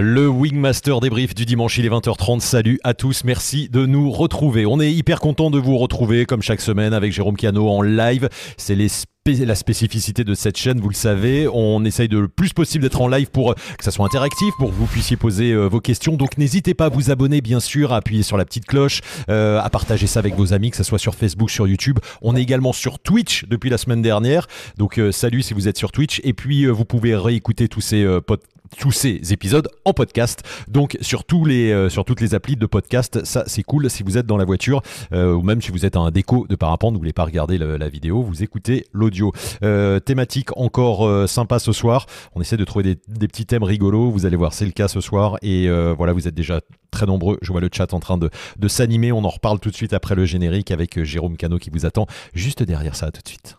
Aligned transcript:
Le 0.00 0.28
Wingmaster 0.28 1.00
débrief 1.00 1.34
du 1.34 1.44
dimanche, 1.44 1.76
il 1.76 1.84
est 1.84 1.88
20h30. 1.88 2.38
Salut 2.38 2.78
à 2.84 2.94
tous, 2.94 3.24
merci 3.24 3.68
de 3.68 3.84
nous 3.84 4.12
retrouver. 4.12 4.64
On 4.64 4.78
est 4.78 4.92
hyper 4.92 5.18
content 5.18 5.50
de 5.50 5.58
vous 5.58 5.76
retrouver 5.76 6.24
comme 6.24 6.40
chaque 6.40 6.60
semaine 6.60 6.94
avec 6.94 7.12
Jérôme 7.12 7.36
Cano 7.36 7.68
en 7.68 7.82
live. 7.82 8.28
C'est 8.56 8.76
la 8.76 9.54
spécificité 9.56 10.22
de 10.22 10.34
cette 10.34 10.56
chaîne, 10.56 10.78
vous 10.78 10.88
le 10.88 10.94
savez. 10.94 11.48
On 11.52 11.84
essaye 11.84 12.06
de 12.06 12.16
le 12.16 12.28
plus 12.28 12.52
possible 12.52 12.84
d'être 12.84 13.00
en 13.00 13.08
live 13.08 13.28
pour 13.32 13.56
que 13.56 13.82
ça 13.82 13.90
soit 13.90 14.06
interactif, 14.06 14.54
pour 14.58 14.70
que 14.70 14.74
vous 14.76 14.86
puissiez 14.86 15.16
poser 15.16 15.50
euh, 15.50 15.66
vos 15.66 15.80
questions. 15.80 16.14
Donc 16.14 16.38
n'hésitez 16.38 16.74
pas 16.74 16.86
à 16.86 16.90
vous 16.90 17.10
abonner, 17.10 17.40
bien 17.40 17.58
sûr, 17.58 17.92
à 17.92 17.96
appuyer 17.96 18.22
sur 18.22 18.36
la 18.36 18.44
petite 18.44 18.66
cloche, 18.66 19.00
euh, 19.28 19.60
à 19.60 19.68
partager 19.68 20.06
ça 20.06 20.20
avec 20.20 20.36
vos 20.36 20.52
amis, 20.52 20.70
que 20.70 20.76
ce 20.76 20.84
soit 20.84 21.00
sur 21.00 21.16
Facebook, 21.16 21.50
sur 21.50 21.66
YouTube. 21.66 21.98
On 22.22 22.36
est 22.36 22.42
également 22.42 22.72
sur 22.72 23.00
Twitch 23.00 23.46
depuis 23.46 23.68
la 23.68 23.78
semaine 23.78 24.02
dernière. 24.02 24.46
Donc 24.76 25.00
euh, 25.00 25.10
salut 25.10 25.42
si 25.42 25.54
vous 25.54 25.66
êtes 25.66 25.76
sur 25.76 25.90
Twitch. 25.90 26.20
Et 26.22 26.34
puis 26.34 26.66
vous 26.66 26.84
pouvez 26.84 27.16
réécouter 27.16 27.66
tous 27.66 27.80
ces 27.80 28.06
podcasts 28.24 28.57
tous 28.76 28.92
ces 28.92 29.32
épisodes 29.32 29.68
en 29.84 29.92
podcast. 29.92 30.42
Donc 30.68 30.96
sur 31.00 31.24
tous 31.24 31.44
les 31.44 31.72
euh, 31.72 31.88
sur 31.88 32.04
toutes 32.04 32.20
les 32.20 32.34
applis 32.34 32.56
de 32.56 32.66
podcast, 32.66 33.24
ça 33.24 33.44
c'est 33.46 33.62
cool 33.62 33.88
si 33.90 34.02
vous 34.02 34.18
êtes 34.18 34.26
dans 34.26 34.36
la 34.36 34.44
voiture 34.44 34.82
euh, 35.12 35.32
ou 35.32 35.42
même 35.42 35.62
si 35.62 35.70
vous 35.70 35.86
êtes 35.86 35.96
un 35.96 36.10
déco 36.10 36.46
de 36.48 36.56
parapente, 36.56 36.94
vous 36.94 36.98
voulez 36.98 37.12
pas 37.12 37.24
regarder 37.24 37.58
la 37.58 37.88
vidéo, 37.88 38.22
vous 38.22 38.42
écoutez 38.42 38.86
l'audio. 38.92 39.32
Euh, 39.62 40.00
thématique 40.00 40.56
encore 40.56 41.28
sympa 41.28 41.58
ce 41.58 41.72
soir. 41.72 42.06
On 42.34 42.40
essaie 42.40 42.56
de 42.56 42.64
trouver 42.64 42.96
des, 43.06 43.28
petits 43.28 43.46
thèmes 43.46 43.62
rigolos. 43.62 44.10
Vous 44.10 44.26
allez 44.26 44.36
voir, 44.36 44.52
c'est 44.52 44.64
le 44.64 44.72
cas 44.72 44.88
ce 44.88 45.00
soir 45.00 45.36
et 45.42 45.68
voilà, 45.96 46.12
vous 46.12 46.28
êtes 46.28 46.34
déjà 46.34 46.60
très 46.90 47.06
nombreux. 47.06 47.38
Je 47.42 47.52
vois 47.52 47.60
le 47.60 47.68
chat 47.72 47.92
en 47.94 48.00
train 48.00 48.18
de, 48.18 48.30
de 48.58 48.68
s'animer. 48.68 49.12
On 49.12 49.24
en 49.24 49.28
reparle 49.28 49.60
tout 49.60 49.70
de 49.70 49.76
suite 49.76 49.92
après 49.92 50.14
le 50.14 50.24
générique 50.24 50.70
avec 50.70 51.02
Jérôme 51.02 51.36
Cano 51.36 51.58
qui 51.58 51.70
vous 51.70 51.86
attend 51.86 52.06
juste 52.34 52.62
derrière 52.62 52.96
ça. 52.96 53.10
tout 53.10 53.22
de 53.22 53.28
suite. 53.28 53.56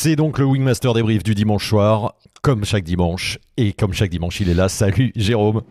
C'est 0.00 0.14
donc 0.14 0.38
le 0.38 0.44
Wingmaster 0.44 0.94
débrief 0.94 1.24
du 1.24 1.34
dimanche 1.34 1.68
soir, 1.68 2.14
comme 2.40 2.64
chaque 2.64 2.84
dimanche. 2.84 3.40
Et 3.56 3.72
comme 3.72 3.92
chaque 3.92 4.10
dimanche, 4.10 4.40
il 4.40 4.48
est 4.48 4.54
là. 4.54 4.68
Salut 4.68 5.10
Jérôme. 5.16 5.62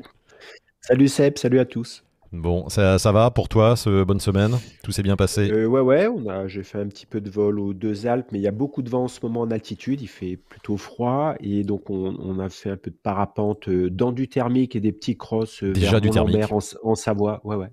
Salut 0.82 1.08
Seb, 1.08 1.38
salut 1.38 1.60
à 1.60 1.66
tous. 1.66 2.04
Bon, 2.34 2.68
ça, 2.68 3.00
ça 3.00 3.14
va 3.14 3.32
pour 3.32 3.48
toi, 3.48 3.78
ce 3.78 4.04
bonne 4.04 4.20
semaine? 4.20 4.58
Tout 4.84 4.92
s'est 4.92 5.02
bien 5.02 5.16
passé? 5.16 5.50
Euh, 5.50 5.66
Ouais, 5.68 5.80
ouais, 5.80 6.08
on 6.08 6.28
a, 6.28 6.46
j'ai 6.50 6.64
fait 6.64 6.78
un 6.78 6.88
petit 6.88 7.06
peu 7.06 7.22
de 7.22 7.30
vol 7.30 7.58
aux 7.58 7.74
deux 7.74 8.06
Alpes, 8.06 8.28
mais 8.34 8.40
il 8.40 8.42
y 8.42 8.50
a 8.50 8.52
beaucoup 8.52 8.82
de 8.82 8.90
vent 8.90 9.06
en 9.06 9.08
ce 9.08 9.22
moment 9.24 9.40
en 9.40 9.50
altitude, 9.52 10.02
il 10.02 10.08
fait 10.08 10.36
plutôt 10.36 10.76
froid, 10.76 11.36
et 11.40 11.64
donc 11.64 11.90
on, 11.90 12.40
a 12.40 12.50
fait 12.50 12.72
un 12.72 12.76
peu 12.76 12.92
de 12.92 12.98
parapente 13.02 13.70
euh, 13.70 13.90
dans 13.90 14.12
du 14.12 14.28
thermique 14.28 14.76
et 14.76 14.82
des 14.82 14.92
petits 14.92 15.16
crosses 15.16 15.64
euh, 15.64 15.72
Déjà 15.72 16.02
du 16.02 16.10
thermique. 16.10 16.52
En, 16.52 16.60
en, 16.84 16.96
Savoie. 16.96 17.40
Ouais, 17.46 17.56
ouais. 17.56 17.72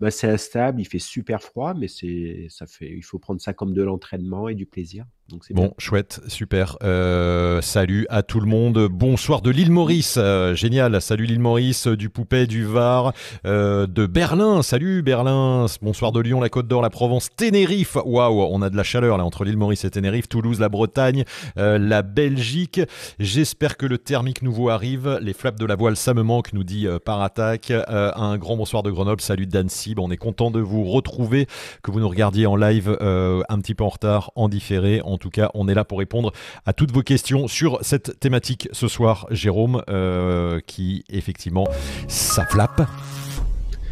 Bah, 0.00 0.10
c'est 0.10 0.28
instable, 0.28 0.82
il 0.82 0.84
fait 0.84 0.98
super 0.98 1.40
froid, 1.40 1.72
mais 1.72 1.88
c'est, 1.88 2.48
ça 2.50 2.66
fait, 2.66 2.92
il 2.94 3.02
faut 3.02 3.18
prendre 3.18 3.40
ça 3.40 3.54
comme 3.54 3.72
de 3.72 3.82
l'entraînement 3.82 4.50
et 4.50 4.54
du 4.54 4.66
plaisir 4.66 5.06
bon, 5.50 5.72
chouette, 5.78 6.20
super. 6.28 6.76
Euh, 6.82 7.60
salut 7.62 8.06
à 8.10 8.22
tout 8.22 8.40
le 8.40 8.46
monde. 8.46 8.88
Bonsoir 8.90 9.40
de 9.40 9.50
l'île 9.50 9.70
Maurice. 9.70 10.16
Euh, 10.18 10.54
génial. 10.54 11.00
Salut 11.00 11.24
l'île 11.24 11.40
Maurice, 11.40 11.86
du 11.86 12.10
Poupet, 12.10 12.46
du 12.46 12.64
Var, 12.64 13.12
euh, 13.46 13.86
de 13.86 14.06
Berlin. 14.06 14.62
Salut 14.62 15.02
Berlin. 15.02 15.66
Bonsoir 15.82 16.12
de 16.12 16.20
Lyon, 16.20 16.40
la 16.40 16.48
Côte 16.48 16.68
d'Or, 16.68 16.82
la 16.82 16.90
Provence, 16.90 17.28
Ténérife. 17.34 17.96
Waouh, 18.04 18.42
on 18.50 18.62
a 18.62 18.70
de 18.70 18.76
la 18.76 18.82
chaleur 18.82 19.16
là 19.16 19.24
entre 19.24 19.44
l'île 19.44 19.56
Maurice 19.56 19.84
et 19.84 19.90
Ténérife, 19.90 20.28
Toulouse, 20.28 20.60
la 20.60 20.68
Bretagne, 20.68 21.24
la 21.56 22.02
Belgique. 22.02 22.80
J'espère 23.18 23.76
que 23.76 23.86
le 23.86 23.98
thermique 23.98 24.42
nouveau 24.42 24.68
arrive. 24.68 25.18
Les 25.22 25.32
flaps 25.32 25.58
de 25.58 25.66
la 25.66 25.76
voile, 25.76 25.96
ça 25.96 26.14
me 26.14 26.22
manque, 26.22 26.52
nous 26.52 26.64
dit 26.64 26.86
par 27.04 27.22
attaque. 27.22 27.72
un 27.88 28.36
grand 28.36 28.56
bonsoir 28.56 28.82
de 28.82 28.90
Grenoble. 28.90 29.20
Salut 29.20 29.46
d'Annecy. 29.46 29.94
on 29.98 30.10
est 30.10 30.16
content 30.16 30.50
de 30.50 30.60
vous 30.60 30.84
retrouver, 30.84 31.46
que 31.82 31.90
vous 31.90 32.00
nous 32.00 32.08
regardiez 32.08 32.46
en 32.46 32.56
live 32.56 32.96
un 33.00 33.58
petit 33.60 33.74
peu 33.74 33.84
en 33.84 33.88
retard, 33.88 34.30
en 34.36 34.48
différé. 34.48 35.00
En 35.14 35.18
tout 35.18 35.30
cas, 35.30 35.48
on 35.54 35.68
est 35.68 35.74
là 35.74 35.84
pour 35.84 36.00
répondre 36.00 36.32
à 36.66 36.72
toutes 36.72 36.90
vos 36.90 37.02
questions 37.02 37.46
sur 37.46 37.78
cette 37.82 38.18
thématique 38.18 38.68
ce 38.72 38.88
soir, 38.88 39.28
Jérôme, 39.30 39.82
euh, 39.88 40.58
qui 40.66 41.04
effectivement, 41.08 41.68
ça 42.08 42.44
flappe. 42.46 42.82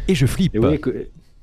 Et 0.09 0.15
je 0.15 0.25
flippe. 0.25 0.57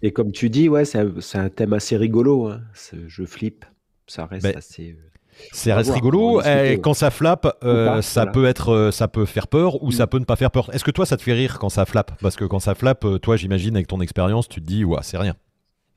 Et, 0.02 0.12
comme 0.12 0.32
tu 0.32 0.50
dis, 0.50 0.68
ouais, 0.68 0.84
c'est 0.84 0.98
un, 0.98 1.48
thème 1.48 1.72
assez 1.72 1.96
rigolo. 1.96 2.48
Hein. 2.48 2.60
Je 3.06 3.24
flippe. 3.24 3.64
Ça 4.06 4.26
reste 4.26 4.44
ben, 4.44 4.56
assez. 4.56 4.90
Euh, 4.90 5.10
c'est 5.52 5.72
reste 5.72 5.92
rigolo. 5.92 6.42
Et 6.42 6.78
quand 6.82 6.94
ça 6.94 7.10
flappe, 7.10 7.56
euh, 7.64 8.02
ça 8.02 8.26
peut 8.26 8.44
être, 8.44 8.90
ça 8.92 9.08
peut 9.08 9.24
faire 9.24 9.46
peur 9.46 9.82
ou 9.82 9.92
ça 9.92 10.04
mm. 10.04 10.08
peut 10.08 10.18
ne 10.18 10.24
pas 10.24 10.36
faire 10.36 10.50
peur. 10.50 10.68
Est-ce 10.74 10.84
que 10.84 10.90
toi, 10.90 11.06
ça 11.06 11.16
te 11.16 11.22
fait 11.22 11.32
rire 11.32 11.58
quand 11.58 11.70
ça 11.70 11.86
flappe? 11.86 12.12
Parce 12.20 12.36
que 12.36 12.44
quand 12.44 12.60
ça 12.60 12.74
flappe, 12.74 13.06
toi, 13.22 13.36
j'imagine 13.36 13.76
avec 13.76 13.86
ton 13.86 14.02
expérience, 14.02 14.46
tu 14.46 14.60
te 14.60 14.66
dis, 14.66 14.84
ouais, 14.84 14.98
c'est 15.02 15.16
rien. 15.16 15.36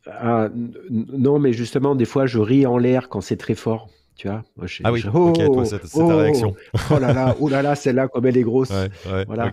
Ah, 0.05 0.49
non, 0.89 1.39
mais 1.39 1.53
justement, 1.53 1.95
des 1.95 2.05
fois, 2.05 2.25
je 2.25 2.39
ris 2.39 2.65
en 2.65 2.77
l'air 2.77 3.09
quand 3.09 3.21
c'est 3.21 3.37
très 3.37 3.55
fort. 3.55 3.89
Tu 4.15 4.27
vois 4.27 4.43
Ah 4.83 4.91
oui, 4.91 5.03
ok, 5.11 5.45
toi, 5.45 5.65
c'est 5.65 5.79
ta 5.79 5.87
oh, 5.95 6.17
réaction. 6.17 6.55
Oh 6.91 6.99
là 6.99 7.13
là, 7.13 7.35
oh 7.39 7.49
là 7.49 7.61
là, 7.61 7.75
celle-là, 7.75 8.07
comme 8.07 8.25
elle 8.25 8.37
est 8.37 8.43
grosse. 8.43 8.71
voilà. 9.27 9.51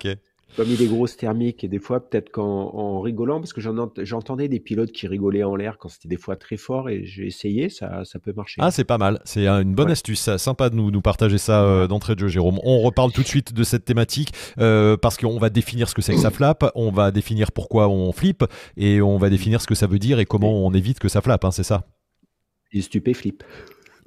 Comme 0.56 0.68
il 0.68 0.82
est 0.82 0.86
grosse 0.86 1.16
thermique, 1.16 1.62
et 1.64 1.68
des 1.68 1.78
fois, 1.78 2.00
peut-être 2.00 2.30
qu'en 2.30 3.00
rigolant, 3.00 3.38
parce 3.38 3.52
que 3.52 3.60
j'entendais 3.60 4.48
des 4.48 4.60
pilotes 4.60 4.90
qui 4.90 5.06
rigolaient 5.06 5.44
en 5.44 5.54
l'air 5.54 5.78
quand 5.78 5.88
c'était 5.88 6.08
des 6.08 6.16
fois 6.16 6.36
très 6.36 6.56
fort, 6.56 6.88
et 6.90 7.04
j'ai 7.04 7.26
essayé, 7.26 7.68
ça, 7.68 8.04
ça 8.04 8.18
peut 8.18 8.32
marcher. 8.34 8.60
Ah, 8.60 8.70
c'est 8.70 8.84
pas 8.84 8.98
mal, 8.98 9.20
c'est 9.24 9.46
une 9.46 9.74
bonne 9.74 9.90
astuce, 9.90 10.36
sympa 10.36 10.68
de 10.68 10.74
nous, 10.74 10.90
nous 10.90 11.00
partager 11.00 11.38
ça 11.38 11.62
euh, 11.64 11.86
d'entrée 11.86 12.14
de 12.14 12.20
jeu, 12.20 12.28
Jérôme. 12.28 12.58
On 12.64 12.80
reparle 12.80 13.12
tout 13.12 13.22
de 13.22 13.28
suite 13.28 13.54
de 13.54 13.62
cette 13.62 13.84
thématique, 13.84 14.32
euh, 14.58 14.96
parce 14.96 15.16
qu'on 15.16 15.38
va 15.38 15.50
définir 15.50 15.88
ce 15.88 15.94
que 15.94 16.02
c'est 16.02 16.14
que 16.14 16.20
ça 16.20 16.30
flappe, 16.30 16.70
on 16.74 16.90
va 16.90 17.10
définir 17.10 17.52
pourquoi 17.52 17.88
on 17.88 18.12
flippe, 18.12 18.44
et 18.76 19.00
on 19.00 19.18
va 19.18 19.30
définir 19.30 19.60
ce 19.60 19.66
que 19.66 19.74
ça 19.74 19.86
veut 19.86 20.00
dire 20.00 20.18
et 20.18 20.24
comment 20.24 20.66
on 20.66 20.74
évite 20.74 20.98
que 20.98 21.08
ça 21.08 21.20
flappe, 21.20 21.44
hein, 21.44 21.52
c'est 21.52 21.62
ça? 21.62 21.86
Et 22.72 22.82
stupéflip. 22.82 23.44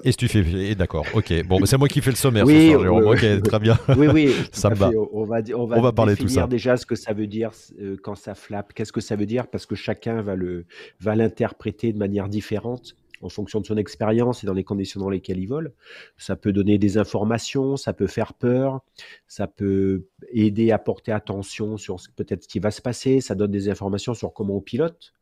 Et 0.03 0.11
stupéfié, 0.11 0.75
d'accord, 0.75 1.05
ok. 1.13 1.45
Bon, 1.45 1.65
c'est 1.65 1.77
moi 1.77 1.87
qui 1.87 2.01
fais 2.01 2.09
le 2.09 2.15
sommaire 2.15 2.45
oui, 2.45 2.53
ce 2.53 2.71
soir, 2.71 2.81
Jérôme. 2.81 3.07
ok, 3.07 3.43
très 3.43 3.59
bien. 3.59 3.77
Oui, 3.97 4.07
oui, 4.07 4.33
ça 4.51 4.69
me 4.69 4.75
va. 4.75 4.91
On 5.11 5.23
va, 5.23 5.37
on 5.55 5.65
va, 5.65 5.77
on 5.77 5.81
va 5.81 5.91
parler 5.91 6.15
tout 6.15 6.27
ça. 6.27 6.47
déjà 6.47 6.77
ce 6.77 6.85
que 6.85 6.95
ça 6.95 7.13
veut 7.13 7.27
dire 7.27 7.51
euh, 7.79 7.97
quand 8.01 8.15
ça 8.15 8.35
flappe. 8.35 8.73
Qu'est-ce 8.73 8.91
que 8.91 9.01
ça 9.01 9.15
veut 9.15 9.25
dire? 9.25 9.47
Parce 9.47 9.65
que 9.65 9.75
chacun 9.75 10.21
va 10.21 10.35
le 10.35 10.65
va 10.99 11.15
l'interpréter 11.15 11.93
de 11.93 11.97
manière 11.97 12.29
différente 12.29 12.95
en 13.23 13.29
fonction 13.29 13.61
de 13.61 13.65
son 13.65 13.77
expérience 13.77 14.43
et 14.43 14.47
dans 14.47 14.53
les 14.53 14.63
conditions 14.63 14.99
dans 14.99 15.09
lesquelles 15.09 15.39
il 15.39 15.47
vole. 15.47 15.73
Ça 16.17 16.35
peut 16.35 16.51
donner 16.51 16.77
des 16.77 16.97
informations, 16.97 17.77
ça 17.77 17.93
peut 17.93 18.07
faire 18.07 18.33
peur, 18.33 18.81
ça 19.27 19.47
peut 19.47 20.07
aider 20.31 20.71
à 20.71 20.77
porter 20.77 21.11
attention 21.11 21.77
sur 21.77 21.97
peut-être 22.15 22.43
ce 22.43 22.47
qui 22.47 22.59
va 22.59 22.71
se 22.71 22.81
passer, 22.81 23.21
ça 23.21 23.35
donne 23.35 23.51
des 23.51 23.69
informations 23.69 24.13
sur 24.13 24.33
comment 24.33 24.57
on 24.57 24.61
pilote. 24.61 25.13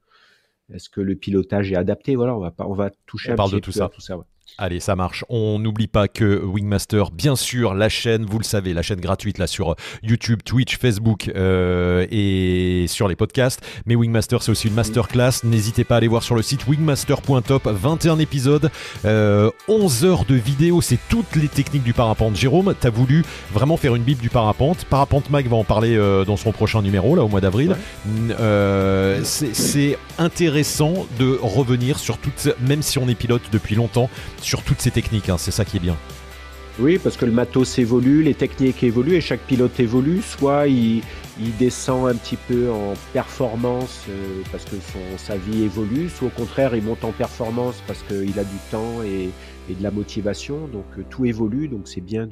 Est-ce 0.73 0.89
que 0.89 1.01
le 1.01 1.15
pilotage 1.15 1.71
est 1.71 1.75
adapté? 1.75 2.15
Voilà, 2.15 2.35
on 2.35 2.39
va, 2.39 2.53
on 2.59 2.73
va 2.73 2.89
toucher 3.05 3.31
on 3.31 3.33
un 3.33 3.35
parle 3.37 3.51
de 3.51 3.59
tout 3.59 3.71
ça. 3.71 3.89
tout 3.89 4.01
ça 4.01 4.17
ouais. 4.17 4.23
Allez, 4.57 4.79
ça 4.79 4.95
marche. 4.95 5.25
On 5.29 5.59
n'oublie 5.59 5.87
pas 5.87 6.07
que 6.07 6.39
Wingmaster, 6.43 7.09
bien 7.11 7.35
sûr, 7.35 7.73
la 7.73 7.89
chaîne, 7.89 8.25
vous 8.25 8.37
le 8.37 8.43
savez, 8.43 8.73
la 8.73 8.81
chaîne 8.81 8.99
gratuite 8.99 9.37
là 9.37 9.47
sur 9.47 9.75
YouTube, 10.03 10.41
Twitch, 10.43 10.77
Facebook 10.77 11.31
euh, 11.35 12.05
et 12.11 12.85
sur 12.87 13.07
les 13.07 13.15
podcasts. 13.15 13.61
Mais 13.85 13.95
Wingmaster, 13.95 14.43
c'est 14.43 14.51
aussi 14.51 14.67
une 14.67 14.73
masterclass. 14.73 15.43
N'hésitez 15.43 15.83
pas 15.83 15.95
à 15.95 15.97
aller 15.97 16.07
voir 16.07 16.23
sur 16.23 16.35
le 16.35 16.41
site 16.41 16.67
wingmaster.top. 16.67 17.67
21 17.67 18.19
épisodes, 18.19 18.65
11 18.65 18.71
euh, 19.05 19.51
heures 20.03 20.25
de 20.25 20.35
vidéo. 20.35 20.81
C'est 20.81 20.99
toutes 21.09 21.35
les 21.35 21.47
techniques 21.47 21.83
du 21.83 21.93
parapente. 21.93 22.35
Jérôme, 22.35 22.75
tu 22.79 22.85
as 22.85 22.91
voulu 22.91 23.23
vraiment 23.53 23.77
faire 23.77 23.95
une 23.95 24.03
bible 24.03 24.21
du 24.21 24.29
parapente. 24.29 24.85
Parapente 24.85 25.29
Mag 25.29 25.47
va 25.47 25.57
en 25.57 25.63
parler 25.63 25.95
euh, 25.95 26.25
dans 26.25 26.37
son 26.37 26.51
prochain 26.51 26.81
numéro, 26.81 27.15
là, 27.15 27.23
au 27.23 27.29
mois 27.29 27.41
d'avril. 27.41 27.75
c'est 29.23 29.97
intéressant 30.19 31.07
de 31.19 31.39
revenir 31.41 31.97
sur 31.97 32.17
toutes, 32.17 32.49
même 32.59 32.81
si 32.81 32.99
on 32.99 33.07
est 33.07 33.15
pilote 33.15 33.41
depuis 33.51 33.75
longtemps, 33.75 34.09
sur 34.41 34.63
toutes 34.63 34.81
ces 34.81 34.91
techniques. 34.91 35.29
Hein, 35.29 35.37
c'est 35.37 35.51
ça 35.51 35.65
qui 35.65 35.77
est 35.77 35.81
bien. 35.81 35.97
Oui, 36.79 36.97
parce 36.97 37.17
que 37.17 37.25
le 37.25 37.31
matos 37.31 37.77
évolue, 37.79 38.23
les 38.23 38.33
techniques 38.33 38.81
évoluent 38.81 39.15
et 39.15 39.21
chaque 39.21 39.41
pilote 39.41 39.79
évolue. 39.79 40.21
Soit 40.21 40.67
il, 40.67 41.03
descend 41.59 42.07
un 42.07 42.15
petit 42.15 42.37
peu 42.37 42.71
en 42.71 42.93
performance 43.13 44.05
euh, 44.09 44.41
parce 44.51 44.63
que 44.65 44.75
son, 44.75 45.17
sa 45.17 45.37
vie 45.37 45.63
évolue, 45.63 46.07
soit 46.07 46.27
au 46.27 46.31
contraire 46.31 46.75
il 46.75 46.83
monte 46.83 47.03
en 47.03 47.11
performance 47.11 47.81
parce 47.87 48.03
qu'il 48.03 48.37
a 48.37 48.43
du 48.43 48.57
temps 48.69 49.01
et, 49.03 49.29
de 49.69 49.83
la 49.83 49.91
motivation. 49.91 50.67
Donc 50.67 50.85
euh, 50.97 51.05
tout 51.09 51.25
évolue, 51.25 51.67
donc 51.67 51.87
c'est 51.87 52.01
bien 52.01 52.27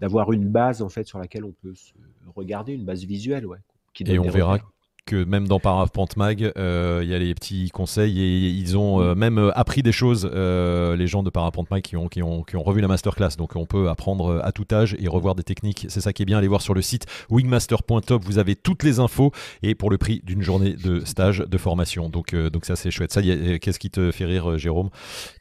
d'avoir 0.00 0.32
une 0.32 0.48
base 0.48 0.82
en 0.82 0.88
fait 0.88 1.06
sur 1.06 1.18
laquelle 1.18 1.44
on 1.44 1.54
peut 1.62 1.74
se 1.74 1.92
regarder, 2.36 2.72
une 2.74 2.84
base 2.84 3.04
visuelle. 3.04 3.46
Ouais, 3.46 3.58
et 4.00 4.18
on 4.18 4.30
verra 4.30 4.58
que 5.04 5.24
même 5.24 5.48
dans 5.48 5.58
Parapente 5.58 6.16
Mag, 6.16 6.52
euh, 6.56 7.00
il 7.02 7.08
y 7.10 7.14
a 7.14 7.18
les 7.18 7.34
petits 7.34 7.70
conseils 7.70 8.20
et 8.20 8.48
ils 8.48 8.76
ont 8.76 9.00
euh, 9.00 9.14
même 9.14 9.38
euh, 9.38 9.50
appris 9.58 9.82
des 9.82 9.92
choses, 9.92 10.24
les 10.24 11.06
gens 11.06 11.22
de 11.22 11.30
Parapente 11.30 11.70
Mag 11.70 11.82
qui 11.82 11.96
ont, 11.96 12.08
qui, 12.08 12.22
ont, 12.22 12.42
qui 12.42 12.56
ont 12.56 12.62
revu 12.62 12.80
la 12.80 12.88
masterclass. 12.88 13.36
Donc 13.36 13.56
on 13.56 13.66
peut 13.66 13.88
apprendre 13.88 14.40
à 14.42 14.52
tout 14.52 14.66
âge 14.72 14.96
et 14.98 15.08
revoir 15.08 15.34
des 15.34 15.42
techniques. 15.42 15.86
C'est 15.88 16.00
ça 16.00 16.12
qui 16.12 16.22
est 16.22 16.26
bien. 16.26 16.38
Allez 16.38 16.48
voir 16.48 16.62
sur 16.62 16.74
le 16.74 16.82
site 16.82 17.06
wingmaster.top, 17.30 18.22
vous 18.24 18.38
avez 18.38 18.54
toutes 18.54 18.82
les 18.82 19.00
infos 19.00 19.32
et 19.62 19.74
pour 19.74 19.90
le 19.90 19.98
prix 19.98 20.22
d'une 20.24 20.42
journée 20.42 20.74
de 20.74 21.04
stage 21.04 21.38
de 21.40 21.58
formation. 21.58 22.08
Donc, 22.08 22.34
donc 22.34 22.64
ça, 22.64 22.76
c'est 22.76 22.90
chouette. 22.90 23.12
Ça, 23.12 23.22
qu'est-ce 23.22 23.78
qui 23.78 23.90
te 23.90 24.10
fait 24.10 24.24
rire, 24.24 24.58
Jérôme? 24.58 24.90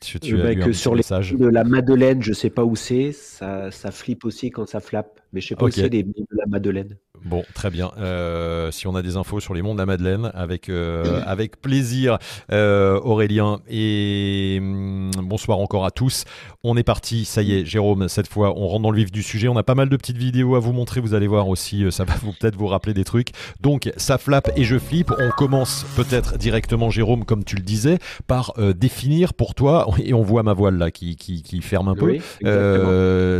Tu, 0.01 0.35
bah, 0.37 0.55
que 0.55 0.73
sur 0.73 0.95
les 0.95 1.01
de 1.01 1.47
la 1.47 1.63
Madeleine, 1.63 2.21
je 2.21 2.33
sais 2.33 2.49
pas 2.49 2.63
où 2.63 2.75
c'est, 2.75 3.11
ça, 3.11 3.69
ça 3.71 3.91
flippe 3.91 4.25
aussi 4.25 4.49
quand 4.49 4.67
ça 4.67 4.79
flappe. 4.79 5.19
Mais 5.33 5.41
je 5.41 5.49
sais 5.49 5.55
pas 5.55 5.65
où 5.65 5.71
c'est 5.71 5.89
les 5.89 6.03
de 6.03 6.25
la 6.37 6.45
Madeleine. 6.47 6.97
Bon, 7.23 7.43
très 7.53 7.69
bien. 7.69 7.91
Euh, 7.99 8.71
si 8.71 8.87
on 8.87 8.95
a 8.95 9.01
des 9.01 9.15
infos 9.15 9.39
sur 9.39 9.53
les 9.53 9.61
mondes 9.61 9.77
de 9.77 9.81
la 9.81 9.85
Madeleine, 9.85 10.31
avec, 10.33 10.69
euh, 10.69 11.21
avec 11.25 11.61
plaisir, 11.61 12.17
euh, 12.51 12.99
Aurélien. 12.99 13.59
Et 13.69 14.57
hum, 14.59 15.11
bonsoir 15.21 15.59
encore 15.59 15.85
à 15.85 15.91
tous. 15.91 16.25
On 16.63 16.77
est 16.77 16.83
parti, 16.83 17.25
ça 17.25 17.41
y 17.41 17.53
est, 17.53 17.65
Jérôme, 17.65 18.07
cette 18.09 18.27
fois, 18.27 18.53
on 18.57 18.67
rentre 18.67 18.83
dans 18.83 18.91
le 18.91 18.97
vif 18.97 19.11
du 19.11 19.21
sujet. 19.21 19.47
On 19.47 19.57
a 19.57 19.63
pas 19.63 19.75
mal 19.75 19.89
de 19.89 19.97
petites 19.97 20.17
vidéos 20.17 20.55
à 20.55 20.59
vous 20.59 20.73
montrer, 20.73 20.99
vous 20.99 21.13
allez 21.13 21.27
voir 21.27 21.47
aussi, 21.47 21.91
ça 21.91 22.03
va 22.05 22.13
vous 22.21 22.33
peut-être 22.39 22.55
vous 22.55 22.67
rappeler 22.67 22.93
des 22.93 23.03
trucs. 23.03 23.29
Donc, 23.61 23.91
ça 23.97 24.17
flappe 24.17 24.51
et 24.55 24.63
je 24.63 24.77
flippe. 24.79 25.11
On 25.19 25.29
commence 25.29 25.85
peut-être 25.95 26.37
directement, 26.37 26.89
Jérôme, 26.89 27.25
comme 27.25 27.43
tu 27.43 27.55
le 27.55 27.63
disais, 27.63 27.99
par 28.27 28.53
définir 28.75 29.33
pour 29.33 29.53
toi, 29.53 29.87
et 30.03 30.13
on 30.13 30.23
voit 30.23 30.43
ma 30.43 30.53
voile 30.53 30.77
là 30.77 30.89
qui, 30.91 31.15
qui, 31.15 31.43
qui 31.43 31.61
ferme 31.61 31.87
un 31.87 31.95
peu. 31.95 32.17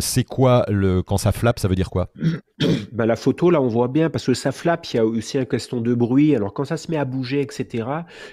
c'est 0.01 0.23
quoi 0.23 0.65
le 0.67 1.01
quand 1.01 1.17
ça 1.17 1.31
flappe, 1.31 1.59
ça 1.59 1.67
veut 1.67 1.75
dire 1.75 1.89
quoi? 1.89 2.09
Ben, 2.91 3.05
La 3.05 3.15
photo, 3.15 3.49
là, 3.49 3.59
on 3.59 3.70
voit 3.71 3.87
bien, 3.87 4.09
parce 4.09 4.25
que 4.25 4.33
ça 4.33 4.51
flappe, 4.51 4.85
il 4.93 4.97
y 4.97 4.99
a 4.99 5.05
aussi 5.05 5.37
une 5.37 5.45
question 5.45 5.81
de 5.81 5.93
bruit. 5.93 6.35
Alors, 6.35 6.53
quand 6.53 6.65
ça 6.65 6.77
se 6.77 6.91
met 6.91 6.97
à 6.97 7.05
bouger, 7.05 7.41
etc., 7.41 7.87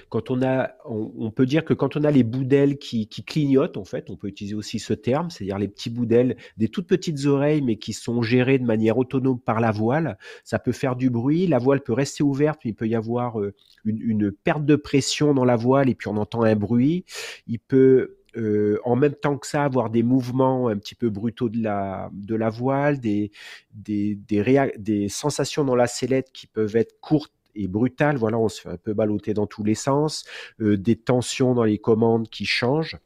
quand 0.09 0.29
on 0.29 0.41
a, 0.43 0.71
on, 0.85 1.31
peut 1.31 1.45
dire 1.45 1.65
que 1.65 1.73
quand 1.73 1.95
on 1.95 2.03
a 2.03 2.11
les 2.11 2.23
bouts 2.23 2.43
d'ailes 2.43 2.77
qui, 2.77 3.07
clignotent, 3.07 3.77
en 3.77 3.85
fait, 3.85 4.09
on 4.09 4.15
peut 4.15 4.27
utiliser 4.27 4.55
aussi 4.55 4.79
ce 4.79 4.93
terme, 4.93 5.29
c'est-à-dire 5.29 5.57
les 5.57 5.67
petits 5.67 5.89
bouts 5.89 6.05
d'ailes, 6.05 6.37
des 6.57 6.67
toutes 6.67 6.87
petites 6.87 7.25
oreilles, 7.25 7.61
mais 7.61 7.77
qui 7.77 7.93
sont 7.93 8.21
gérées 8.21 8.59
de 8.59 8.65
manière 8.65 8.97
autonome 8.97 9.39
par 9.39 9.59
la 9.59 9.71
voile, 9.71 10.17
ça 10.43 10.59
peut 10.59 10.71
faire 10.71 10.95
du 10.95 11.09
bruit. 11.09 11.47
La 11.47 11.57
voile 11.57 11.81
peut 11.81 11.93
rester 11.93 12.23
ouverte, 12.23 12.59
mais 12.63 12.71
il 12.71 12.75
peut 12.75 12.87
y 12.87 12.95
avoir 12.95 13.39
euh, 13.39 13.55
une, 13.85 14.01
une 14.01 14.31
perte 14.31 14.65
de 14.65 14.75
pression 14.75 15.33
dans 15.33 15.45
la 15.45 15.55
voile, 15.55 15.89
et 15.89 15.95
puis 15.95 16.07
on 16.07 16.17
entend 16.17 16.43
un 16.43 16.55
bruit. 16.55 17.05
Il 17.47 17.59
peut 17.59 18.18
euh, 18.37 18.79
en 18.83 18.95
même 18.95 19.15
temps 19.15 19.37
que 19.37 19.47
ça, 19.47 19.63
avoir 19.63 19.89
des 19.89 20.03
mouvements 20.03 20.67
un 20.67 20.77
petit 20.77 20.95
peu 20.95 21.09
brutaux 21.09 21.49
de 21.49 21.61
la, 21.61 22.09
de 22.13 22.35
la 22.35 22.49
voile, 22.49 22.99
des, 22.99 23.31
des, 23.73 24.15
des, 24.77 25.09
sensations 25.09 25.63
dans 25.63 25.75
la 25.75 25.87
sellette 25.87 26.31
qui 26.31 26.47
peuvent 26.47 26.75
être 26.75 26.99
courtes 26.99 27.33
et 27.55 27.67
brutales. 27.67 28.17
Voilà, 28.17 28.37
on 28.37 28.49
se 28.49 28.61
fait 28.61 28.69
un 28.69 28.77
peu 28.77 28.93
balloter 28.93 29.33
dans 29.33 29.47
tous 29.47 29.63
les 29.63 29.75
sens, 29.75 30.25
euh, 30.61 30.77
des 30.77 30.95
tensions 30.95 31.53
dans 31.53 31.63
les 31.63 31.79
commandes 31.79 32.29
qui 32.29 32.45
changent 32.45 32.97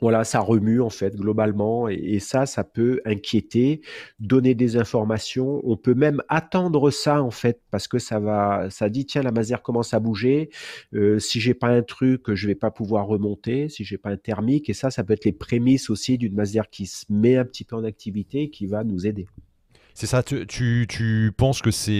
voilà, 0.00 0.24
ça 0.24 0.40
remue 0.40 0.80
en 0.80 0.90
fait 0.90 1.16
globalement 1.16 1.88
et, 1.88 2.18
ça, 2.20 2.46
ça 2.46 2.64
peut 2.64 3.00
inquiéter, 3.04 3.80
donner 4.18 4.54
des 4.54 4.76
informations. 4.76 5.60
On 5.64 5.76
peut 5.76 5.94
même 5.94 6.22
attendre 6.28 6.90
ça 6.90 7.22
en 7.22 7.30
fait 7.30 7.60
parce 7.70 7.88
que 7.88 7.98
ça 7.98 8.18
va, 8.18 8.68
ça 8.70 8.88
dit 8.88 9.06
tiens 9.06 9.22
la 9.22 9.32
masère 9.32 9.62
commence 9.62 9.94
à 9.94 10.00
bouger. 10.00 10.50
Euh, 10.94 11.18
si 11.18 11.40
j'ai 11.40 11.54
pas 11.54 11.68
un 11.68 11.82
truc, 11.82 12.32
je 12.34 12.46
vais 12.46 12.54
pas 12.54 12.70
pouvoir 12.70 13.06
remonter. 13.06 13.68
Si 13.68 13.84
j'ai 13.84 13.98
pas 13.98 14.10
un 14.10 14.16
thermique 14.16 14.68
et 14.70 14.74
ça, 14.74 14.90
ça 14.90 15.04
peut 15.04 15.12
être 15.12 15.24
les 15.24 15.32
prémices 15.32 15.90
aussi 15.90 16.18
d'une 16.18 16.34
masère 16.34 16.68
qui 16.70 16.86
se 16.86 17.04
met 17.08 17.36
un 17.36 17.44
petit 17.44 17.64
peu 17.64 17.76
en 17.76 17.84
activité 17.84 18.42
et 18.42 18.50
qui 18.50 18.66
va 18.66 18.84
nous 18.84 19.06
aider. 19.06 19.26
C'est 19.94 20.06
ça, 20.06 20.22
tu, 20.22 20.46
tu, 20.46 20.86
tu, 20.88 21.32
penses 21.36 21.60
que 21.60 21.70
c'est 21.70 21.92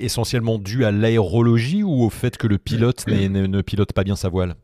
essentiellement 0.00 0.58
dû 0.58 0.84
à 0.84 0.90
l'aérologie 0.90 1.82
ou 1.82 2.02
au 2.02 2.10
fait 2.10 2.36
que 2.36 2.46
le 2.46 2.58
pilote 2.58 3.06
ne 3.08 3.62
pilote 3.62 3.92
pas 3.92 4.04
bien 4.04 4.16
sa 4.16 4.28
voile? 4.28 4.56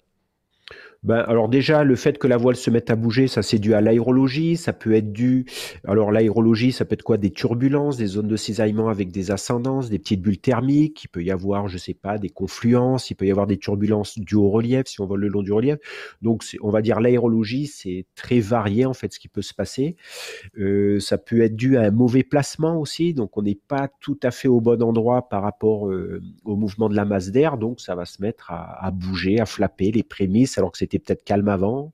Ben, 1.06 1.24
alors 1.28 1.48
déjà, 1.48 1.84
le 1.84 1.94
fait 1.94 2.18
que 2.18 2.26
la 2.26 2.36
voile 2.36 2.56
se 2.56 2.68
mette 2.68 2.90
à 2.90 2.96
bouger, 2.96 3.28
ça 3.28 3.42
c'est 3.42 3.60
dû 3.60 3.74
à 3.74 3.80
l'aérologie, 3.80 4.56
ça 4.56 4.72
peut 4.72 4.92
être 4.92 5.12
dû... 5.12 5.46
Alors 5.86 6.10
l'aérologie, 6.10 6.72
ça 6.72 6.84
peut 6.84 6.94
être 6.94 7.04
quoi? 7.04 7.16
Des 7.16 7.30
turbulences, 7.30 7.96
des 7.96 8.06
zones 8.06 8.26
de 8.26 8.36
cisaillement 8.36 8.88
avec 8.88 9.12
des 9.12 9.30
ascendances, 9.30 9.88
des 9.88 10.00
petites 10.00 10.20
bulles 10.20 10.38
thermiques, 10.38 11.04
il 11.04 11.08
peut 11.08 11.22
y 11.22 11.30
avoir, 11.30 11.68
je 11.68 11.78
sais 11.78 11.94
pas, 11.94 12.18
des 12.18 12.28
confluences, 12.28 13.10
il 13.10 13.14
peut 13.14 13.24
y 13.24 13.30
avoir 13.30 13.46
des 13.46 13.56
turbulences 13.56 14.18
dues 14.18 14.34
au 14.34 14.50
relief, 14.50 14.86
si 14.86 15.00
on 15.00 15.06
vole 15.06 15.20
le 15.20 15.28
long 15.28 15.42
du 15.42 15.52
relief. 15.52 15.76
Donc 16.22 16.44
on 16.60 16.70
va 16.70 16.82
dire 16.82 16.98
l'aérologie, 17.00 17.68
c'est 17.68 18.06
très 18.16 18.40
varié 18.40 18.84
en 18.84 18.94
fait 18.94 19.12
ce 19.12 19.20
qui 19.20 19.28
peut 19.28 19.42
se 19.42 19.54
passer. 19.54 19.94
Euh, 20.58 20.98
ça 20.98 21.18
peut 21.18 21.40
être 21.40 21.54
dû 21.54 21.76
à 21.76 21.82
un 21.82 21.90
mauvais 21.92 22.24
placement 22.24 22.80
aussi, 22.80 23.14
donc 23.14 23.36
on 23.36 23.42
n'est 23.42 23.60
pas 23.68 23.88
tout 24.00 24.18
à 24.24 24.32
fait 24.32 24.48
au 24.48 24.60
bon 24.60 24.82
endroit 24.82 25.28
par 25.28 25.42
rapport 25.42 25.88
euh, 25.88 26.20
au 26.44 26.56
mouvement 26.56 26.88
de 26.88 26.96
la 26.96 27.04
masse 27.04 27.30
d'air, 27.30 27.58
donc 27.58 27.80
ça 27.80 27.94
va 27.94 28.04
se 28.06 28.20
mettre 28.20 28.50
à, 28.50 28.84
à 28.84 28.90
bouger, 28.90 29.38
à 29.38 29.46
flapper 29.46 29.92
les 29.92 30.02
prémices, 30.02 30.58
alors 30.58 30.72
que 30.72 30.78
c'était 30.78 30.95
peut-être 30.98 31.24
calme 31.24 31.48
avant. 31.48 31.92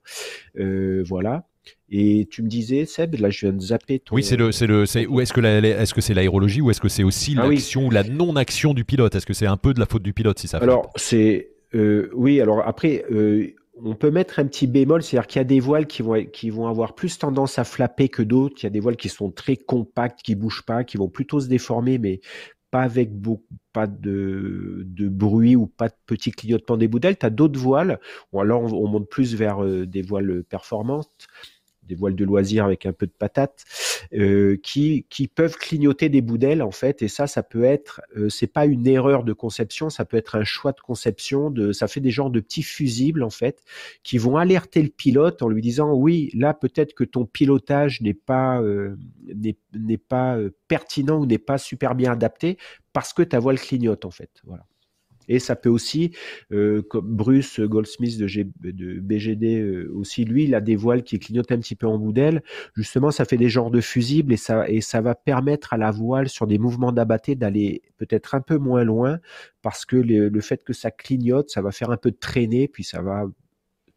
Euh, 0.59 1.03
voilà. 1.07 1.47
Et 1.89 2.27
tu 2.31 2.43
me 2.43 2.49
disais, 2.49 2.87
Seb, 2.87 3.15
là 3.17 3.31
je 3.31 3.47
viens 3.47 3.53
de 3.53 3.61
zapper 3.61 4.01
ton... 4.01 4.15
Oui, 4.15 4.25
c'est 4.25 4.37
le, 4.37 4.51
c'est 4.51 4.67
le, 4.67 4.87
c'est, 4.87 5.07
ou 5.07 5.21
est-ce 5.21 5.33
que 5.33 5.41
est-ce 5.41 5.95
que 5.95 6.01
c'est 6.01 6.15
l'aérologie 6.15 6.61
ou 6.61 6.71
est-ce 6.71 6.81
que 6.81 6.89
c'est 6.89 7.03
aussi 7.03 7.37
ah 7.39 7.47
l'action 7.47 7.87
ou 7.87 7.91
la 7.91 8.03
non-action 8.03 8.75
du 8.75 8.85
pilote? 8.85 9.15
Est-ce 9.15 9.27
que 9.27 9.35
c'est 9.35 9.47
un 9.47 9.59
peu 9.59 9.75
de 9.75 9.81
la 9.81 9.87
faute 9.87 10.03
du 10.03 10.13
pilote 10.13 10.39
si 10.39 10.49
ça 10.49 10.59
Alors 10.59 10.91
c'est, 10.97 11.51
euh, 11.75 12.11
oui, 12.15 12.41
alors 12.41 12.67
après, 12.67 13.05
euh, 13.13 13.55
on 13.85 13.95
peut 13.95 14.11
mettre 14.11 14.39
un 14.39 14.47
petit 14.47 14.67
bémol, 14.67 15.03
c'est-à-dire 15.03 15.27
qu'il 15.27 15.41
y 15.41 15.43
a 15.43 15.45
des 15.45 15.61
voiles 15.61 15.87
qui 15.87 16.03
vont, 16.03 16.25
qui 16.25 16.51
vont 16.51 16.67
avoir 16.67 16.95
plus 16.95 17.19
tendance 17.19 17.59
à 17.59 17.65
flapper 17.65 18.09
que 18.09 18.23
d'autres. 18.23 18.57
Il 18.61 18.65
y 18.65 18.67
a 18.67 18.71
des 18.71 18.81
voiles 18.81 18.97
qui 18.97 19.09
sont 19.09 19.31
très 19.31 19.57
compactes, 19.57 20.21
qui 20.23 20.35
bougent 20.35 20.65
pas, 20.65 20.85
qui 20.85 20.97
vont 20.97 21.09
plutôt 21.09 21.41
se 21.41 21.49
déformer, 21.49 21.99
mais 21.99 22.21
pas 22.73 22.83
avec 22.83 23.13
beaucoup, 23.15 23.45
pas 23.75 23.87
de, 23.87 24.85
de, 24.87 25.09
bruit 25.09 25.57
ou 25.57 25.67
pas 25.67 25.89
de 25.89 25.95
petits 26.07 26.33
clignotements 26.33 26.79
des 26.79 26.89
boudelles. 26.89 27.19
Tu 27.19 27.27
as 27.27 27.31
d'autres 27.31 27.61
voiles, 27.61 28.01
ou 28.33 28.41
alors 28.41 28.63
on, 28.73 28.89
monte 28.89 29.09
plus 29.11 29.35
vers 29.35 29.63
euh, 29.63 29.87
des 29.87 30.01
voiles 30.01 30.43
performantes, 30.43 31.29
des 31.83 31.95
voiles 31.95 32.15
de 32.15 32.25
loisirs 32.25 32.65
avec 32.65 32.87
un 32.87 32.93
peu 32.93 33.07
de 33.07 33.13
patate, 33.13 33.65
euh, 34.15 34.57
qui, 34.63 35.07
qui 35.11 35.29
peuvent 35.29 35.57
clignoter 35.57 36.09
des 36.09 36.21
boudelles 36.21 36.63
en 36.63 36.71
fait. 36.71 37.03
Et 37.03 37.09
ça, 37.09 37.27
ça 37.27 37.43
peut 37.43 37.65
être, 37.65 38.01
euh, 38.17 38.29
c'est 38.29 38.47
pas 38.47 38.67
une 38.67 38.87
erreur 38.87 39.25
de 39.25 39.33
conception, 39.33 39.91
ça 39.91 40.05
peut 40.05 40.17
être 40.17 40.37
un 40.37 40.45
choix 40.45 40.73
de 40.73 40.81
conception. 40.81 41.51
De, 41.51 41.73
ça 41.73 41.89
fait 41.89 42.01
des 42.01 42.11
genres 42.11 42.31
de 42.31 42.41
petits 42.41 42.63
fusibles 42.63 43.23
en 43.23 43.31
fait, 43.31 43.63
qui 44.03 44.19
vont 44.19 44.37
alerter 44.37 44.83
le 44.83 44.89
pilote 44.89 45.43
en 45.43 45.49
lui 45.49 45.63
disant 45.63 45.93
oui, 45.93 46.31
là 46.35 46.55
peut-être 46.55 46.95
que 46.95 47.05
ton 47.05 47.27
pilotage 47.27 48.01
n'est 48.01 48.15
pas 48.15 48.61
euh, 48.61 48.97
n'est 49.35 49.99
pas 49.99 50.37
euh, 50.37 50.51
pertinent 50.69 51.19
ou 51.21 51.27
n'est 51.27 51.39
pas 51.39 51.59
super 51.59 51.95
bien 51.95 52.13
adapté 52.13 52.59
parce 52.93 53.13
que 53.13 53.23
ta 53.23 53.39
voile 53.39 53.59
clignote 53.59 54.05
en 54.05 54.11
fait. 54.11 54.31
Voilà. 54.45 54.65
Et 55.29 55.39
ça 55.39 55.57
peut 55.57 55.69
aussi, 55.69 56.13
euh, 56.53 56.83
comme 56.83 57.07
Bruce 57.07 57.61
Goldsmith 57.61 58.19
de, 58.19 58.27
de 58.71 59.01
BGD 59.01 59.61
euh, 59.61 59.93
aussi, 59.95 60.25
lui, 60.25 60.45
il 60.45 60.55
a 60.55 60.61
des 60.61 60.77
voiles 60.77 61.03
qui 61.03 61.19
clignotent 61.19 61.53
un 61.53 61.59
petit 61.59 61.77
peu 61.77 61.87
en 61.87 61.99
bout 61.99 62.13
d'aile. 62.13 62.43
Justement, 62.75 63.11
ça 63.11 63.25
fait 63.25 63.37
des 63.37 63.49
genres 63.49 63.71
de 63.71 63.81
fusibles 63.81 64.33
et 64.33 64.37
ça, 64.37 64.69
et 64.69 64.81
ça 64.81 65.01
va 65.01 65.15
permettre 65.15 65.73
à 65.73 65.77
la 65.77 65.91
voile, 65.91 66.29
sur 66.29 66.47
des 66.47 66.59
mouvements 66.59 66.93
d'abatté, 66.93 67.35
d'aller 67.35 67.83
peut-être 67.99 68.35
un 68.35 68.41
peu 68.41 68.59
moins 68.59 68.85
loin 68.85 69.19
parce 69.63 69.85
que 69.85 69.97
le, 69.97 70.41
fait 70.41 70.65
que 70.65 70.73
ça 70.73 70.91
clignote, 70.91 71.51
ça 71.51 71.63
va 71.63 71.71
faire 71.71 71.91
un 71.91 71.97
peu 71.97 72.11
de 72.11 72.17
traîner, 72.17 72.69
puis 72.69 72.85
ça 72.85 73.01
va 73.01 73.25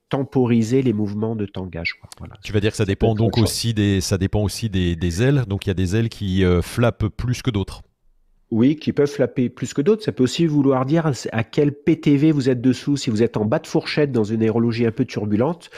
temporiser 0.10 0.84
les 0.84 0.94
mouvements 0.94 1.36
de 1.36 1.46
tangage. 1.46 1.96
Voilà. 2.20 2.36
Tu 2.44 2.54
vas 2.54 2.60
dire 2.60 2.72
que 2.72 2.78
ça 2.78 2.86
dépend 2.86 3.16
donc 3.16 3.38
aussi 3.40 3.74
des, 3.74 4.02
ça 4.02 4.18
dépend 4.18 4.44
aussi 4.44 4.70
des, 4.70 5.24
ailes. 5.24 5.46
Donc 5.48 5.66
il 5.66 5.70
y 5.70 5.72
a 5.72 5.76
des 5.76 5.96
ailes 5.96 6.10
qui 6.10 6.44
euh, 6.44 6.62
flappent 6.62 7.08
plus 7.08 7.42
que 7.42 7.50
d'autres. 7.50 7.82
Oui, 8.52 8.76
qui 8.76 8.94
peuvent 8.94 9.10
flapper 9.10 9.50
plus 9.50 9.74
que 9.74 9.82
d'autres. 9.82 10.04
Ça 10.04 10.12
peut 10.12 10.24
aussi 10.24 10.46
vouloir 10.46 10.86
dire 10.86 11.12
à 11.32 11.44
quel 11.44 11.74
PTV 11.74 12.32
vous 12.32 12.50
êtes 12.50 12.62
dessous. 12.62 12.96
Si 12.96 13.10
vous 13.10 13.24
êtes 13.24 13.38
en 13.38 13.46
bas 13.46 13.60
de 13.60 13.68
fourchette 13.68 14.12
dans 14.12 14.24
une 14.24 14.44
aérologie 14.44 14.86
un 14.86 14.92
peu 14.92 15.06
turbulente, 15.06 15.72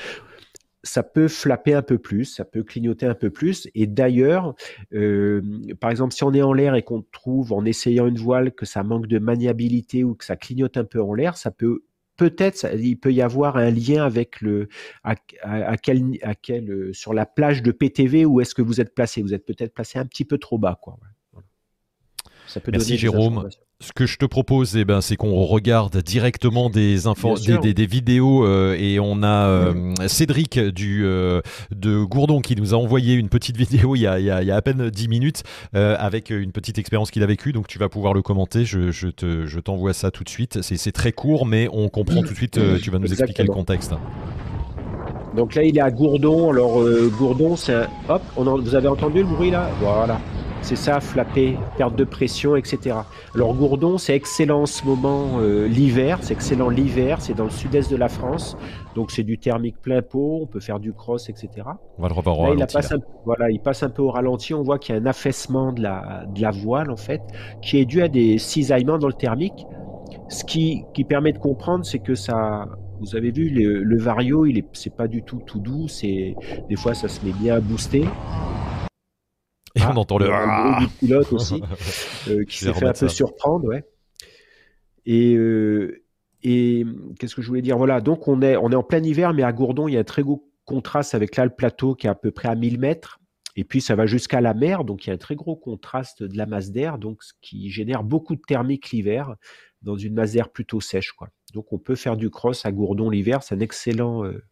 ça 0.84 1.04
peut 1.04 1.28
flapper 1.28 1.74
un 1.74 1.82
peu 1.82 1.98
plus, 1.98 2.26
ça 2.26 2.46
peut 2.46 2.64
clignoter 2.64 3.06
un 3.06 3.16
peu 3.16 3.30
plus. 3.30 3.70
Et 3.76 3.88
d'ailleurs, 3.88 4.56
euh, 4.94 5.42
par 5.80 5.92
exemple, 5.92 6.14
si 6.14 6.24
on 6.24 6.34
est 6.34 6.42
en 6.42 6.54
l'air 6.54 6.76
et 6.76 6.84
qu'on 6.84 7.04
trouve 7.12 7.54
en 7.54 7.66
essayant 7.66 8.08
une 8.08 8.18
voile 8.18 8.52
que 8.52 8.66
ça 8.66 8.84
manque 8.84 9.08
de 9.08 9.20
maniabilité 9.20 10.04
ou 10.04 10.16
que 10.16 10.26
ça 10.26 10.36
clignote 10.36 10.78
un 10.78 10.86
peu 10.86 11.02
en 11.02 11.14
l'air, 11.14 11.38
ça 11.38 11.52
peut 11.52 11.84
peut-être 12.18 12.68
il 12.80 12.98
peut 13.00 13.14
y 13.14 13.22
avoir 13.22 13.58
un 13.58 13.70
lien 13.70 14.04
avec 14.04 14.42
le 14.42 14.70
à, 15.04 15.16
quel, 15.78 16.04
à 16.24 16.36
quel 16.36 16.70
euh, 16.72 16.94
sur 16.94 17.14
la 17.14 17.26
plage 17.26 17.62
de 17.62 17.72
PTV 17.72 18.26
où 18.26 18.42
est-ce 18.42 18.56
que 18.56 18.62
vous 18.62 18.82
êtes 18.82 18.94
placé. 18.96 19.22
Vous 19.22 19.34
êtes 19.34 19.46
peut-être 19.46 19.74
placé 19.74 20.00
un 20.00 20.06
petit 20.06 20.26
peu 20.26 20.38
trop 20.38 20.58
bas, 20.58 20.80
quoi. 20.82 20.98
Merci 22.72 22.98
Jérôme. 22.98 23.50
Ce 23.80 23.92
que 23.94 24.08
je 24.08 24.18
te 24.18 24.26
propose, 24.26 24.76
eh 24.76 24.86
ben, 24.86 25.02
c'est 25.02 25.16
qu'on 25.16 25.44
regarde 25.44 25.98
directement 25.98 26.72
des, 26.72 26.98
des, 27.62 27.74
des, 27.76 27.86
vidéos 27.86 28.44
euh, 28.44 28.76
et 28.76 29.00
on 29.00 29.22
a 29.22 29.48
euh, 29.50 29.94
Cédric 30.08 30.58
du, 30.58 31.06
euh, 31.06 31.42
de 31.70 32.04
Gourdon 32.04 32.42
qui 32.42 32.56
nous 32.56 32.74
a 32.74 32.78
envoyé 32.78 33.14
une 33.14 33.30
petite 33.30 33.56
vidéo 33.58 33.96
il 33.96 34.00
y 34.00 34.08
a, 34.08 34.20
il 34.20 34.26
y 34.26 34.32
a, 34.32 34.56
à 34.56 34.62
peine 34.64 34.90
10 34.90 35.08
minutes 35.10 35.44
avec 35.74 36.32
une 36.32 36.52
petite 36.52 36.80
expérience 36.80 37.12
qu'il 37.12 37.22
a 37.22 37.28
vécue. 37.28 37.54
Donc 37.54 37.68
tu 37.68 37.78
vas 37.78 37.88
pouvoir 37.88 38.16
le 38.16 38.24
commenter. 38.24 38.66
Je, 38.66 38.90
je, 38.90 39.10
te, 39.10 39.46
je 39.46 39.60
t'envoie 39.60 39.94
ça 39.94 40.10
tout 40.10 40.24
de 40.24 40.30
suite. 40.30 40.64
C'est, 40.64 40.92
très 40.92 41.12
court, 41.12 41.46
mais 41.46 41.70
on 41.72 41.90
comprend 41.90 42.22
tout 42.24 42.34
de 42.34 42.36
suite. 42.36 42.60
tu 42.82 42.90
vas 42.90 42.98
nous 42.98 43.12
expliquer 43.12 43.44
le 43.44 43.54
contexte. 43.54 43.94
Donc 45.36 45.54
là, 45.54 45.62
il 45.62 45.78
est 45.78 45.82
à 45.82 45.92
Gourdon. 45.92 46.50
Alors 46.52 46.84
Gourdon, 47.20 47.56
c'est 47.56 47.76
un... 47.76 47.88
Hop, 48.10 48.24
on 48.36 48.60
vous 48.60 48.74
avez 48.74 48.88
entendu 48.88 49.20
le 49.20 49.28
bruit 49.28 49.52
là? 49.52 49.70
Voilà. 49.80 50.20
C'est 50.62 50.76
ça, 50.76 51.00
flapper, 51.00 51.58
perte 51.78 51.96
de 51.96 52.04
pression, 52.04 52.56
etc. 52.56 52.98
Alors 53.36 53.54
Gourdon, 53.54 53.98
c'est 53.98 54.16
excellent 54.16 54.62
en 54.64 54.66
ce 54.66 54.86
moment 54.86 55.40
euh, 55.40 55.68
l'hiver, 55.68 56.20
c'est 56.22 56.34
excellent 56.34 56.70
l'hiver, 56.70 57.22
c'est 57.22 57.34
dans 57.34 57.46
le 57.46 57.50
sud-est 57.50 57.90
de 57.90 57.96
la 57.96 58.10
France, 58.10 58.58
donc 58.96 59.12
c'est 59.12 59.24
du 59.24 59.38
thermique 59.38 59.80
plein 59.82 60.02
pot, 60.02 60.40
on 60.42 60.46
peut 60.46 60.60
faire 60.60 60.80
du 60.80 60.94
cross, 60.94 61.30
etc. 61.30 61.50
On 61.98 62.02
va 62.02 62.10
le 62.10 62.14
revoir 62.14 62.40
au 62.40 62.42
ralenti, 62.44 62.64
il, 62.64 62.74
passe 62.74 62.92
un, 62.92 63.00
voilà, 63.26 63.50
il 63.50 63.60
passe 63.60 63.84
un 63.84 63.90
peu 63.90 64.02
au 64.02 64.12
ralenti, 64.12 64.54
on 64.54 64.64
voit 64.64 64.80
qu'il 64.80 64.96
y 64.96 64.98
a 64.98 65.02
un 65.02 65.06
affaissement 65.06 65.72
de 65.72 65.82
la, 65.82 66.26
de 66.28 66.42
la 66.42 66.52
voile 66.52 66.92
en 66.92 66.98
fait, 66.98 67.22
qui 67.62 67.78
est 67.78 67.86
dû 67.86 68.02
à 68.02 68.10
des 68.10 68.38
cisaillements 68.38 68.98
dans 68.98 69.08
le 69.08 69.14
thermique. 69.14 69.66
Ce 70.30 70.44
qui, 70.44 70.84
qui 70.94 71.06
permet 71.06 71.32
de 71.32 71.38
comprendre, 71.38 71.86
c'est 71.86 72.00
que 72.00 72.16
ça, 72.16 72.66
vous 73.00 73.16
avez 73.16 73.32
vu, 73.32 73.50
le, 73.50 73.98
vario, 73.98 74.46
il 74.46 74.58
est, 74.58 74.66
c'est 74.74 74.94
pas 74.94 75.08
du 75.08 75.24
tout 75.24 75.42
tout 75.46 75.60
doux. 75.60 75.88
C'est 75.88 76.36
des 76.70 76.76
fois, 76.76 76.94
ça 76.94 77.08
se 77.08 77.24
met 77.26 77.32
bien 77.32 77.56
à 77.56 77.60
booster. 77.60 78.06
Et 79.78 79.82
on 79.84 79.92
ah, 79.92 79.98
entend 79.98 80.18
le 80.18 80.30
ah. 80.32 80.80
du 80.82 80.88
pilote 80.88 81.32
aussi, 81.34 81.62
euh, 82.30 82.44
qui 82.46 82.58
s'est 82.58 82.74
fait 82.74 82.86
un 82.86 82.94
peu 82.94 83.08
surprendre, 83.08 83.66
ouais. 83.68 83.84
Et, 85.06 85.36
euh, 85.36 86.04
et 86.44 86.86
qu'est-ce 87.20 87.36
que 87.36 87.42
je 87.42 87.48
voulais 87.48 87.62
dire? 87.62 87.78
Voilà, 87.78 88.02
donc 88.02 88.28
on 88.28 88.42
est, 88.42 88.58
on 88.58 88.72
est 88.72 88.76
en 88.76 88.84
plein 88.84 89.04
hiver, 89.04 89.34
mais 89.34 89.44
à 89.44 89.54
Gourdon, 89.54 89.88
il 89.88 89.94
y 89.94 89.98
a 89.98 90.02
un 90.02 90.04
très 90.04 90.24
gros 90.24 90.50
contraste 90.66 91.16
avec 91.16 91.36
là 91.36 91.46
le 91.46 91.52
plateau 91.52 91.96
qui 91.96 92.08
est 92.08 92.10
à 92.10 92.16
peu 92.16 92.32
près 92.32 92.50
à 92.50 92.56
1000 92.56 92.80
mètres. 92.80 93.20
Et 93.56 93.64
puis 93.64 93.82
ça 93.82 93.96
va 93.96 94.06
jusqu'à 94.06 94.40
la 94.40 94.54
mer, 94.54 94.84
donc 94.84 95.06
il 95.06 95.10
y 95.10 95.12
a 95.12 95.16
un 95.16 95.18
très 95.18 95.36
gros 95.36 95.56
contraste 95.56 96.22
de 96.22 96.38
la 96.38 96.46
masse 96.46 96.70
d'air, 96.70 97.00
donc 97.00 97.24
ce 97.24 97.34
qui 97.42 97.72
génère 97.72 98.04
beaucoup 98.04 98.36
de 98.36 98.42
thermique 98.42 98.92
l'hiver 98.92 99.36
dans 99.82 99.98
une 99.98 100.14
masse 100.14 100.34
d'air 100.34 100.50
plutôt 100.50 100.80
sèche, 100.80 101.14
quoi. 101.14 101.30
Donc 101.54 101.74
on 101.74 101.80
peut 101.80 101.96
faire 101.96 102.18
du 102.18 102.30
cross 102.30 102.66
à 102.66 102.72
Gourdon 102.72 103.10
l'hiver, 103.10 103.42
c'est 103.42 103.56
un 103.56 103.60
excellent. 103.60 104.26
Euh, 104.26 104.44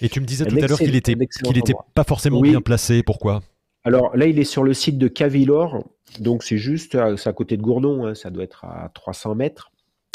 et 0.00 0.08
tu 0.08 0.20
me 0.20 0.26
disais 0.26 0.44
tout 0.44 0.56
à 0.56 0.66
l'heure 0.66 0.78
qu'il 0.78 0.94
était, 0.94 1.16
qu'il 1.16 1.58
était 1.58 1.74
pas 1.94 2.04
forcément 2.04 2.40
bien 2.40 2.60
placé. 2.60 3.02
Pourquoi? 3.02 3.42
Alors 3.84 4.16
là, 4.16 4.26
il 4.26 4.38
est 4.38 4.44
sur 4.44 4.64
le 4.64 4.72
site 4.72 4.98
de 4.98 5.08
Cavilor, 5.08 5.84
donc 6.18 6.42
c'est 6.42 6.56
juste, 6.56 6.94
euh, 6.94 7.16
à 7.24 7.32
côté 7.32 7.56
de 7.56 7.62
Gourdon, 7.62 8.06
hein, 8.06 8.14
ça 8.14 8.30
doit 8.30 8.44
être 8.44 8.64
à 8.64 8.90
300 8.94 9.34
mètres. 9.34 9.70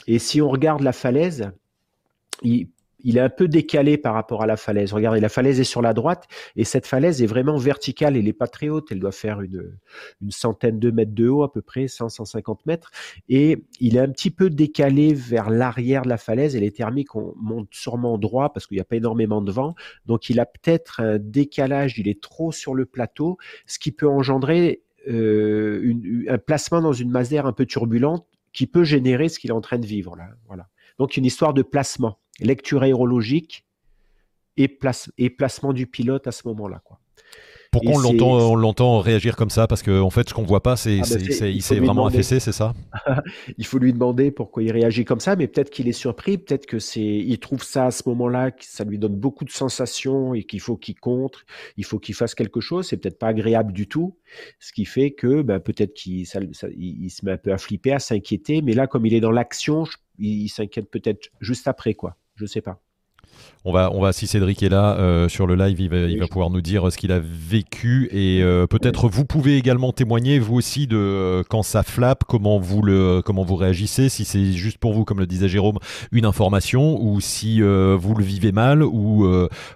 Et 0.08 0.18
si 0.18 0.42
on 0.42 0.50
regarde 0.50 0.82
la 0.82 0.92
falaise, 0.92 1.52
il, 2.42 2.70
il 3.04 3.18
est 3.18 3.22
un 3.22 3.30
peu 3.30 3.48
décalé 3.48 3.98
par 3.98 4.14
rapport 4.14 4.44
à 4.44 4.48
la 4.48 4.58
falaise. 4.58 4.94
Regardez, 4.94 5.20
la 5.20 5.30
falaise 5.30 5.60
est 5.60 5.66
sur 5.66 5.82
la 5.82 5.94
droite 5.94 6.28
et 6.56 6.64
cette 6.64 6.86
falaise 6.86 7.22
est 7.22 7.28
vraiment 7.28 7.58
verticale. 7.58 8.18
Elle 8.18 8.26
n'est 8.26 8.34
pas 8.34 8.48
très 8.48 8.70
haute. 8.70 8.92
Elle 8.92 9.00
doit 9.00 9.12
faire 9.12 9.42
une, 9.42 9.78
une 10.22 10.32
centaine 10.32 10.80
de 10.80 10.92
mètres 10.92 11.14
de 11.14 11.28
haut, 11.28 11.44
à 11.44 11.52
peu 11.52 11.62
près 11.62 11.88
100, 11.88 12.10
150 12.10 12.66
mètres. 12.66 12.92
Et 13.30 13.64
il 13.80 13.96
est 13.96 14.00
un 14.00 14.10
petit 14.10 14.32
peu 14.32 14.50
décalé 14.50 15.14
vers 15.14 15.50
l'arrière 15.50 16.02
de 16.02 16.10
la 16.10 16.18
falaise 16.18 16.56
et 16.56 16.60
les 16.60 16.72
thermiques 16.72 17.14
montent 17.16 17.74
sûrement 17.74 18.18
droit 18.18 18.52
parce 18.54 18.68
qu'il 18.68 18.76
n'y 18.76 18.82
a 18.82 18.86
pas 18.86 18.98
énormément 18.98 19.42
de 19.42 19.52
vent. 19.52 19.76
Donc 20.06 20.30
il 20.30 20.40
a 20.40 20.46
peut-être 20.46 21.00
un 21.00 21.18
décalage. 21.20 21.98
Il 22.00 22.08
est 22.08 22.22
trop 22.22 22.52
sur 22.52 22.76
le 22.76 22.86
plateau, 22.86 23.38
ce 23.66 23.80
qui 23.80 23.92
peut 23.92 24.08
engendrer 24.08 24.84
euh, 25.08 25.94
un 26.28 26.38
placement 26.38 26.82
dans 26.82 26.94
une 26.94 27.10
masse 27.10 27.30
d'air 27.30 27.46
un 27.46 27.54
peu 27.54 27.66
turbulente 27.66 28.26
qui 28.52 28.68
peut 28.68 28.84
générer 28.84 29.30
ce 29.30 29.40
qu'il 29.40 29.52
est 29.52 29.54
en 29.54 29.62
train 29.62 29.78
de 29.78 29.86
vivre 29.86 30.16
là. 30.16 30.28
Voilà. 30.48 30.68
Donc 30.98 31.16
une 31.16 31.26
histoire 31.26 31.54
de 31.54 31.62
placement 31.62 32.20
lecture 32.42 32.84
aérologique 32.84 33.66
et, 34.58 34.68
placement 34.68 35.74
du 35.74 35.88
pilote 35.88 36.28
à 36.28 36.32
ce 36.32 36.48
moment-là. 36.48 36.82
Quoi. 36.84 37.00
Pourquoi 37.72 37.94
on 37.94 38.00
l'entend, 38.00 38.52
on 38.52 38.56
l'entend 38.56 39.00
réagir 39.00 39.36
comme 39.36 39.52
ça 39.52 39.68
Parce 39.68 39.84
qu'en 39.84 40.02
en 40.02 40.10
fait, 40.10 40.28
ce 40.28 40.34
qu'on 40.34 40.44
voit 40.44 40.64
pas, 40.64 40.76
c'est, 40.76 41.02
qu'il 41.02 41.04
ah, 41.04 41.40
bah, 41.40 41.48
il 41.48 41.62
s'est 41.62 41.80
vraiment 41.80 42.08
affaissé, 42.08 42.40
c'est 42.40 42.52
ça? 42.52 42.74
Il 43.60 43.66
faut 43.66 43.78
lui 43.78 43.94
demander 43.94 44.32
pourquoi 44.32 44.64
il 44.64 44.72
réagit 44.72 45.06
comme 45.06 45.20
ça, 45.20 45.36
mais 45.36 45.48
peut-être 45.48 45.70
qu'il 45.70 45.88
est 45.88 45.94
surpris, 45.94 46.38
peut-être 46.38 46.66
que 46.66 46.80
c'est, 46.80 47.02
il 47.02 47.38
trouve 47.40 47.64
ça 47.64 47.86
à 47.86 47.92
ce 47.92 48.08
moment-là, 48.10 48.52
que 48.52 48.66
ça 48.66 48.84
lui 48.84 48.98
donne 48.98 49.16
beaucoup 49.16 49.46
de 49.46 49.52
sensations 49.52 50.34
et 50.34 50.44
qu'il 50.44 50.62
faut 50.62 50.78
qu'il 50.78 51.00
contre, 51.00 51.46
il 51.78 51.86
faut 51.86 52.00
qu'il 52.00 52.16
fasse 52.16 52.34
quelque 52.34 52.60
chose. 52.60 52.88
C'est 52.88 52.98
peut-être 52.98 53.20
pas 53.20 53.28
agréable 53.28 53.72
du 53.72 53.88
tout, 53.88 54.18
ce 54.60 54.74
qui 54.74 54.86
fait 54.86 55.12
que 55.12 55.42
bah, 55.42 55.60
peut-être 55.60 55.94
qu'il 55.94 56.22
il 56.22 57.10
se 57.10 57.26
met 57.26 57.32
un 57.34 57.38
peu 57.38 57.54
à 57.54 57.58
flipper, 57.58 57.94
à 57.94 58.00
s'inquiéter, 58.00 58.62
mais 58.62 58.74
là, 58.74 58.88
comme 58.88 59.06
il 59.06 59.14
est 59.14 59.22
dans 59.22 59.32
l'action, 59.32 59.84
il 60.18 60.50
s'inquiète 60.50 60.90
peut-être 60.90 61.30
juste 61.40 61.68
après, 61.68 61.94
quoi. 61.94 62.16
Je 62.40 62.46
sais 62.46 62.62
pas. 62.62 62.80
On 63.66 63.74
va, 63.74 63.92
on 63.94 64.00
va, 64.00 64.14
si 64.14 64.26
Cédric 64.26 64.64
est 64.64 64.70
là 64.70 64.96
euh, 64.96 65.28
sur 65.28 65.46
le 65.46 65.56
live, 65.56 65.80
il 65.82 65.90
va, 65.90 65.98
il 65.98 66.18
va 66.18 66.28
pouvoir 66.28 66.50
nous 66.50 66.62
dire 66.62 66.90
ce 66.92 66.98
qu'il 66.98 67.12
a 67.12 67.20
vécu 67.20 68.08
et 68.12 68.42
euh, 68.42 68.68
peut-être 68.68 69.10
vous 69.10 69.26
pouvez 69.26 69.58
également 69.58 69.92
témoigner 69.92 70.40
vous 70.40 70.56
aussi 70.56 70.88
de 70.88 70.96
euh, 70.98 71.44
quand 71.48 71.62
ça 71.62 71.84
flappe, 71.84 72.24
comment 72.26 72.58
vous 72.58 72.82
le, 72.82 73.22
comment 73.22 73.44
vous 73.44 73.58
réagissez, 73.58 74.08
si 74.08 74.24
c'est 74.24 74.54
juste 74.54 74.78
pour 74.78 74.94
vous, 74.94 75.04
comme 75.04 75.20
le 75.20 75.28
disait 75.28 75.50
Jérôme, 75.50 75.78
une 76.14 76.26
information 76.26 77.02
ou 77.02 77.20
si 77.20 77.60
vous 77.62 78.16
le 78.16 78.24
vivez 78.24 78.52
mal 78.52 78.82
ou 78.84 79.28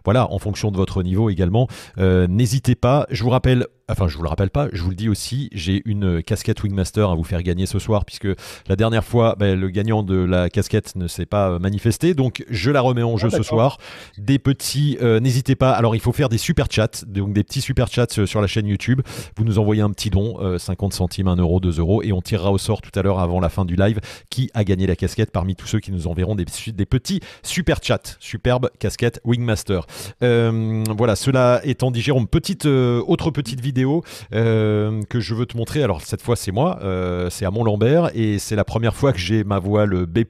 voilà, 0.05 0.32
en 0.32 0.39
fonction 0.39 0.72
de 0.72 0.77
votre 0.77 1.03
niveau 1.03 1.29
également. 1.29 1.67
N'hésitez 1.98 2.75
pas. 2.75 3.05
Je 3.10 3.24
vous 3.24 3.29
rappelle 3.29 3.67
enfin 3.89 4.07
je 4.07 4.15
vous 4.15 4.23
le 4.23 4.29
rappelle 4.29 4.49
pas, 4.49 4.69
je 4.71 4.81
vous 4.81 4.89
le 4.89 4.95
dis 4.95 5.09
aussi, 5.09 5.49
j'ai 5.51 5.81
une 5.85 6.23
casquette 6.23 6.63
Wingmaster 6.63 7.09
à 7.09 7.15
vous 7.15 7.23
faire 7.23 7.43
gagner 7.43 7.65
ce 7.65 7.79
soir, 7.79 8.05
puisque 8.05 8.27
la 8.67 8.75
dernière 8.75 9.03
fois, 9.03 9.35
ben, 9.37 9.59
le 9.59 9.69
gagnant 9.69 10.03
de 10.03 10.15
la 10.15 10.49
casquette 10.49 10.95
ne 10.95 11.07
s'est 11.07 11.25
pas 11.25 11.59
manifesté, 11.59 12.13
donc 12.13 12.45
je 12.49 12.71
la 12.71 12.79
remets 12.79 13.03
en 13.03 13.17
jeu 13.17 13.29
ah, 13.31 13.37
ce 13.37 13.43
soir. 13.43 13.77
Des 14.17 14.39
petits, 14.39 14.97
euh, 15.01 15.19
n'hésitez 15.19 15.55
pas, 15.55 15.71
alors 15.71 15.95
il 15.95 16.01
faut 16.01 16.13
faire 16.13 16.29
des 16.29 16.37
super 16.37 16.67
chats, 16.69 17.03
donc 17.07 17.33
des 17.33 17.43
petits 17.43 17.61
super 17.61 17.87
chats 17.87 18.25
sur 18.25 18.41
la 18.41 18.47
chaîne 18.47 18.67
YouTube, 18.67 19.01
vous 19.37 19.43
nous 19.43 19.59
envoyez 19.59 19.81
un 19.81 19.91
petit 19.91 20.09
don, 20.09 20.37
50 20.57 20.93
euh, 20.93 20.95
centimes, 20.95 21.27
1 21.27 21.35
euro, 21.35 21.59
2 21.59 21.79
euros, 21.79 22.03
et 22.03 22.13
on 22.13 22.21
tirera 22.21 22.51
au 22.51 22.57
sort 22.57 22.81
tout 22.81 22.97
à 22.97 23.01
l'heure 23.01 23.19
avant 23.19 23.41
la 23.41 23.49
fin 23.49 23.65
du 23.65 23.75
live 23.75 23.99
qui 24.29 24.49
a 24.53 24.63
gagné 24.63 24.87
la 24.87 24.95
casquette 24.95 25.31
parmi 25.31 25.55
tous 25.55 25.67
ceux 25.67 25.79
qui 25.79 25.91
nous 25.91 26.07
enverront 26.07 26.35
des, 26.35 26.45
des 26.67 26.85
petits 26.85 27.19
super 27.43 27.79
chats, 27.83 28.15
superbe 28.19 28.69
casquette 28.79 29.19
Wingmaster. 29.25 29.85
Euh, 30.23 30.83
voilà, 30.97 31.17
cela 31.17 31.59
étant 31.65 31.91
dit, 31.91 32.01
Jérôme, 32.01 32.27
petite, 32.27 32.65
autre 32.65 33.31
petite 33.31 33.59
vidéo 33.59 33.73
euh, 34.34 35.01
que 35.10 35.20
je 35.20 35.34
veux 35.34 35.46
te 35.46 35.58
montrer. 35.58 35.84
Alors 35.84 36.01
cette 36.01 36.22
fois 36.22 36.36
c'est 36.36 36.51
moi, 36.51 36.80
euh, 36.82 37.30
c'est 37.30 37.46
à 37.46 37.51
Mont-Lambert 37.51 38.12
et 38.15 38.39
c'est 38.39 38.56
la 38.56 38.63
première 38.63 38.96
fois 38.96 39.13
que 39.13 39.20
j'ai 39.20 39.44
ma 39.44 39.60
voile 39.60 40.06
B+, 40.06 40.24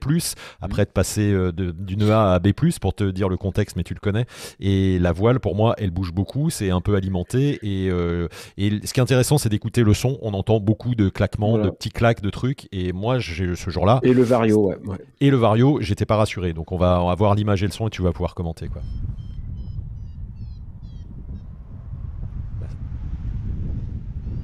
après 0.60 0.82
être 0.82 0.92
passé 0.92 1.32
euh, 1.32 1.52
d'une 1.52 2.10
A 2.10 2.34
à 2.34 2.38
B+, 2.38 2.52
pour 2.80 2.94
te 2.94 3.04
dire 3.04 3.28
le 3.28 3.36
contexte, 3.36 3.76
mais 3.76 3.82
tu 3.82 3.94
le 3.94 4.00
connais. 4.00 4.26
Et 4.60 4.98
la 4.98 5.12
voile 5.12 5.40
pour 5.40 5.54
moi 5.54 5.74
elle 5.78 5.90
bouge 5.90 6.12
beaucoup, 6.12 6.50
c'est 6.50 6.70
un 6.70 6.80
peu 6.80 6.94
alimenté 6.94 7.58
et, 7.62 7.86
et 7.86 8.70
ce 8.84 8.92
qui 8.92 9.00
est 9.00 9.02
intéressant 9.02 9.38
c'est 9.38 9.48
d'écouter 9.48 9.82
le 9.82 9.94
son. 9.94 10.18
On 10.22 10.34
entend 10.34 10.60
beaucoup 10.60 10.94
de 10.94 11.08
claquements, 11.08 11.58
de 11.58 11.70
petits 11.70 11.90
claques, 11.90 12.22
de 12.22 12.30
trucs 12.30 12.68
et 12.72 12.92
moi 12.92 13.18
j'ai 13.18 13.54
ce 13.54 13.70
jour-là. 13.70 14.00
Et 14.02 14.12
le 14.12 14.22
vario, 14.22 14.74
ouais. 14.84 14.96
Et 15.20 15.30
le 15.30 15.36
vario, 15.36 15.78
j'étais 15.80 16.06
pas 16.06 16.16
rassuré. 16.16 16.52
Donc 16.52 16.72
on 16.72 16.76
va 16.76 16.96
avoir 17.10 17.34
l'image 17.34 17.62
et 17.62 17.66
le 17.66 17.72
son 17.72 17.88
et 17.88 17.90
tu 17.90 18.02
vas 18.02 18.12
pouvoir 18.12 18.34
commenter 18.34 18.68
quoi. 18.68 18.82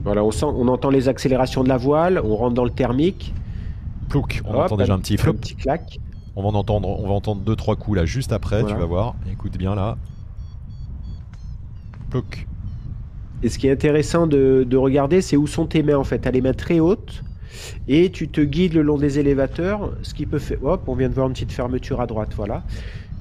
Voilà, 0.02 0.24
on, 0.24 0.30
sent, 0.30 0.46
on 0.46 0.68
entend 0.68 0.90
les 0.90 1.08
accélérations 1.08 1.62
de 1.62 1.68
la 1.68 1.76
voile, 1.76 2.20
on 2.24 2.36
rentre 2.36 2.54
dans 2.54 2.64
le 2.64 2.70
thermique. 2.70 3.34
Plouc, 4.08 4.42
on 4.44 4.54
entend 4.54 4.76
déjà 4.76 4.94
un 4.94 4.98
petit 4.98 5.16
flop. 5.16 5.32
Un 5.32 5.36
petit 5.36 5.54
clac. 5.54 6.00
On 6.36 6.42
va 6.42 6.48
en 6.48 6.54
entendre, 6.54 6.88
on 6.88 7.06
va 7.06 7.14
entendre 7.14 7.42
deux 7.42 7.56
trois 7.56 7.76
coups 7.76 7.98
là 7.98 8.04
juste 8.04 8.32
après, 8.32 8.64
tu 8.64 8.74
vas 8.74 8.86
voir. 8.86 9.14
Écoute 9.30 9.58
bien 9.58 9.74
là. 9.74 9.96
Plouc. 12.08 12.46
Et 13.42 13.48
ce 13.48 13.58
qui 13.58 13.68
est 13.68 13.72
intéressant 13.72 14.26
de, 14.26 14.66
de 14.68 14.76
regarder, 14.76 15.22
c'est 15.22 15.36
où 15.36 15.46
sont 15.46 15.66
tes 15.66 15.82
mains 15.82 15.96
en 15.96 16.04
fait. 16.04 16.20
Tu 16.20 16.28
as 16.28 16.30
les 16.30 16.40
mains 16.40 16.52
très 16.52 16.80
hautes 16.80 17.22
et 17.88 18.10
tu 18.10 18.28
te 18.28 18.40
guides 18.40 18.74
le 18.74 18.82
long 18.82 18.96
des 18.96 19.18
élévateurs, 19.18 19.92
ce 20.02 20.14
qui 20.14 20.26
peut 20.26 20.38
faire. 20.38 20.62
Hop, 20.62 20.82
on 20.88 20.94
vient 20.94 21.08
de 21.08 21.14
voir 21.14 21.26
une 21.26 21.32
petite 21.32 21.52
fermeture 21.52 22.00
à 22.00 22.06
droite, 22.06 22.32
voilà. 22.36 22.62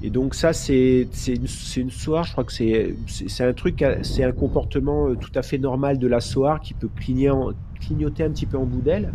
Et 0.02 0.10
donc 0.10 0.34
ça, 0.34 0.52
c'est 0.52 1.08
une, 1.28 1.46
une 1.76 1.90
soirée, 1.90 2.26
je 2.26 2.32
crois 2.32 2.44
que 2.44 2.52
c'est 2.52 3.44
un 3.44 3.52
truc, 3.52 3.84
c'est 4.02 4.24
un 4.24 4.32
comportement 4.32 5.08
euh, 5.08 5.14
tout 5.14 5.32
à 5.34 5.42
fait 5.42 5.58
normal 5.58 5.98
de 5.98 6.06
la 6.06 6.20
soirée 6.20 6.60
qui 6.62 6.74
peut 6.74 6.88
clignoter 6.94 8.24
un 8.24 8.30
petit 8.30 8.46
peu 8.46 8.56
en 8.56 8.64
bout 8.64 8.80
d'aile. 8.80 9.12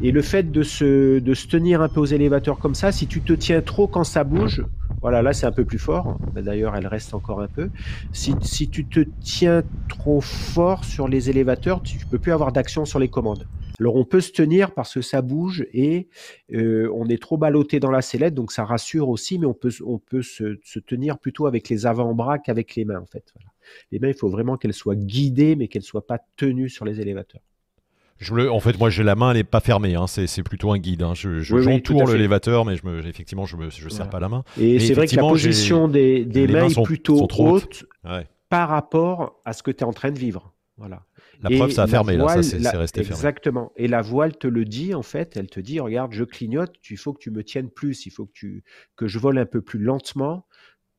Et 0.00 0.12
le 0.12 0.22
fait 0.22 0.52
de 0.52 0.62
se, 0.62 1.18
de 1.18 1.34
se 1.34 1.48
tenir 1.48 1.80
un 1.80 1.88
peu 1.88 2.00
aux 2.00 2.06
élévateurs 2.06 2.58
comme 2.58 2.74
ça, 2.74 2.92
si 2.92 3.06
tu 3.06 3.22
te 3.22 3.32
tiens 3.32 3.62
trop 3.62 3.88
quand 3.88 4.04
ça 4.04 4.24
bouge, 4.24 4.64
voilà, 5.00 5.22
là 5.22 5.32
c'est 5.32 5.46
un 5.46 5.52
peu 5.52 5.64
plus 5.64 5.78
fort. 5.78 6.18
D'ailleurs, 6.34 6.76
elle 6.76 6.86
reste 6.86 7.14
encore 7.14 7.40
un 7.40 7.48
peu. 7.48 7.70
Si, 8.12 8.34
si, 8.42 8.68
tu 8.68 8.84
te 8.86 9.00
tiens 9.20 9.62
trop 9.88 10.20
fort 10.20 10.84
sur 10.84 11.08
les 11.08 11.30
élévateurs, 11.30 11.82
tu 11.82 11.98
ne 11.98 12.04
peux 12.10 12.18
plus 12.18 12.32
avoir 12.32 12.52
d'action 12.52 12.84
sur 12.84 12.98
les 12.98 13.08
commandes. 13.08 13.46
Alors 13.80 13.96
on 13.96 14.04
peut 14.04 14.20
se 14.20 14.32
tenir 14.32 14.72
parce 14.72 14.94
que 14.94 15.02
ça 15.02 15.22
bouge 15.22 15.66
et 15.72 16.08
euh, 16.52 16.90
on 16.94 17.06
est 17.08 17.20
trop 17.20 17.36
ballotté 17.36 17.80
dans 17.80 17.90
la 17.90 18.02
sellette, 18.02 18.34
donc 18.34 18.52
ça 18.52 18.64
rassure 18.64 19.08
aussi, 19.08 19.38
mais 19.38 19.46
on 19.46 19.54
peut, 19.54 19.72
on 19.84 19.98
peut 19.98 20.22
se, 20.22 20.58
se 20.62 20.78
tenir 20.78 21.18
plutôt 21.18 21.46
avec 21.46 21.68
les 21.68 21.86
avant-bras 21.86 22.38
qu'avec 22.38 22.74
les 22.74 22.84
mains 22.84 23.00
en 23.00 23.06
fait. 23.06 23.32
Les 23.90 23.98
mains, 23.98 24.08
il 24.08 24.14
faut 24.14 24.28
vraiment 24.28 24.56
qu'elles 24.56 24.72
soient 24.72 24.96
guidées, 24.96 25.56
mais 25.56 25.68
qu'elles 25.68 25.82
ne 25.82 25.86
soient 25.86 26.06
pas 26.06 26.18
tenues 26.36 26.68
sur 26.68 26.84
les 26.84 27.00
élévateurs. 27.00 27.42
Je 28.18 28.48
en 28.48 28.60
fait, 28.60 28.78
moi, 28.78 28.88
j'ai 28.88 29.02
la 29.02 29.14
main, 29.14 29.30
elle 29.32 29.36
n'est 29.36 29.44
pas 29.44 29.60
fermée. 29.60 29.94
Hein. 29.94 30.06
C'est, 30.06 30.42
plutôt 30.42 30.72
un 30.72 30.78
guide. 30.78 31.02
Hein. 31.02 31.12
Je, 31.14 31.40
je 31.40 31.58
j'entoure 31.58 32.06
l'élévateur, 32.06 32.64
mais 32.64 32.76
je 32.76 32.86
me, 32.86 33.06
effectivement, 33.06 33.44
je 33.44 33.56
ne 33.56 33.68
je 33.68 33.88
serre 33.90 34.08
pas 34.08 34.20
la 34.20 34.30
main. 34.30 34.42
Et, 34.58 34.78
c'est 34.78 34.94
vrai 34.94 35.06
que 35.06 35.16
la 35.16 35.22
position 35.22 35.86
des, 35.86 36.24
des 36.24 36.46
mains, 36.46 36.68
est 36.68 36.82
plutôt 36.82 37.28
haute 37.38 37.84
par 38.48 38.68
rapport 38.68 39.40
à 39.44 39.52
ce 39.52 39.62
que 39.62 39.70
tu 39.70 39.80
es 39.80 39.84
en 39.84 39.92
train 39.92 40.10
de 40.10 40.18
vivre. 40.18 40.54
Voilà. 40.78 41.02
La 41.42 41.50
preuve, 41.50 41.70
ça 41.70 41.84
a 41.84 41.86
fermé, 41.86 42.16
là, 42.16 42.28
ça 42.28 42.42
c'est 42.42 42.56
resté 42.76 43.02
fermé. 43.02 43.16
Exactement. 43.16 43.72
Et 43.76 43.88
la 43.88 44.02
voile 44.02 44.36
te 44.36 44.46
le 44.46 44.64
dit, 44.64 44.94
en 44.94 45.02
fait, 45.02 45.36
elle 45.36 45.48
te 45.48 45.60
dit, 45.60 45.80
regarde, 45.80 46.12
je 46.12 46.24
clignote, 46.24 46.74
il 46.90 46.96
faut 46.96 47.12
que 47.12 47.20
tu 47.20 47.30
me 47.30 47.44
tiennes 47.44 47.70
plus, 47.70 48.06
il 48.06 48.10
faut 48.10 48.26
que, 48.26 48.32
tu, 48.32 48.64
que 48.96 49.06
je 49.06 49.18
vole 49.18 49.38
un 49.38 49.46
peu 49.46 49.60
plus 49.60 49.78
lentement 49.78 50.46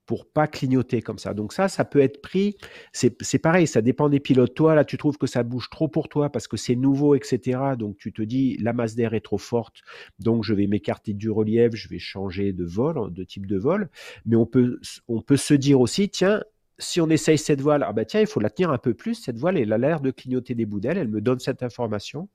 pour 0.08 0.25
pas 0.25 0.48
clignoter 0.48 1.01
comme 1.01 1.20
ça. 1.20 1.34
Donc 1.34 1.53
ça, 1.53 1.67
ça 1.67 1.86
peut 1.86 2.00
être 2.00 2.22
pris. 2.22 2.58
C'est 2.94 3.39
pareil, 3.39 3.67
ça 3.67 3.82
dépend 3.82 4.10
des 4.10 4.22
pilotes. 4.22 4.56
Toi, 4.56 4.74
là, 4.74 4.86
tu 4.86 4.98
trouves 4.98 5.17
que 5.17 5.27
ça 5.27 5.44
bouge 5.44 5.70
trop 5.70 5.89
pour 5.89 6.08
toi 6.08 6.32
parce 6.32 6.48
que 6.48 6.58
c'est 6.58 6.75
nouveau, 6.75 7.13
etc. 7.13 7.60
Donc 7.77 7.98
tu 7.98 8.13
te 8.13 8.22
dis, 8.22 8.58
la 8.58 8.74
masse 8.74 8.96
d'air 8.96 9.13
est 9.13 9.22
trop 9.22 9.38
forte, 9.38 9.82
donc 10.17 10.44
je 10.44 10.53
vais 10.53 10.65
m'écarter 10.65 11.13
du 11.13 11.29
relief, 11.29 11.75
je 11.75 11.89
vais 11.89 12.00
changer 12.00 12.53
de 12.53 12.63
vol, 12.63 13.13
de 13.13 13.24
type 13.24 13.46
de 13.46 13.58
vol. 13.58 13.89
Mais 14.25 14.38
on 14.38 14.46
peut, 14.46 14.79
on 15.10 15.22
peut 15.22 15.38
se 15.38 15.53
dire 15.53 15.82
aussi, 15.82 16.10
tiens, 16.10 16.41
si 16.79 17.01
on 17.01 17.10
essaye 17.10 17.38
cette 17.38 17.62
voile, 17.62 17.84
ah 17.88 17.93
bah 17.93 18.05
tiens, 18.05 18.22
il 18.22 18.27
faut 18.27 18.39
la 18.39 18.50
tenir 18.50 18.72
un 18.72 18.77
peu 18.77 18.93
plus, 18.93 19.15
cette 19.15 19.38
voile, 19.38 19.57
elle 19.57 19.74
a 19.74 19.77
l'air 19.77 20.00
de 20.00 20.12
clignoter 20.12 20.55
des 20.55 20.65
bouts 20.65 20.79
d'elle, 20.79 20.98
elle 20.98 21.07
me 21.07 21.22
donne 21.22 21.39
cette 21.39 21.63
information. 21.63 22.29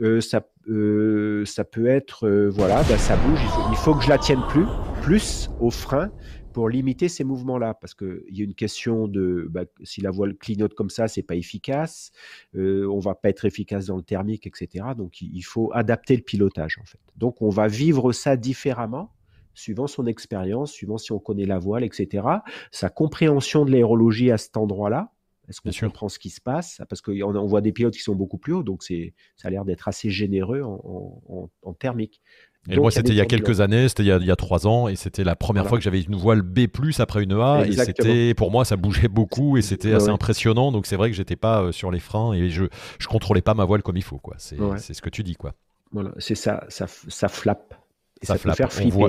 Euh, 0.00 0.20
ça, 0.20 0.46
euh, 0.68 1.44
ça 1.44 1.64
peut 1.64 1.86
être, 1.86 2.26
euh, 2.26 2.48
voilà, 2.50 2.82
bah, 2.82 2.98
ça 2.98 3.16
bouge, 3.16 3.38
il 3.70 3.76
faut, 3.76 3.92
il 3.92 3.98
que 3.98 4.04
je 4.04 4.08
la 4.08 4.18
tienne 4.18 4.42
plus, 4.48 4.66
plus 5.02 5.50
au 5.60 5.70
frein 5.70 6.10
pour 6.52 6.68
limiter 6.68 7.08
ces 7.08 7.24
mouvements-là, 7.24 7.74
parce 7.74 7.94
qu'il 7.94 8.22
y 8.30 8.40
a 8.40 8.44
une 8.44 8.54
question 8.54 9.08
de 9.08 9.46
bah, 9.50 9.64
si 9.82 10.00
la 10.00 10.10
voile 10.10 10.36
clignote 10.36 10.74
comme 10.74 10.90
ça, 10.90 11.08
c'est 11.08 11.22
pas 11.22 11.36
efficace, 11.36 12.10
on 12.54 12.98
va 12.98 13.14
pas 13.14 13.28
être 13.28 13.44
efficace 13.44 13.86
dans 13.86 13.96
le 13.96 14.02
thermique, 14.02 14.46
etc. 14.46 14.86
Donc 14.96 15.20
il 15.20 15.42
faut 15.42 15.70
adapter 15.74 16.14
le 16.16 16.22
pilotage 16.22 16.78
en 16.80 16.84
fait. 16.84 17.00
Donc 17.16 17.42
on 17.42 17.48
va 17.48 17.66
vivre 17.66 18.12
ça 18.12 18.36
différemment 18.36 19.12
suivant 19.54 19.86
son 19.86 20.06
expérience, 20.06 20.72
suivant 20.72 20.98
si 20.98 21.12
on 21.12 21.18
connaît 21.18 21.46
la 21.46 21.58
voile, 21.58 21.84
etc. 21.84 22.26
Sa 22.70 22.88
compréhension 22.90 23.64
de 23.64 23.70
l'aérologie 23.70 24.30
à 24.30 24.38
cet 24.38 24.56
endroit-là. 24.56 25.10
Est-ce 25.48 25.60
qu'on 25.60 25.88
comprend 25.88 26.08
ce 26.08 26.18
qui 26.18 26.30
se 26.30 26.40
passe? 26.40 26.80
Parce 26.88 27.02
qu'on 27.02 27.36
on 27.36 27.46
voit 27.46 27.60
des 27.60 27.72
pilotes 27.72 27.94
qui 27.94 28.00
sont 28.00 28.14
beaucoup 28.14 28.38
plus 28.38 28.54
hauts, 28.54 28.62
donc 28.62 28.82
ça 28.82 28.94
a 29.44 29.50
l'air 29.50 29.66
d'être 29.66 29.88
assez 29.88 30.08
généreux 30.08 30.62
en, 30.62 31.50
en 31.62 31.72
thermique. 31.74 32.22
Et 32.70 32.76
moi, 32.78 32.90
c'était 32.90 33.10
il 33.10 33.16
y 33.16 33.20
a 33.20 33.26
quelques 33.26 33.60
années, 33.60 33.88
c'était 33.88 34.04
il, 34.04 34.24
y 34.24 34.30
a 34.30 34.36
trois 34.36 34.66
ans, 34.66 34.88
et 34.88 34.96
c'était 34.96 35.24
la 35.24 35.36
première 35.36 35.66
fois 35.66 35.76
que 35.76 35.84
j'avais 35.84 36.00
une 36.00 36.16
voile 36.16 36.42
B+ 36.42 36.66
après 36.98 37.22
une 37.22 37.32
A, 37.32 37.64
et 37.66 37.72
c'était 37.72 38.34
pour 38.34 38.50
moi 38.50 38.64
ça 38.64 38.76
bougeait 38.76 39.08
beaucoup 39.08 39.56
et 39.56 39.62
c'était 39.62 39.92
assez 39.92 40.08
impressionnant. 40.08 40.72
Donc 40.72 40.86
c'est 40.86 40.96
vrai 40.96 41.10
que 41.10 41.16
j'étais 41.16 41.36
pas 41.36 41.62
euh, 41.62 41.72
sur 41.72 41.90
les 41.90 42.00
freins 42.00 42.32
et 42.32 42.48
je 42.48 42.64
je 42.98 43.06
contrôlais 43.06 43.42
pas 43.42 43.54
ma 43.54 43.64
voile 43.64 43.82
comme 43.82 43.96
il 43.96 44.02
faut 44.02 44.18
quoi. 44.18 44.36
C'est 44.38 44.94
ce 44.94 45.02
que 45.02 45.10
tu 45.10 45.22
dis 45.22 45.36
quoi. 45.36 45.54
Voilà, 45.92 46.12
c'est 46.18 46.34
ça, 46.34 46.64
ça, 46.68 46.86
ça 46.88 47.28
flappe 47.28 47.74
ça, 48.24 48.38
peut 48.38 48.52
faire 48.52 48.72
flipper. 48.72 49.08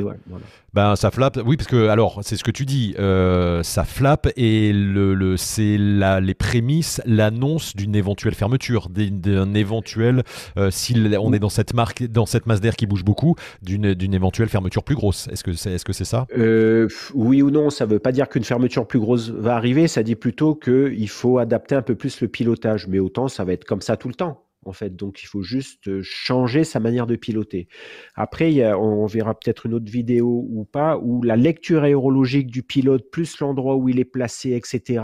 Ben, 0.73 0.95
ça 0.97 1.09
flappe, 1.09 1.39
oui, 1.45 1.55
parce 1.55 1.69
que, 1.69 1.87
alors, 1.87 2.19
c'est 2.21 2.35
ce 2.35 2.43
que 2.43 2.51
tu 2.51 2.65
dis, 2.65 2.95
euh, 2.99 3.63
ça 3.63 3.85
flappe 3.85 4.27
et 4.35 4.73
le, 4.73 5.13
le 5.13 5.37
c'est 5.37 5.77
les 5.77 6.33
prémices, 6.33 7.01
l'annonce 7.05 7.75
d'une 7.75 7.95
éventuelle 7.95 8.35
fermeture, 8.35 8.89
d'un 8.89 9.53
éventuel, 9.53 10.23
euh, 10.57 10.69
si 10.71 10.95
on 11.19 11.31
est 11.33 11.39
dans 11.39 11.49
cette 11.49 11.73
marque, 11.73 12.03
dans 12.03 12.25
cette 12.25 12.45
masse 12.45 12.59
d'air 12.59 12.75
qui 12.75 12.87
bouge 12.87 13.05
beaucoup, 13.05 13.35
d'une 13.61 14.13
éventuelle 14.13 14.49
fermeture 14.49 14.83
plus 14.83 14.95
grosse. 14.95 15.29
Est-ce 15.29 15.43
que 15.43 15.53
c'est 15.53 15.71
est 15.71 15.87
-ce 15.87 15.93
c'est 15.93 16.05
ça? 16.05 16.27
Euh, 16.37 16.87
Oui 17.13 17.41
ou 17.41 17.51
non, 17.51 17.69
ça 17.69 17.85
ne 17.85 17.91
veut 17.91 17.99
pas 17.99 18.11
dire 18.11 18.27
qu'une 18.27 18.43
fermeture 18.43 18.85
plus 18.85 18.99
grosse 18.99 19.29
va 19.29 19.55
arriver, 19.55 19.87
ça 19.87 20.03
dit 20.03 20.15
plutôt 20.15 20.55
qu'il 20.55 21.09
faut 21.09 21.37
adapter 21.37 21.75
un 21.75 21.81
peu 21.81 21.95
plus 21.95 22.19
le 22.21 22.27
pilotage, 22.27 22.87
mais 22.87 22.99
autant 22.99 23.27
ça 23.27 23.43
va 23.45 23.53
être 23.53 23.65
comme 23.65 23.81
ça 23.81 23.95
tout 23.95 24.09
le 24.09 24.15
temps 24.15 24.44
en 24.65 24.73
fait. 24.73 24.95
Donc, 24.95 25.23
il 25.23 25.27
faut 25.27 25.41
juste 25.41 26.01
changer 26.01 26.63
sa 26.63 26.79
manière 26.79 27.07
de 27.07 27.15
piloter. 27.15 27.67
Après, 28.15 28.73
on, 28.73 29.05
verra 29.05 29.33
peut-être 29.33 29.65
une 29.65 29.73
autre 29.73 29.91
vidéo 29.91 30.45
ou 30.49 30.65
pas, 30.65 30.97
où 30.97 31.21
la 31.21 31.35
lecture 31.35 31.83
aérologique 31.83 32.47
du 32.47 32.63
pilote, 32.63 33.09
plus 33.11 33.39
l'endroit 33.39 33.75
où 33.75 33.89
il 33.89 33.99
est 33.99 34.05
placé, 34.05 34.51
etc., 34.51 35.03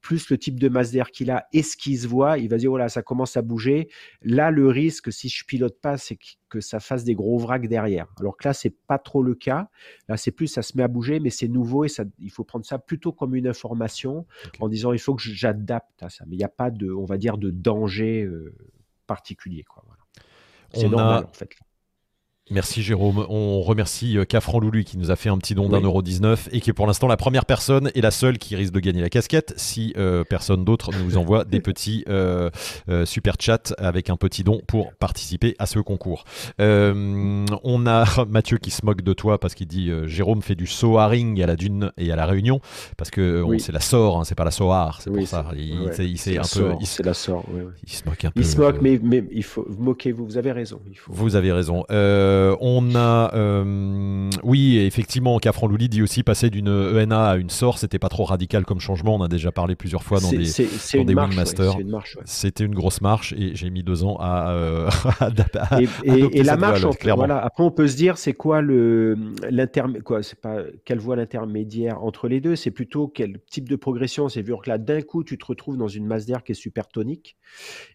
plus 0.00 0.30
le 0.30 0.38
type 0.38 0.58
de 0.58 0.68
masse 0.68 0.90
d'air 0.90 1.10
qu'il 1.10 1.30
a 1.30 1.46
et 1.52 1.62
ce 1.62 1.76
qu'il 1.76 1.98
se 1.98 2.08
voit, 2.08 2.38
il 2.38 2.48
va 2.48 2.56
dire, 2.56 2.70
voilà, 2.70 2.88
ça 2.88 3.02
commence 3.02 3.36
à 3.36 3.42
bouger. 3.42 3.88
Là, 4.22 4.50
le 4.50 4.68
risque, 4.68 5.12
si 5.12 5.28
je 5.28 5.44
pilote 5.44 5.80
pas, 5.80 5.96
c'est 5.96 6.18
que 6.48 6.60
ça 6.60 6.80
fasse 6.80 7.04
des 7.04 7.14
gros 7.14 7.38
vracs 7.38 7.68
derrière. 7.68 8.06
Alors 8.18 8.36
que 8.36 8.46
là, 8.46 8.52
c'est 8.52 8.74
pas 8.86 8.98
trop 8.98 9.22
le 9.22 9.34
cas. 9.34 9.68
Là, 10.08 10.16
c'est 10.16 10.32
plus, 10.32 10.48
ça 10.48 10.62
se 10.62 10.76
met 10.76 10.82
à 10.82 10.88
bouger, 10.88 11.20
mais 11.20 11.30
c'est 11.30 11.48
nouveau 11.48 11.84
et 11.84 11.88
ça, 11.88 12.04
il 12.18 12.30
faut 12.30 12.44
prendre 12.44 12.66
ça 12.66 12.78
plutôt 12.78 13.12
comme 13.12 13.34
une 13.34 13.46
information 13.46 14.26
en 14.60 14.68
disant, 14.68 14.92
il 14.92 14.98
faut 14.98 15.14
que 15.14 15.22
j'adapte 15.22 16.02
à 16.02 16.10
ça. 16.10 16.24
Mais 16.26 16.34
il 16.34 16.38
n'y 16.38 16.44
a 16.44 16.48
pas 16.48 16.70
de, 16.70 16.90
on 16.90 17.04
va 17.04 17.16
dire, 17.16 17.38
de 17.38 17.50
danger 17.50 18.28
particulier. 19.06 19.64
Quoi, 19.64 19.84
C'est 20.72 20.88
normal, 20.88 21.24
en 21.24 21.32
fait. 21.32 21.50
Merci 22.50 22.82
Jérôme. 22.82 23.24
On 23.28 23.60
remercie 23.60 24.18
euh, 24.18 24.24
Cafran 24.24 24.58
Loulou 24.58 24.82
qui 24.82 24.98
nous 24.98 25.12
a 25.12 25.16
fait 25.16 25.28
un 25.28 25.38
petit 25.38 25.54
don 25.54 25.68
d'un 25.68 25.80
euro 25.80 26.02
19 26.02 26.48
et 26.50 26.60
qui 26.60 26.70
est 26.70 26.72
pour 26.72 26.88
l'instant 26.88 27.06
la 27.06 27.16
première 27.16 27.46
personne 27.46 27.92
et 27.94 28.00
la 28.00 28.10
seule 28.10 28.36
qui 28.38 28.56
risque 28.56 28.72
de 28.72 28.80
gagner 28.80 29.00
la 29.00 29.08
casquette 29.08 29.54
si 29.56 29.94
euh, 29.96 30.24
personne 30.24 30.64
d'autre 30.64 30.90
nous 31.04 31.16
envoie 31.16 31.44
des 31.44 31.60
petits 31.60 32.04
euh, 32.08 32.50
super 33.04 33.36
chats 33.38 33.74
avec 33.78 34.10
un 34.10 34.16
petit 34.16 34.42
don 34.42 34.60
pour 34.66 34.92
participer 34.94 35.54
à 35.60 35.66
ce 35.66 35.78
concours. 35.78 36.24
on 36.58 37.86
a 37.86 38.24
Mathieu 38.28 38.58
qui 38.58 38.72
se 38.72 38.84
moque 38.84 39.02
de 39.02 39.12
toi 39.12 39.38
parce 39.38 39.54
qu'il 39.54 39.68
dit 39.68 39.92
Jérôme 40.06 40.42
fait 40.42 40.56
du 40.56 40.66
soaring 40.66 41.40
à 41.42 41.46
la 41.46 41.54
Dune 41.54 41.92
et 41.96 42.10
à 42.10 42.16
la 42.16 42.26
Réunion 42.26 42.60
parce 42.96 43.10
que 43.10 43.46
c'est 43.58 43.72
la 43.72 43.80
SOR, 43.80 44.18
hein, 44.18 44.24
c'est 44.24 44.34
pas 44.34 44.44
la 44.44 44.50
SOAR, 44.50 45.00
c'est 45.00 45.10
pour 45.10 45.26
ça. 45.28 45.46
Il, 45.56 45.74
un 45.74 45.86
peu. 45.86 46.74
C'est 46.82 47.04
la 47.04 47.14
SOR. 47.14 47.44
Il 47.84 47.92
se 47.92 48.04
moque 48.04 48.24
un 48.24 48.30
peu. 48.32 48.40
Il 48.40 48.46
se 48.46 48.56
moque, 48.58 48.82
mais, 48.82 48.98
mais 49.00 49.24
il 49.30 49.44
faut 49.44 49.64
moquez-vous. 49.78 50.26
Vous 50.26 50.38
avez 50.38 50.52
raison. 50.52 50.80
Il 50.90 50.98
faut... 50.98 51.12
Vous 51.12 51.36
avez 51.36 51.52
raison. 51.52 51.84
Euh, 51.90 52.31
on 52.60 52.94
a, 52.94 53.34
euh, 53.34 54.30
oui, 54.42 54.78
effectivement, 54.78 55.38
Cafran 55.38 55.66
Louli 55.66 55.88
dit 55.88 56.02
aussi 56.02 56.22
passer 56.22 56.50
d'une 56.50 56.68
ENA 56.68 57.30
à 57.30 57.36
une 57.36 57.50
SOR, 57.50 57.78
c'était 57.78 57.98
pas 57.98 58.08
trop 58.08 58.24
radical 58.24 58.64
comme 58.64 58.80
changement. 58.80 59.16
On 59.16 59.22
a 59.22 59.28
déjà 59.28 59.52
parlé 59.52 59.74
plusieurs 59.74 60.02
fois 60.02 60.20
dans 60.20 60.30
des, 60.30 60.44
dans 60.94 61.04
des 61.04 61.14
Wingmasters. 61.14 61.76
C'était 62.24 62.64
une 62.64 62.74
grosse 62.74 63.00
marche 63.00 63.32
et 63.32 63.54
j'ai 63.54 63.70
mis 63.70 63.82
deux 63.82 64.04
ans 64.04 64.16
à, 64.20 64.52
euh, 64.52 64.90
et, 66.04 66.42
la 66.42 66.56
marche, 66.56 66.84
voilà. 67.14 67.38
Après, 67.38 67.62
on 67.62 67.70
peut 67.70 67.88
se 67.88 67.96
dire, 67.96 68.18
c'est 68.18 68.34
quoi 68.34 68.60
le 68.60 69.16
quoi 70.04 70.22
C'est 70.22 70.40
pas 70.40 70.58
quelle 70.84 70.98
voie 70.98 71.16
l'intermédiaire 71.16 72.02
entre 72.02 72.28
les 72.28 72.40
deux? 72.40 72.56
C'est 72.56 72.70
plutôt 72.70 73.08
quel 73.08 73.40
type 73.50 73.68
de 73.68 73.76
progression? 73.76 74.28
C'est 74.28 74.42
vu 74.42 74.52
que 74.62 74.68
là, 74.68 74.78
d'un 74.78 75.02
coup, 75.02 75.24
tu 75.24 75.38
te 75.38 75.44
retrouves 75.44 75.76
dans 75.76 75.88
une 75.88 76.06
masse 76.06 76.26
d'air 76.26 76.42
qui 76.42 76.52
est 76.52 76.56
super 76.56 76.88
tonique 76.88 77.36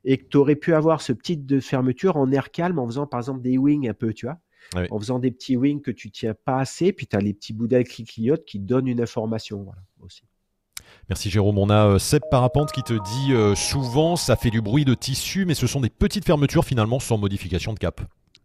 et 0.06 0.18
que 0.18 0.26
tu 0.30 0.38
aurais 0.38 0.56
pu 0.56 0.74
avoir 0.74 1.02
ce 1.02 1.14
petit 1.14 1.38
de 1.38 1.60
fermeture 1.60 2.18
en 2.18 2.32
air 2.32 2.52
calme 2.52 2.80
en 2.80 2.88
faisant 2.88 3.08
par 3.08 3.20
exemple 3.20 3.42
des 3.42 3.58
wings 3.58 3.90
un 3.90 3.94
peu, 3.94 4.14
tu 4.14 4.27
vois 4.74 4.86
en 4.90 5.00
faisant 5.00 5.20
des 5.20 5.32
petits 5.32 5.58
wings 5.58 5.82
que 5.82 5.92
tu 5.92 6.12
tiens 6.12 6.34
pas 6.34 6.60
assez, 6.60 6.92
puis 6.92 7.08
tu 7.08 7.16
as 7.16 7.20
les 7.20 7.34
petits 7.34 7.54
bouts 7.54 7.68
d'aile 7.68 7.88
qui 7.88 8.04
clignotent 8.04 8.46
qui 8.46 8.60
donnent 8.60 8.88
une 8.88 9.02
information. 9.02 9.64
Voilà, 9.64 9.82
aussi. 10.02 10.24
Merci 11.10 11.30
Jérôme. 11.30 11.58
On 11.58 11.70
a 11.70 11.88
euh, 11.88 12.00
Seb 12.00 12.24
Parapente 12.30 12.72
qui 12.72 12.84
te 12.84 12.94
dit 12.94 13.34
euh, 13.34 13.56
souvent 13.56 14.16
ça 14.16 14.36
fait 14.36 14.50
du 14.50 14.62
bruit 14.62 14.86
de 14.86 14.94
tissu, 14.94 15.46
mais 15.46 15.54
ce 15.54 15.68
sont 15.68 15.82
des 15.82 15.90
petites 15.90 16.26
fermetures 16.26 16.66
finalement 16.66 17.00
sans 17.00 17.18
modification 17.18 17.74
de 17.74 17.80
cap. 17.80 18.02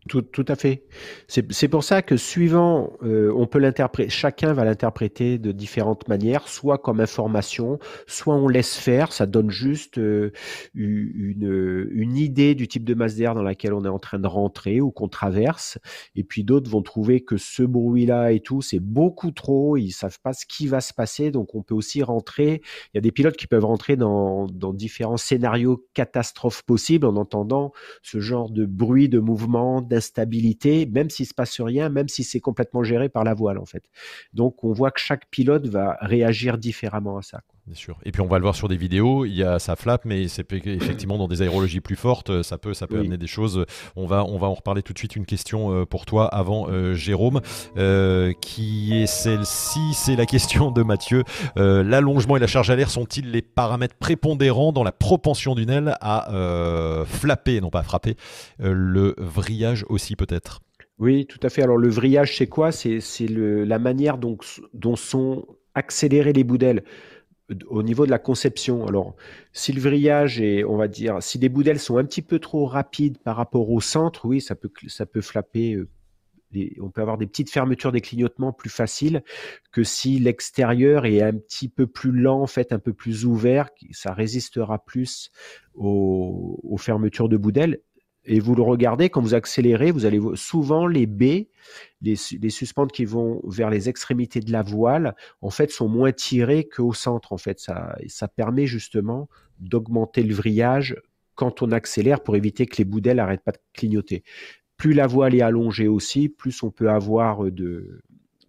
Tout, 0.08 0.44
à 0.48 0.56
fait. 0.56 0.82
C'est 1.28 1.68
pour 1.68 1.84
ça 1.84 2.02
que 2.02 2.16
suivant, 2.16 2.92
euh, 3.04 3.32
on 3.36 3.46
peut 3.46 3.60
l'interpréter, 3.60 4.10
chacun 4.10 4.52
va 4.52 4.64
l'interpréter 4.64 5.38
de 5.38 5.52
différentes 5.52 6.08
manières, 6.08 6.48
soit 6.48 6.78
comme 6.78 6.98
information, 6.98 7.78
soit 8.08 8.34
on 8.34 8.48
laisse 8.48 8.76
faire, 8.76 9.12
ça 9.12 9.26
donne 9.26 9.50
juste 9.50 9.98
euh, 9.98 10.32
une, 10.74 11.88
une, 11.92 12.16
idée 12.16 12.56
du 12.56 12.66
type 12.66 12.82
de 12.82 12.94
masse 12.94 13.14
d'air 13.14 13.36
dans 13.36 13.44
laquelle 13.44 13.74
on 13.74 13.84
est 13.84 13.88
en 13.88 14.00
train 14.00 14.18
de 14.18 14.26
rentrer 14.26 14.80
ou 14.80 14.90
qu'on 14.90 15.06
traverse. 15.06 15.78
Et 16.16 16.24
puis 16.24 16.42
d'autres 16.42 16.68
vont 16.68 16.82
trouver 16.82 17.20
que 17.20 17.36
ce 17.36 17.62
bruit-là 17.62 18.32
et 18.32 18.40
tout, 18.40 18.60
c'est 18.60 18.80
beaucoup 18.80 19.30
trop, 19.30 19.76
ils 19.76 19.92
savent 19.92 20.18
pas 20.20 20.32
ce 20.32 20.46
qui 20.46 20.66
va 20.66 20.80
se 20.80 20.92
passer, 20.92 21.30
donc 21.30 21.54
on 21.54 21.62
peut 21.62 21.76
aussi 21.76 22.02
rentrer. 22.02 22.60
Il 22.92 22.96
y 22.96 22.98
a 22.98 23.02
des 23.02 23.12
pilotes 23.12 23.36
qui 23.36 23.46
peuvent 23.46 23.64
rentrer 23.64 23.94
dans, 23.94 24.46
dans 24.48 24.72
différents 24.72 25.16
scénarios 25.16 25.86
catastrophes 25.94 26.64
possibles 26.64 27.06
en 27.06 27.14
entendant 27.14 27.72
ce 28.02 28.18
genre 28.18 28.50
de 28.50 28.66
bruit, 28.66 29.08
de 29.08 29.20
mouvement, 29.20 29.80
d'instabilité, 29.92 30.86
même 30.86 31.10
s'il 31.10 31.26
se 31.26 31.34
passe 31.34 31.60
rien, 31.60 31.90
même 31.90 32.08
si 32.08 32.24
c'est 32.24 32.40
complètement 32.40 32.82
géré 32.82 33.08
par 33.08 33.24
la 33.24 33.34
voile 33.34 33.58
en 33.58 33.66
fait. 33.66 33.84
Donc 34.32 34.64
on 34.64 34.72
voit 34.72 34.90
que 34.90 35.00
chaque 35.00 35.26
pilote 35.30 35.66
va 35.66 35.98
réagir 36.00 36.56
différemment 36.58 37.18
à 37.18 37.22
ça. 37.22 37.42
Bien 37.66 37.76
sûr. 37.76 37.96
Et 38.04 38.10
puis 38.10 38.20
on 38.20 38.26
va 38.26 38.38
le 38.38 38.42
voir 38.42 38.56
sur 38.56 38.66
des 38.66 38.76
vidéos, 38.76 39.24
il 39.24 39.36
y 39.36 39.44
a 39.44 39.60
ça 39.60 39.76
flap, 39.76 40.04
mais 40.04 40.26
c'est 40.26 40.52
effectivement 40.52 41.16
dans 41.16 41.28
des 41.28 41.42
aérologies 41.42 41.80
plus 41.80 41.94
fortes, 41.94 42.42
ça 42.42 42.58
peut, 42.58 42.74
ça 42.74 42.88
peut 42.88 42.98
amener 42.98 43.18
des 43.18 43.28
choses. 43.28 43.64
On 43.94 44.04
va, 44.04 44.24
on 44.24 44.36
va 44.36 44.48
en 44.48 44.54
reparler 44.54 44.82
tout 44.82 44.92
de 44.92 44.98
suite. 44.98 45.14
Une 45.14 45.26
question 45.26 45.72
euh, 45.72 45.86
pour 45.86 46.04
toi 46.04 46.26
avant 46.26 46.68
euh, 46.68 46.94
Jérôme, 46.94 47.40
euh, 47.76 48.32
qui 48.40 48.94
est 48.94 49.06
celle-ci, 49.06 49.78
c'est 49.94 50.16
la 50.16 50.26
question 50.26 50.72
de 50.72 50.82
Mathieu. 50.82 51.22
L'allongement 51.54 52.36
et 52.36 52.40
la 52.40 52.48
charge 52.48 52.70
à 52.70 52.74
l'air 52.74 52.90
sont-ils 52.90 53.30
les 53.30 53.42
paramètres 53.42 53.94
prépondérants 53.94 54.72
dans 54.72 54.82
la 54.82 54.92
propension 54.92 55.54
d'une 55.54 55.70
aile 55.70 55.96
à 56.00 57.04
flapper, 57.06 57.60
non 57.60 57.70
pas 57.70 57.84
frapper, 57.84 58.16
le 58.58 59.14
vrillage 59.18 59.84
aussi 59.88 60.16
peut-être? 60.16 60.62
Oui, 60.98 61.26
tout 61.26 61.40
à 61.44 61.48
fait. 61.48 61.62
Alors 61.62 61.76
le 61.76 61.88
vrillage, 61.88 62.36
c'est 62.36 62.48
quoi? 62.48 62.72
C'est 62.72 63.00
la 63.28 63.78
manière 63.78 64.18
dont, 64.18 64.36
dont 64.74 64.96
sont 64.96 65.46
accélérés 65.74 66.32
les 66.32 66.42
bouts 66.42 66.58
d'aile 66.58 66.82
au 67.68 67.82
niveau 67.82 68.06
de 68.06 68.10
la 68.10 68.18
conception, 68.18 68.86
alors 68.86 69.14
si 69.52 69.72
le 69.72 69.80
vrillage 69.80 70.42
on 70.66 70.76
va 70.76 70.88
dire, 70.88 71.22
si 71.22 71.38
les 71.38 71.48
boudelles 71.48 71.80
sont 71.80 71.98
un 71.98 72.04
petit 72.04 72.22
peu 72.22 72.38
trop 72.38 72.66
rapides 72.66 73.18
par 73.18 73.36
rapport 73.36 73.70
au 73.70 73.80
centre, 73.80 74.26
oui, 74.26 74.40
ça 74.40 74.54
peut, 74.54 74.70
ça 74.88 75.06
peut 75.06 75.20
flapper. 75.20 75.74
Euh, 75.74 75.88
on 76.80 76.90
peut 76.90 77.00
avoir 77.00 77.18
des 77.18 77.26
petites 77.26 77.50
fermetures 77.50 77.92
des 77.92 78.00
clignotements 78.00 78.52
plus 78.52 78.70
faciles 78.70 79.22
que 79.70 79.84
si 79.84 80.18
l'extérieur 80.18 81.06
est 81.06 81.22
un 81.22 81.32
petit 81.32 81.68
peu 81.68 81.86
plus 81.86 82.12
lent, 82.12 82.42
en 82.42 82.46
fait, 82.46 82.72
un 82.72 82.78
peu 82.78 82.92
plus 82.92 83.24
ouvert, 83.24 83.70
ça 83.92 84.12
résistera 84.12 84.84
plus 84.84 85.30
aux, 85.74 86.76
fermetures 86.78 87.30
de 87.30 87.36
boudelles. 87.36 87.80
Et 88.24 88.38
vous 88.38 88.54
le 88.54 88.62
regardez, 88.62 89.10
quand 89.10 89.20
vous 89.20 89.34
accélérez, 89.34 89.90
vous 89.90 90.06
allez 90.06 90.20
souvent 90.34 90.86
les 90.86 91.06
baies, 91.06 91.48
les, 92.00 92.14
les 92.40 92.50
suspentes 92.50 92.92
qui 92.92 93.04
vont 93.04 93.40
vers 93.44 93.68
les 93.68 93.88
extrémités 93.88 94.40
de 94.40 94.52
la 94.52 94.62
voile, 94.62 95.16
en 95.40 95.50
fait, 95.50 95.70
sont 95.70 95.88
moins 95.88 96.12
tirées 96.12 96.68
qu'au 96.68 96.92
centre. 96.92 97.32
En 97.32 97.38
fait, 97.38 97.58
ça, 97.58 97.96
ça 98.06 98.28
permet 98.28 98.66
justement 98.66 99.28
d'augmenter 99.58 100.22
le 100.22 100.34
vrillage 100.34 100.96
quand 101.34 101.62
on 101.62 101.72
accélère 101.72 102.22
pour 102.22 102.36
éviter 102.36 102.66
que 102.66 102.76
les 102.76 102.84
bouts 102.84 103.00
d'ailes 103.00 103.16
n'arrêtent 103.16 103.44
pas 103.44 103.52
de 103.52 103.58
clignoter. 103.72 104.22
Plus 104.76 104.92
la 104.94 105.06
voile 105.06 105.34
est 105.34 105.42
allongée 105.42 105.88
aussi, 105.88 106.28
plus 106.28 106.62
on 106.62 106.70
peut 106.70 106.90
avoir 106.90 107.50
de, 107.50 108.02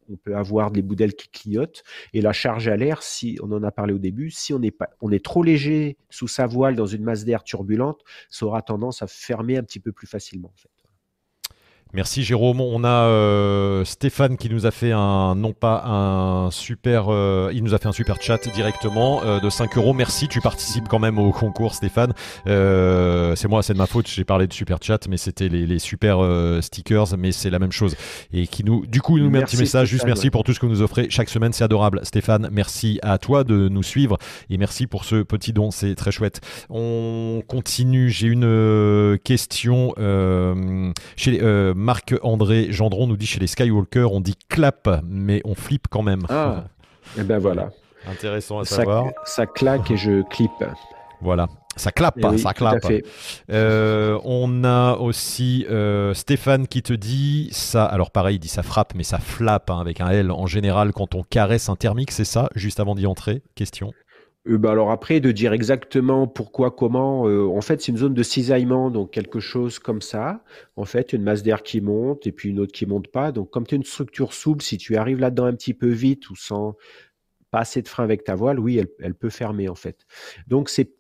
on 0.10 0.16
peut 0.18 0.36
avoir 0.36 0.72
des 0.72 0.82
boudelles 0.82 1.16
qui 1.16 1.30
clignotent. 1.30 1.84
Et 2.14 2.22
la 2.22 2.34
charge 2.34 2.68
à 2.68 2.76
l'air, 2.76 3.04
si 3.04 3.38
on 3.42 3.52
en 3.52 3.64
a 3.64 3.72
parlé 3.72 3.94
au 3.94 4.00
début, 4.00 4.30
si 4.30 4.54
on 4.54 4.62
est, 4.62 4.72
pas, 4.72 4.90
on 5.02 5.12
est 5.12 5.24
trop 5.24 5.44
léger 5.44 5.98
sous 6.10 6.28
sa 6.28 6.48
voile 6.48 6.76
dans 6.76 6.86
une 6.86 7.04
masse 7.04 7.26
d'air 7.26 7.44
turbulente, 7.44 8.02
ça 8.30 8.46
aura 8.46 8.62
tendance 8.62 9.02
à 9.02 9.08
fermer 9.08 9.58
un 9.58 9.64
petit 9.64 9.80
peu 9.80 9.92
plus 9.92 10.08
facilement. 10.08 10.50
En 10.54 10.58
fait. 10.58 10.70
Merci 11.96 12.24
Jérôme. 12.24 12.60
On 12.60 12.84
a 12.84 13.06
euh, 13.06 13.86
Stéphane 13.86 14.36
qui 14.36 14.50
nous 14.50 14.66
a 14.66 14.72
fait 14.72 14.92
un, 14.92 15.36
non 15.36 15.54
pas 15.54 15.84
un 15.86 16.50
super, 16.50 17.06
euh, 17.10 17.52
il 17.54 17.64
nous 17.64 17.76
a 17.76 17.78
fait 17.78 17.88
un 17.88 17.92
super 17.92 18.20
chat 18.20 18.48
directement 18.48 19.22
euh, 19.24 19.40
de 19.40 19.48
5 19.48 19.78
euros. 19.78 19.94
Merci, 19.94 20.28
tu 20.28 20.42
participes 20.42 20.88
quand 20.88 20.98
même 20.98 21.20
au 21.20 21.32
concours 21.32 21.76
Stéphane. 21.76 22.14
c'est 22.48 23.48
moi, 23.48 23.62
c'est 23.62 23.74
de 23.74 23.78
ma 23.78 23.86
faute, 23.86 24.08
j'ai 24.08 24.24
parlé 24.24 24.48
de 24.48 24.54
super 24.54 24.80
chat, 24.82 25.08
mais 25.08 25.18
c'était 25.18 25.50
les, 25.50 25.78
super 25.78 26.18
stickers, 26.62 27.16
mais 27.16 27.32
c'est 27.32 27.52
la 27.52 27.60
même 27.60 27.72
chose. 27.72 27.96
Et 28.34 28.48
qui 28.48 28.64
nous, 28.64 28.88
du 28.88 29.02
coup, 29.02 29.20
il 29.20 29.24
nous 29.24 29.30
met 29.30 29.40
un 29.40 29.44
petit 29.44 29.58
message, 29.58 29.88
juste 29.88 30.06
merci 30.06 30.32
pour 30.32 30.44
tout 30.44 30.54
ce 30.54 30.60
que 30.60 30.66
vous 30.66 30.72
nous 30.72 30.82
offrez 30.82 31.08
chaque 31.12 31.30
semaine, 31.30 31.54
c'est 31.54 31.64
adorable. 31.64 32.00
Stéphane, 32.04 32.50
merci 32.52 33.00
à 33.04 33.20
toi 33.20 33.44
de 33.44 33.70
nous 33.70 33.84
suivre 33.84 34.18
et 34.50 34.58
merci 34.58 34.88
pour 34.88 35.06
ce 35.06 35.22
petit 35.22 35.54
don, 35.54 35.70
c'est 35.70 35.94
très 35.94 36.12
chouette. 36.12 36.42
On 36.72 37.44
continue, 37.48 38.10
j'ai 38.10 38.28
une 38.30 39.20
question 39.24 39.94
chez 41.18 41.40
Marc-André 41.84 42.72
Gendron 42.72 43.08
nous 43.08 43.18
dit 43.18 43.28
chez 43.28 43.40
les 43.40 43.48
Skywalker, 43.48 44.08
on 44.12 44.22
dit 44.22 44.38
clap, 44.50 44.90
mais 45.04 45.42
on 45.44 45.54
flippe 45.54 45.88
quand 45.90 46.02
même. 46.02 46.26
Ah, 46.30 46.64
et 47.18 47.20
eh 47.22 47.24
ben 47.24 47.38
voilà. 47.38 47.70
Intéressant 48.10 48.60
à 48.60 48.66
savoir. 48.66 49.08
Ça 49.26 49.46
claque 49.46 49.92
et 49.92 49.98
je 49.98 50.24
clippe. 50.30 50.52
Voilà. 51.22 51.48
Ça 51.76 51.92
clappe, 51.92 52.22
pas, 52.22 52.38
ça 52.38 52.54
clappe. 52.54 52.86
Euh, 53.50 54.20
on 54.24 54.64
a 54.64 54.96
aussi 54.96 55.66
euh, 55.70 56.14
Stéphane 56.14 56.68
qui 56.68 56.84
te 56.84 56.94
dit 56.94 57.50
ça. 57.52 57.84
Alors 57.86 58.12
pareil, 58.12 58.36
il 58.36 58.40
dit 58.40 58.48
ça 58.48 58.62
frappe, 58.62 58.94
mais 58.96 59.04
ça 59.04 59.18
flappe 59.18 59.70
hein, 59.72 59.80
avec 59.80 60.00
un 60.00 60.10
L 60.10 60.32
en 60.32 60.46
général 60.46 60.94
quand 60.94 61.16
on 61.16 61.24
caresse 61.24 61.70
un 61.70 61.76
thermique, 61.76 62.12
c'est 62.12 62.26
ça 62.26 62.50
Juste 62.56 62.80
avant 62.80 62.94
d'y 62.94 63.08
entrer, 63.08 63.42
question. 63.56 63.92
Euh, 64.48 64.58
bah, 64.58 64.72
alors 64.72 64.92
après, 64.92 65.20
de 65.20 65.32
dire 65.32 65.54
exactement 65.54 66.28
pourquoi, 66.28 66.72
comment, 66.72 67.28
euh, 67.28 67.46
en 67.48 67.62
fait, 67.62 67.82
c'est 67.82 67.92
une 67.92 67.98
zone 67.98 68.14
de 68.14 68.24
cisaillement, 68.24 68.92
donc 68.92 69.12
quelque 69.12 69.40
chose 69.40 69.80
comme 69.80 70.02
ça. 70.02 70.44
En 70.76 70.86
fait, 70.86 71.14
une 71.14 71.24
masse 71.24 71.44
d'air 71.44 71.64
qui 71.64 71.80
monte 71.82 72.28
et 72.28 72.32
puis 72.32 72.50
une 72.50 72.60
autre 72.60 72.74
qui 72.74 72.86
monte 72.86 73.08
pas. 73.08 73.32
Donc, 73.32 73.50
comme 73.52 73.66
tu 73.66 73.76
as 73.76 73.78
une 73.78 73.84
structure 73.86 74.34
souple, 74.34 74.64
si 74.64 74.78
tu 74.78 74.98
arrives 74.98 75.20
là-dedans 75.20 75.46
un 75.46 75.54
petit 75.54 75.74
peu 75.74 75.88
vite 75.90 76.30
ou 76.30 76.36
sans 76.36 76.76
pas 77.52 77.60
assez 77.62 77.82
de 77.82 77.88
frein 77.88 78.04
avec 78.04 78.24
ta 78.26 78.36
voile, 78.36 78.60
oui, 78.60 78.78
elle, 78.78 78.90
elle 79.00 79.16
peut 79.16 79.30
fermer 79.30 79.70
en 79.70 79.76
fait. 79.76 80.06
Donc, 80.48 80.70
c'est 80.70 80.92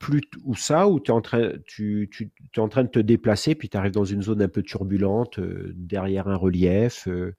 plus 0.00 0.22
ou 0.44 0.56
ça, 0.56 0.88
où 0.88 0.98
tu 0.98 1.10
es, 1.10 1.14
en 1.14 1.20
train, 1.20 1.52
tu, 1.66 2.08
tu, 2.10 2.30
es 2.56 2.58
en 2.58 2.68
train 2.68 2.84
de 2.84 2.88
te 2.88 2.98
déplacer, 2.98 3.54
puis 3.54 3.68
tu 3.68 3.76
arrives 3.76 3.92
dans 3.92 4.06
une 4.06 4.22
zone 4.22 4.40
un 4.40 4.48
peu 4.48 4.62
turbulente, 4.62 5.38
euh, 5.38 5.74
derrière 5.76 6.26
un 6.26 6.36
relief, 6.36 7.06
euh, 7.06 7.36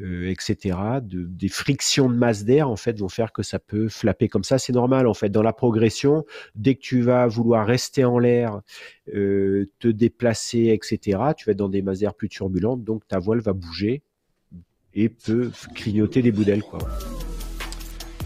euh, 0.00 0.30
etc. 0.30 0.78
De, 1.02 1.24
des 1.24 1.48
frictions 1.48 2.08
de 2.08 2.14
masse 2.14 2.44
d'air, 2.44 2.70
en 2.70 2.76
fait, 2.76 2.96
vont 3.00 3.08
faire 3.08 3.32
que 3.32 3.42
ça 3.42 3.58
peut 3.58 3.88
flapper 3.88 4.28
comme 4.28 4.44
ça. 4.44 4.56
C'est 4.56 4.72
normal, 4.72 5.08
en 5.08 5.14
fait. 5.14 5.30
Dans 5.30 5.42
la 5.42 5.52
progression, 5.52 6.24
dès 6.54 6.76
que 6.76 6.80
tu 6.80 7.02
vas 7.02 7.26
vouloir 7.26 7.66
rester 7.66 8.04
en 8.04 8.20
l'air, 8.20 8.60
te 9.06 9.88
déplacer, 9.88 10.68
etc., 10.68 11.18
tu 11.36 11.46
vas 11.46 11.52
être 11.52 11.56
dans 11.56 11.68
des 11.68 11.82
masses 11.82 11.98
d'air 11.98 12.14
plus 12.14 12.28
turbulentes, 12.28 12.84
donc 12.84 13.06
ta 13.08 13.18
voile 13.18 13.40
va 13.40 13.52
bouger 13.52 14.02
et 14.94 15.08
peut 15.08 15.50
clignoter 15.74 16.22
des 16.22 16.30
boudelles, 16.30 16.62
quoi. 16.62 16.78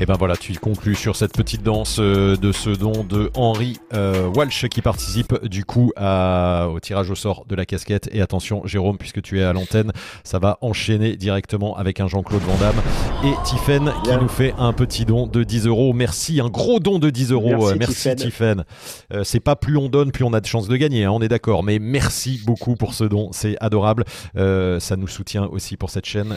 Et 0.02 0.06
ben 0.06 0.14
voilà, 0.18 0.34
tu 0.34 0.54
conclus 0.54 0.94
sur 0.94 1.14
cette 1.14 1.34
petite 1.34 1.62
danse 1.62 1.98
euh, 2.00 2.34
de 2.34 2.52
ce 2.52 2.70
don 2.70 3.04
de 3.04 3.30
Henri 3.34 3.78
euh, 3.92 4.28
Walsh 4.34 4.66
qui 4.68 4.80
participe 4.80 5.44
du 5.44 5.66
coup 5.66 5.92
au 5.94 6.80
tirage 6.80 7.10
au 7.10 7.14
sort 7.14 7.44
de 7.46 7.54
la 7.54 7.66
casquette. 7.66 8.08
Et 8.10 8.22
attention, 8.22 8.62
Jérôme, 8.64 8.96
puisque 8.96 9.20
tu 9.20 9.40
es 9.40 9.42
à 9.42 9.52
l'antenne, 9.52 9.92
ça 10.24 10.38
va 10.38 10.56
enchaîner 10.62 11.16
directement 11.16 11.76
avec 11.76 12.00
un 12.00 12.08
Jean-Claude 12.08 12.40
Van 12.40 12.56
Damme 12.56 12.80
et 13.24 13.34
Tiffen 13.44 13.92
qui 14.02 14.10
nous 14.12 14.28
fait 14.28 14.54
un 14.58 14.72
petit 14.72 15.04
don 15.04 15.26
de 15.26 15.44
10 15.44 15.66
euros. 15.66 15.92
Merci, 15.92 16.40
un 16.40 16.48
gros 16.48 16.80
don 16.80 16.98
de 16.98 17.10
10 17.10 17.32
euros. 17.32 17.74
Merci, 17.78 18.16
Tiffen. 18.16 18.64
Euh, 19.12 19.22
c'est 19.22 19.40
pas 19.40 19.54
plus 19.54 19.76
on 19.76 19.90
donne, 19.90 20.12
plus 20.12 20.24
on 20.24 20.32
a 20.32 20.40
de 20.40 20.46
chances 20.46 20.68
de 20.68 20.76
gagner, 20.76 21.04
hein, 21.04 21.10
on 21.12 21.20
est 21.20 21.28
d'accord. 21.28 21.62
Mais 21.62 21.78
merci 21.78 22.40
beaucoup 22.46 22.74
pour 22.74 22.94
ce 22.94 23.04
don, 23.04 23.28
c'est 23.32 23.56
adorable. 23.60 24.04
ça 24.34 24.96
nous 24.96 25.08
soutient 25.08 25.44
aussi 25.44 25.76
pour 25.76 25.90
cette 25.90 26.06
chaîne. 26.06 26.34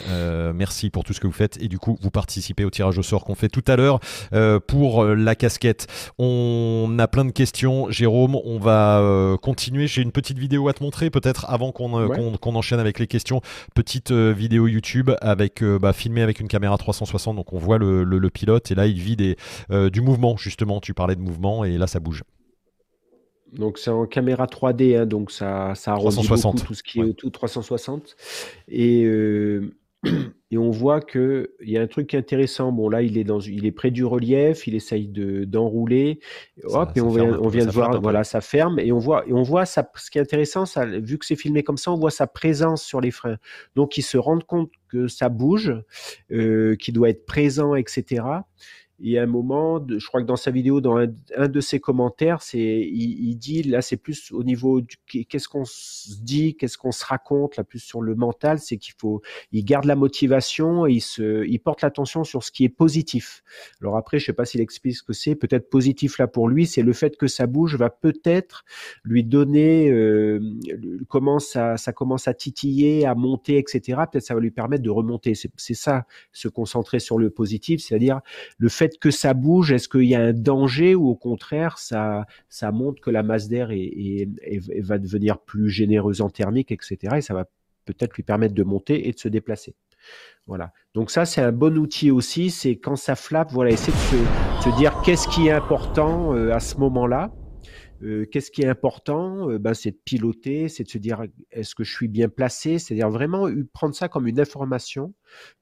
merci 0.54 0.90
pour 0.90 1.02
tout 1.02 1.14
ce 1.14 1.20
que 1.20 1.26
vous 1.26 1.32
faites. 1.32 1.56
Et 1.62 1.68
du 1.68 1.78
coup, 1.78 1.96
vous 2.02 2.10
participez 2.10 2.66
au 2.66 2.70
tirage 2.70 2.98
au 2.98 3.02
sort 3.02 3.24
qu'on 3.24 3.34
fait 3.34 3.53
tout 3.54 3.64
à 3.68 3.76
l'heure 3.76 4.00
euh, 4.32 4.58
pour 4.58 5.04
euh, 5.04 5.14
la 5.14 5.36
casquette. 5.36 5.86
On 6.18 6.96
a 6.98 7.06
plein 7.06 7.24
de 7.24 7.30
questions, 7.30 7.88
Jérôme. 7.88 8.34
On 8.44 8.58
va 8.58 8.98
euh, 8.98 9.36
continuer. 9.36 9.86
J'ai 9.86 10.02
une 10.02 10.10
petite 10.10 10.38
vidéo 10.38 10.68
à 10.68 10.72
te 10.72 10.82
montrer, 10.82 11.08
peut-être 11.08 11.48
avant 11.48 11.70
qu'on 11.70 12.56
enchaîne 12.56 12.80
avec 12.80 12.98
les 12.98 13.06
questions. 13.06 13.40
Petite 13.74 14.10
vidéo 14.10 14.66
YouTube 14.66 15.10
avec 15.20 15.62
bah, 15.62 15.92
filmée 15.92 16.22
avec 16.22 16.40
une 16.40 16.48
caméra 16.48 16.76
360. 16.76 17.36
Donc 17.36 17.52
on 17.52 17.58
voit 17.58 17.78
le, 17.78 18.30
pilote 18.34 18.70
et 18.72 18.74
là 18.74 18.86
il 18.86 18.98
vit 18.98 19.16
des, 19.16 19.36
du 19.90 20.00
mouvement 20.00 20.36
justement. 20.36 20.80
Tu 20.80 20.94
parlais 20.94 21.14
de 21.14 21.20
mouvement 21.20 21.64
et 21.64 21.78
là 21.78 21.86
ça 21.86 22.00
bouge. 22.00 22.24
Donc 23.52 23.78
c'est 23.78 23.90
en 23.90 24.06
caméra 24.06 24.46
3D, 24.46 24.98
hein, 24.98 25.06
donc 25.06 25.30
ça, 25.30 25.74
ça 25.76 25.92
arrondit 25.92 26.26
beaucoup 26.26 26.58
tout 26.58 26.74
ce 26.74 26.82
qui 26.82 27.00
est 27.00 27.12
tout 27.12 27.30
360. 27.30 28.16
Et 28.68 29.04
et 30.50 30.58
on 30.58 30.70
voit 30.70 31.00
qu'il 31.00 31.48
y 31.60 31.76
a 31.76 31.80
un 31.80 31.86
truc 31.86 32.14
intéressant. 32.14 32.72
Bon, 32.72 32.88
là, 32.88 33.02
il 33.02 33.18
est, 33.18 33.24
dans, 33.24 33.40
il 33.40 33.66
est 33.66 33.72
près 33.72 33.90
du 33.90 34.04
relief, 34.04 34.66
il 34.66 34.74
essaye 34.74 35.08
de, 35.08 35.44
d'enrouler. 35.44 36.20
Hop, 36.64 36.90
et 36.94 37.00
on, 37.00 37.08
vient, 37.08 37.38
on 37.40 37.48
vient 37.48 37.66
de 37.66 37.70
voir, 37.70 38.00
voilà, 38.00 38.24
ça 38.24 38.40
ferme. 38.40 38.78
Et 38.78 38.92
on 38.92 38.98
voit, 38.98 39.26
et 39.26 39.32
on 39.32 39.42
voit 39.42 39.66
ça, 39.66 39.90
ce 39.96 40.10
qui 40.10 40.18
est 40.18 40.20
intéressant, 40.20 40.66
ça, 40.66 40.86
vu 40.86 41.18
que 41.18 41.26
c'est 41.26 41.36
filmé 41.36 41.62
comme 41.62 41.76
ça, 41.76 41.90
on 41.90 41.96
voit 41.96 42.10
sa 42.10 42.26
présence 42.26 42.82
sur 42.82 43.00
les 43.00 43.10
freins. 43.10 43.38
Donc, 43.74 43.96
il 43.98 44.02
se 44.02 44.16
rend 44.16 44.38
compte 44.38 44.70
que 44.88 45.08
ça 45.08 45.28
bouge, 45.28 45.74
euh, 46.30 46.76
qu'il 46.76 46.94
doit 46.94 47.08
être 47.08 47.26
présent, 47.26 47.74
etc. 47.74 48.22
Et 49.02 49.18
à 49.18 49.22
un 49.22 49.26
moment, 49.26 49.84
je 49.86 50.06
crois 50.06 50.22
que 50.22 50.26
dans 50.26 50.36
sa 50.36 50.50
vidéo, 50.50 50.80
dans 50.80 50.96
un, 50.96 51.48
de 51.48 51.60
ses 51.60 51.80
commentaires, 51.80 52.42
c'est, 52.42 52.58
il, 52.58 53.34
dit, 53.36 53.62
là, 53.64 53.82
c'est 53.82 53.96
plus 53.96 54.30
au 54.30 54.44
niveau 54.44 54.80
du, 54.80 54.96
qu'est-ce 55.06 55.48
qu'on 55.48 55.64
se 55.64 56.22
dit, 56.22 56.56
qu'est-ce 56.56 56.78
qu'on 56.78 56.92
se 56.92 57.04
raconte, 57.04 57.56
là, 57.56 57.64
plus 57.64 57.80
sur 57.80 58.00
le 58.00 58.14
mental, 58.14 58.60
c'est 58.60 58.76
qu'il 58.76 58.94
faut, 58.96 59.20
il 59.50 59.64
garde 59.64 59.84
la 59.86 59.96
motivation 59.96 60.86
et 60.86 60.92
il 60.92 61.00
se, 61.00 61.44
il 61.46 61.58
porte 61.58 61.82
l'attention 61.82 62.22
sur 62.22 62.44
ce 62.44 62.52
qui 62.52 62.64
est 62.64 62.68
positif. 62.68 63.42
Alors 63.80 63.96
après, 63.96 64.18
je 64.18 64.26
sais 64.26 64.32
pas 64.32 64.44
s'il 64.44 64.60
explique 64.60 64.96
ce 64.96 65.02
que 65.02 65.12
c'est, 65.12 65.34
peut-être 65.34 65.68
positif 65.70 66.18
là 66.18 66.28
pour 66.28 66.48
lui, 66.48 66.66
c'est 66.66 66.82
le 66.82 66.92
fait 66.92 67.16
que 67.16 67.26
ça 67.26 67.46
bouge 67.46 67.76
va 67.76 67.90
peut-être 67.90 68.64
lui 69.02 69.24
donner, 69.24 69.90
euh, 69.90 70.40
comment 71.08 71.40
ça, 71.40 71.76
ça 71.76 71.92
commence 71.92 72.28
à 72.28 72.34
titiller, 72.34 73.06
à 73.06 73.14
monter, 73.14 73.58
etc. 73.58 74.02
Peut-être 74.10 74.24
ça 74.24 74.34
va 74.34 74.40
lui 74.40 74.50
permettre 74.50 74.82
de 74.82 74.90
remonter. 74.90 75.34
C'est 75.34 75.74
ça, 75.74 76.06
se 76.32 76.48
concentrer 76.48 77.00
sur 77.00 77.18
le 77.18 77.30
positif, 77.30 77.80
c'est-à-dire 77.80 78.20
le 78.58 78.68
fait 78.68 78.83
que 79.00 79.10
ça 79.10 79.34
bouge, 79.34 79.72
est-ce 79.72 79.88
qu'il 79.88 80.04
y 80.04 80.14
a 80.14 80.20
un 80.20 80.32
danger 80.32 80.94
ou 80.94 81.08
au 81.08 81.16
contraire, 81.16 81.78
ça, 81.78 82.26
ça 82.48 82.72
montre 82.72 83.00
que 83.00 83.10
la 83.10 83.22
masse 83.22 83.48
d'air 83.48 83.68
va 84.80 84.98
devenir 84.98 85.38
plus 85.38 85.70
généreuse 85.70 86.20
en 86.20 86.30
thermique, 86.30 86.72
etc. 86.72 87.16
Et 87.16 87.20
ça 87.20 87.34
va 87.34 87.46
peut-être 87.84 88.14
lui 88.14 88.22
permettre 88.22 88.54
de 88.54 88.62
monter 88.62 89.08
et 89.08 89.12
de 89.12 89.18
se 89.18 89.28
déplacer. 89.28 89.74
Voilà. 90.46 90.72
Donc 90.94 91.10
ça, 91.10 91.24
c'est 91.24 91.40
un 91.40 91.52
bon 91.52 91.78
outil 91.78 92.10
aussi. 92.10 92.50
C'est 92.50 92.76
quand 92.76 92.96
ça 92.96 93.16
flappe, 93.16 93.50
voilà, 93.52 93.70
essayer 93.70 93.92
de 93.92 94.62
se, 94.62 94.76
dire 94.76 95.00
qu'est-ce 95.04 95.28
qui 95.28 95.48
est 95.48 95.52
important 95.52 96.34
euh, 96.34 96.52
à 96.52 96.60
ce 96.60 96.76
moment-là. 96.76 97.32
Euh, 98.02 98.26
qu'est-ce 98.26 98.50
qui 98.50 98.62
est 98.62 98.68
important 98.68 99.48
euh, 99.50 99.58
ben, 99.58 99.72
C'est 99.72 99.92
de 99.92 99.98
piloter, 100.04 100.68
c'est 100.68 100.84
de 100.84 100.88
se 100.88 100.98
dire 100.98 101.22
est-ce 101.50 101.74
que 101.74 101.84
je 101.84 101.92
suis 101.92 102.08
bien 102.08 102.28
placé? 102.28 102.78
C'est-à-dire 102.78 103.08
vraiment 103.08 103.48
prendre 103.72 103.94
ça 103.94 104.08
comme 104.08 104.26
une 104.26 104.40
information 104.40 105.14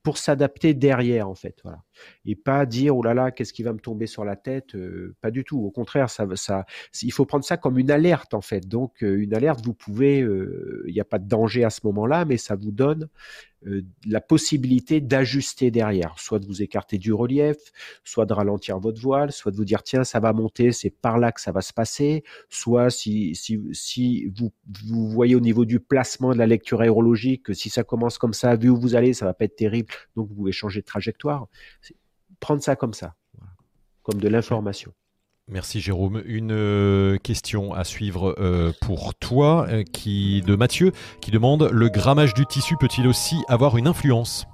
pour 0.03 0.19
s'adapter 0.19 0.75
derrière, 0.75 1.29
en 1.29 1.35
fait. 1.35 1.59
Voilà. 1.63 1.83
Et 2.25 2.35
pas 2.35 2.67
dire 2.67 2.97
oh 2.97 3.03
là 3.03 3.15
là, 3.15 3.31
qu'est-ce 3.31 3.53
qui 3.53 3.63
va 3.63 3.73
me 3.73 3.79
tomber 3.79 4.07
sur 4.07 4.25
la 4.25 4.37
tête 4.37 4.75
euh, 4.75 5.15
Pas 5.21 5.31
du 5.31 5.45
tout. 5.45 5.59
Au 5.61 5.71
contraire, 5.71 6.11
ça, 6.11 6.27
ça, 6.35 6.67
il 7.03 7.13
faut 7.13 7.27
prendre 7.27 7.45
ça 7.45 7.57
comme 7.57 7.79
une 7.79 7.91
alerte, 7.91 8.35
en 8.35 8.41
fait. 8.41 8.67
Donc, 8.67 9.03
une 9.03 9.35
alerte, 9.35 9.65
vous 9.65 9.75
pouvez, 9.75 10.19
il 10.19 10.93
n'y 10.93 11.01
a 11.01 11.05
pas 11.05 11.19
de 11.19 11.29
danger 11.29 11.65
à 11.65 11.71
ce 11.71 11.81
moment-là, 11.85 12.25
mais 12.25 12.37
ça 12.37 12.57
vous 12.57 12.73
donne 12.73 13.09
euh, 13.67 13.83
la 14.07 14.21
possibilité 14.21 15.01
d'ajuster 15.01 15.71
derrière, 15.71 16.19
soit 16.19 16.41
de 16.41 16.47
vous 16.47 16.63
écarter 16.63 16.99
du 16.99 17.13
relief, 17.13 17.57
soit 18.03 18.27
de 18.27 18.33
ralentir 18.33 18.81
votre 18.81 19.01
voile, 19.01 19.31
soit 19.31 19.53
de 19.53 19.57
vous 19.57 19.65
dire 19.65 19.85
tiens 19.85 20.03
ça 20.03 20.19
va 20.19 20.33
monter, 20.33 20.73
c'est 20.73 20.91
par 20.91 21.19
là 21.19 21.31
que 21.31 21.41
ça 21.41 21.53
va 21.53 21.61
se 21.61 21.73
passer, 21.73 22.25
soit 22.49 22.91
si, 22.91 23.37
si, 23.37 23.61
si 23.73 24.33
vous, 24.37 24.53
vous 24.85 25.07
voyez 25.09 25.37
au 25.37 25.41
niveau 25.41 25.65
du 25.65 25.79
placement 25.79 26.33
de 26.33 26.39
la 26.39 26.47
lecture 26.47 26.81
aérologique 26.81 27.45
que 27.45 27.53
si 27.53 27.71
ça 27.71 27.85
commence 27.85 28.19
comme 28.19 28.33
ça, 28.33 28.57
vu 28.57 28.69
où 28.69 28.77
vous 28.77 28.97
allez, 28.97 29.13
ça 29.13 29.27
va 29.27 29.35
pas 29.35 29.45
être 29.45 29.57
terrible, 29.63 29.95
donc 30.17 30.29
vous 30.29 30.35
pouvez 30.35 30.53
changer 30.53 30.81
de 30.81 30.87
trajectoire. 30.87 31.47
Prendre 32.41 32.63
ça 32.63 32.75
comme 32.75 32.95
ça, 32.95 33.15
comme 34.03 34.21
de 34.21 34.29
l'information. 34.29 34.93
Merci 35.49 35.81
Jérôme. 35.81 36.23
Une 36.25 36.53
euh, 36.53 37.17
question 37.19 37.75
à 37.75 37.85
suivre 37.85 38.35
euh, 38.39 38.73
pour 38.81 39.15
toi 39.15 39.67
euh, 39.69 39.83
qui, 39.83 40.43
de 40.43 40.57
Mathieu 40.57 40.93
qui 41.21 41.31
demande 41.31 41.69
le 41.71 41.89
grammage 41.89 42.35
du 42.35 42.47
tissu 42.47 42.77
peut-il 42.77 43.07
aussi 43.07 43.37
avoir 43.49 43.77
une 43.77 43.87
influence? 43.87 44.47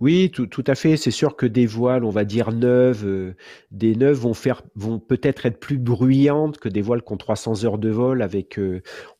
Oui, 0.00 0.30
tout, 0.30 0.64
à 0.68 0.76
fait. 0.76 0.96
C'est 0.96 1.10
sûr 1.10 1.34
que 1.34 1.44
des 1.44 1.66
voiles, 1.66 2.04
on 2.04 2.10
va 2.10 2.24
dire 2.24 2.52
neuves, 2.52 3.34
des 3.72 3.96
neuves 3.96 4.18
vont 4.18 4.34
faire, 4.34 4.62
vont 4.76 5.00
peut-être 5.00 5.44
être 5.44 5.58
plus 5.58 5.78
bruyantes 5.78 6.58
que 6.58 6.68
des 6.68 6.82
voiles 6.82 7.02
qui 7.02 7.12
ont 7.12 7.16
300 7.16 7.64
heures 7.64 7.78
de 7.78 7.88
vol 7.88 8.22
avec, 8.22 8.60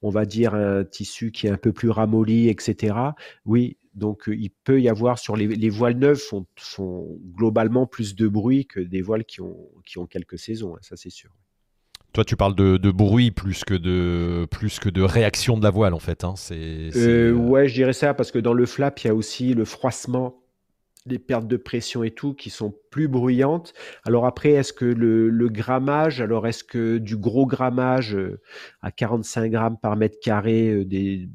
on 0.02 0.11
va 0.11 0.24
dire, 0.24 0.54
un 0.54 0.84
tissu 0.84 1.32
qui 1.32 1.48
est 1.48 1.50
un 1.50 1.56
peu 1.56 1.72
plus 1.72 1.90
ramolli, 1.90 2.48
etc. 2.48 2.94
Oui, 3.44 3.76
donc, 3.98 4.28
euh, 4.28 4.37
il 4.37 4.50
peut 4.50 4.80
y 4.80 4.88
avoir 4.88 5.18
sur 5.18 5.37
les, 5.37 5.68
voiles 5.68 5.98
neuves 5.98 6.18
font, 6.18 6.46
font, 6.56 7.18
globalement 7.34 7.87
plus 7.87 8.14
de 8.14 8.28
bruit 8.28 8.66
que 8.66 8.80
des 8.80 9.02
voiles 9.02 9.24
qui 9.24 9.40
ont, 9.40 9.68
qui 9.84 9.98
ont 9.98 10.06
quelques 10.06 10.38
saisons, 10.38 10.76
hein, 10.76 10.80
ça 10.80 10.96
c'est 10.96 11.11
sûr. 11.11 11.30
Toi, 12.12 12.24
tu 12.24 12.37
parles 12.37 12.54
de, 12.54 12.90
bruit 12.90 13.30
plus 13.30 13.64
que 13.64 13.74
de 13.74 14.46
plus 14.50 14.78
que 14.78 14.88
de 14.88 15.02
réaction 15.02 15.58
de 15.58 15.62
la 15.62 15.70
voile 15.70 15.94
en 15.94 15.98
fait. 15.98 16.24
Hein. 16.24 16.34
C'est, 16.37 16.90
euh, 16.96 17.32
ouais, 17.32 17.68
je 17.68 17.74
dirais 17.74 17.92
ça 17.92 18.14
parce 18.14 18.32
que 18.32 18.38
dans 18.38 18.54
le 18.54 18.66
flap, 18.66 18.98
il 19.00 19.06
y 19.08 19.11
a 19.11 19.14
aussi 19.14 19.52
le 19.52 19.64
froissement, 19.64 20.42
les 21.06 21.18
pertes 21.18 21.46
de 21.46 21.56
pression 21.56 22.02
et 22.02 22.11
tout 22.11 22.34
qui 22.34 22.50
sont 22.50 22.74
plus 22.90 23.08
bruyantes. 23.08 23.74
Alors 24.04 24.26
après, 24.26 24.52
est-ce 24.52 24.72
que 24.72 24.87
le, 24.87 25.48
grammage, 25.48 26.20
alors 26.20 26.46
est-ce 26.46 26.64
que 26.64 26.98
du 26.98 27.16
gros 27.16 27.46
grammage 27.46 28.16
euh, 28.16 28.40
à 28.80 28.90
45 28.90 29.50
grammes 29.50 29.76
par 29.80 29.94
mètre 29.96 30.18
carré, 30.20 30.84
des 30.87 31.28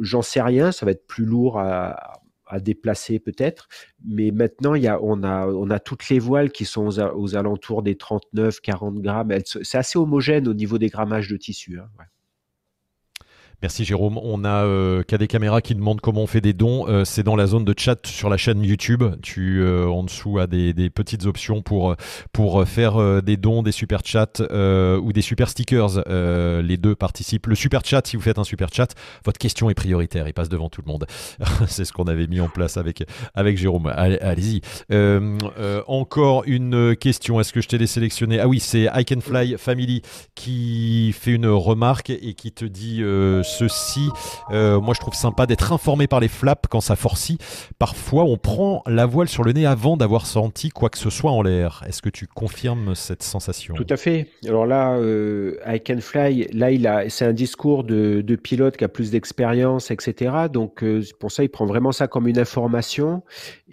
J'en 0.00 0.22
sais 0.22 0.42
rien, 0.42 0.72
ça 0.72 0.86
va 0.86 0.92
être 0.92 1.06
plus 1.06 1.24
lourd 1.24 1.58
à, 1.58 2.20
déplacer 2.60 3.18
peut-être, 3.18 3.66
mais 4.04 4.30
maintenant 4.30 4.74
on 5.02 5.22
a 5.70 5.80
toutes 5.80 6.08
les 6.08 6.20
voiles 6.20 6.52
qui 6.52 6.64
sont 6.64 6.86
aux, 6.86 7.36
alentours 7.36 7.82
des 7.82 7.94
39-40 7.94 9.00
grammes. 9.00 9.32
C'est 9.44 9.78
assez 9.78 9.98
homogène 9.98 10.46
au 10.46 10.54
niveau 10.54 10.78
des 10.78 10.88
grammages 10.88 11.26
de 11.28 11.36
tissu. 11.36 11.80
Hein, 11.80 11.88
Merci 13.62 13.86
Jérôme. 13.86 14.18
On 14.22 14.44
a 14.44 14.64
euh, 14.64 15.02
KD 15.02 15.26
Caméra 15.28 15.62
qui 15.62 15.74
demande 15.74 16.02
comment 16.02 16.22
on 16.22 16.26
fait 16.26 16.42
des 16.42 16.52
dons. 16.52 16.86
Euh, 16.88 17.06
c'est 17.06 17.22
dans 17.22 17.36
la 17.36 17.46
zone 17.46 17.64
de 17.64 17.74
chat 17.76 18.06
sur 18.06 18.28
la 18.28 18.36
chaîne 18.36 18.62
YouTube. 18.62 19.02
Tu 19.22 19.62
euh, 19.62 19.86
en 19.86 20.04
dessous 20.04 20.38
as 20.38 20.46
des, 20.46 20.74
petites 20.90 21.24
options 21.24 21.62
pour, 21.62 21.96
pour 22.32 22.66
faire 22.66 23.22
des 23.22 23.36
dons, 23.36 23.62
des 23.62 23.72
super 23.72 24.00
chats 24.04 24.40
ou 24.40 25.12
des 25.12 25.22
super 25.22 25.48
stickers. 25.48 26.02
les 26.06 26.76
deux 26.76 26.94
participent. 26.94 27.46
Le 27.46 27.54
super 27.54 27.84
chat, 27.84 28.06
si 28.06 28.16
vous 28.16 28.22
faites 28.22 28.38
un 28.38 28.44
super 28.44 28.68
chat, 28.72 28.94
votre 29.24 29.38
question 29.38 29.70
est 29.70 29.74
prioritaire. 29.74 30.28
Il 30.28 30.34
passe 30.34 30.48
devant 30.48 30.68
tout 30.68 30.82
le 30.84 30.90
monde. 30.90 31.06
c'est 31.66 31.84
ce 31.84 31.92
qu'on 31.92 32.04
avait 32.04 32.26
mis 32.26 32.40
en 32.40 32.48
place 32.48 32.76
avec, 32.76 33.04
Jérôme. 33.56 33.86
Allez-y. 33.86 34.60
encore 35.86 36.44
une 36.46 36.94
question. 36.96 37.40
Est-ce 37.40 37.52
que 37.52 37.62
je 37.62 37.68
t'ai 37.68 37.78
les 37.78 37.86
sélectionner? 37.86 38.38
Ah 38.38 38.48
oui, 38.48 38.60
c'est 38.60 38.88
I 38.94 39.04
Can 39.04 39.20
Fly 39.20 39.56
Family 39.56 40.02
qui 40.34 41.12
fait 41.18 41.32
une 41.32 41.48
remarque 41.48 42.10
et 42.10 42.34
qui 42.34 42.52
te 42.52 42.64
dit 42.64 43.02
ceci. 43.46 44.10
Euh, 44.50 44.80
moi, 44.80 44.94
je 44.94 45.00
trouve 45.00 45.14
sympa 45.14 45.46
d'être 45.46 45.72
informé 45.72 46.06
par 46.06 46.20
les 46.20 46.28
flaps 46.28 46.68
quand 46.68 46.80
ça 46.80 46.96
forcit. 46.96 47.38
Parfois, 47.78 48.24
on 48.24 48.36
prend 48.36 48.82
la 48.86 49.06
voile 49.06 49.28
sur 49.28 49.44
le 49.44 49.52
nez 49.52 49.66
avant 49.66 49.96
d'avoir 49.96 50.26
senti 50.26 50.70
quoi 50.70 50.90
que 50.90 50.98
ce 50.98 51.10
soit 51.10 51.30
en 51.30 51.42
l'air. 51.42 51.82
Est-ce 51.86 52.02
que 52.02 52.08
tu 52.08 52.26
confirmes 52.26 52.94
cette 52.94 53.22
sensation? 53.22 53.74
Tout 53.74 53.86
à 53.88 53.96
fait. 53.96 54.28
Alors 54.46 54.66
là, 54.66 54.94
euh, 54.96 55.58
I 55.66 55.80
Can 55.80 56.00
Fly, 56.00 56.48
là, 56.52 57.08
c'est 57.08 57.24
un 57.24 57.32
discours 57.32 57.84
de, 57.84 58.22
pilote 58.42 58.76
qui 58.76 58.84
a 58.84 58.88
plus 58.88 59.10
d'expérience, 59.10 59.90
etc. 59.90 60.32
Donc, 60.52 60.82
euh, 60.82 61.02
pour 61.18 61.32
ça, 61.32 61.42
il 61.42 61.48
prend 61.48 61.66
vraiment 61.66 61.92
ça 61.92 62.06
comme 62.06 62.28
une 62.28 62.38
information 62.38 63.22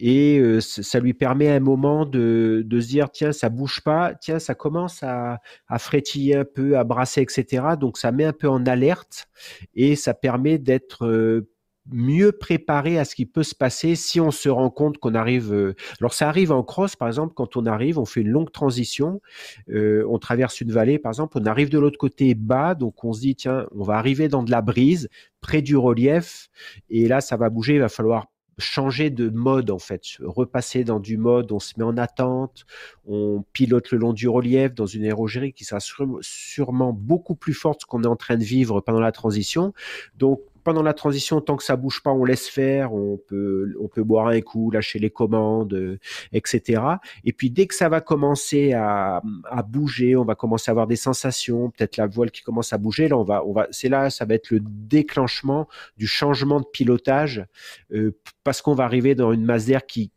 et 0.05 0.59
ça 0.59 0.99
lui 0.99 1.13
permet 1.13 1.47
à 1.47 1.55
un 1.55 1.61
moment 1.61 2.05
de, 2.05 2.65
se 2.69 2.87
dire 2.87 3.09
tiens, 3.09 3.31
ça 3.31 3.47
bouge 3.47 3.79
pas, 3.85 4.13
tiens, 4.13 4.37
ça 4.37 4.53
commence 4.53 5.01
à, 5.01 5.39
à 5.69 5.79
frétiller 5.79 6.35
un 6.35 6.43
peu, 6.43 6.77
à 6.77 6.83
brasser, 6.83 7.21
etc. 7.21 7.63
Donc, 7.79 7.97
ça 7.97 8.11
met 8.11 8.25
un 8.25 8.33
peu 8.33 8.49
en 8.49 8.65
alerte 8.65 9.29
et 9.75 9.95
ça 9.95 10.13
permet 10.13 10.57
d'être 10.57 11.05
euh, 11.05 11.49
mieux 11.89 12.33
préparé 12.33 12.99
à 12.99 13.05
ce 13.05 13.15
qui 13.15 13.25
peut 13.25 13.43
se 13.43 13.55
passer 13.55 13.95
si 13.95 14.19
on 14.19 14.31
se 14.31 14.49
rend 14.49 14.69
compte 14.69 14.97
qu'on 14.97 15.15
arrive. 15.15 15.53
Euh, 15.53 15.73
alors 16.01 16.13
ça 16.13 16.27
arrive 16.27 16.51
en 16.51 16.63
cross, 16.63 16.97
par 16.97 17.07
exemple, 17.07 17.33
quand 17.33 17.55
on 17.55 17.65
arrive, 17.65 17.97
on 17.97 18.05
fait 18.05 18.21
une 18.21 18.29
longue 18.29 18.51
transition, 18.51 19.21
euh, 19.69 20.05
on 20.09 20.19
traverse 20.19 20.59
une 20.59 20.73
vallée, 20.73 20.99
par 20.99 21.11
exemple, 21.11 21.37
on 21.39 21.45
arrive 21.45 21.69
de 21.69 21.79
l'autre 21.79 21.97
côté 21.97 22.35
bas, 22.35 22.75
donc 22.75 23.05
on 23.05 23.13
se 23.13 23.21
dit 23.21 23.35
tiens, 23.35 23.67
on 23.71 23.83
va 23.83 23.95
arriver 23.95 24.27
dans 24.27 24.43
de 24.43 24.51
la 24.51 24.61
brise, 24.61 25.07
près 25.39 25.61
du 25.61 25.77
relief, 25.77 26.49
et 26.89 27.07
là 27.07 27.21
ça 27.21 27.37
va 27.37 27.49
bouger, 27.49 27.75
il 27.75 27.79
va 27.79 27.89
falloir 27.89 28.27
changer 28.57 29.09
de 29.09 29.29
mode 29.29 29.71
en 29.71 29.79
fait, 29.79 30.03
repasser 30.19 30.83
dans 30.83 30.99
du 30.99 31.17
mode, 31.17 31.51
on 31.51 31.59
se 31.59 31.73
met 31.77 31.83
en 31.83 31.97
attente, 31.97 32.65
on 33.05 33.43
pilote 33.53 33.91
le 33.91 33.97
long 33.97 34.13
du 34.13 34.27
relief 34.27 34.73
dans 34.73 34.85
une 34.85 35.03
aérogérie 35.05 35.53
qui 35.53 35.65
sera 35.65 35.79
sûrement 36.21 36.93
beaucoup 36.93 37.35
plus 37.35 37.53
forte 37.53 37.85
qu'on 37.85 38.03
est 38.03 38.07
en 38.07 38.15
train 38.15 38.37
de 38.37 38.43
vivre 38.43 38.81
pendant 38.81 38.99
la 39.01 39.11
transition. 39.11 39.73
Donc 40.17 40.41
pendant 40.63 40.81
la 40.81 40.93
transition, 40.93 41.41
tant 41.41 41.57
que 41.57 41.63
ça 41.63 41.75
bouge 41.75 42.01
pas, 42.01 42.11
on 42.11 42.23
laisse 42.25 42.47
faire, 42.47 42.93
on 42.93 43.17
peut, 43.17 43.75
on 43.79 43.87
peut 43.87 44.03
boire 44.03 44.27
un 44.27 44.41
coup, 44.41 44.71
lâcher 44.71 44.99
les 44.99 45.09
commandes, 45.09 45.73
euh, 45.73 45.99
etc. 46.31 46.81
Et 47.25 47.33
puis 47.33 47.49
dès 47.49 47.67
que 47.67 47.75
ça 47.75 47.89
va 47.89 48.01
commencer 48.01 48.73
à, 48.73 49.21
à, 49.49 49.63
bouger, 49.63 50.15
on 50.15 50.23
va 50.23 50.35
commencer 50.35 50.69
à 50.69 50.71
avoir 50.71 50.87
des 50.87 50.95
sensations, 50.95 51.69
peut-être 51.69 51.97
la 51.97 52.07
voile 52.07 52.31
qui 52.31 52.41
commence 52.41 52.73
à 52.73 52.77
bouger. 52.77 53.07
Là, 53.07 53.17
on 53.17 53.23
va, 53.23 53.45
on 53.45 53.53
va, 53.53 53.67
c'est 53.71 53.89
là, 53.89 54.09
ça 54.09 54.25
va 54.25 54.35
être 54.35 54.51
le 54.51 54.61
déclenchement 54.61 55.67
du 55.97 56.07
changement 56.07 56.59
de 56.59 56.65
pilotage 56.65 57.45
euh, 57.93 58.17
parce 58.43 58.61
qu'on 58.61 58.75
va 58.75 58.83
arriver 58.83 59.15
dans 59.15 59.31
une 59.31 59.45
masse 59.45 59.65
d'air 59.65 59.85
qui, 59.85 60.11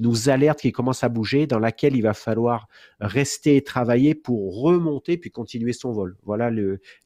nous 0.00 0.28
alerte, 0.28 0.60
qui 0.60 0.72
commence 0.72 1.04
à 1.04 1.08
bouger, 1.08 1.46
dans 1.46 1.58
laquelle 1.58 1.96
il 1.96 2.02
va 2.02 2.14
falloir 2.14 2.68
rester 3.00 3.56
et 3.56 3.62
travailler 3.62 4.14
pour 4.14 4.62
remonter 4.62 5.18
puis 5.18 5.30
continuer 5.30 5.72
son 5.72 5.92
vol. 5.92 6.16
Voilà 6.22 6.50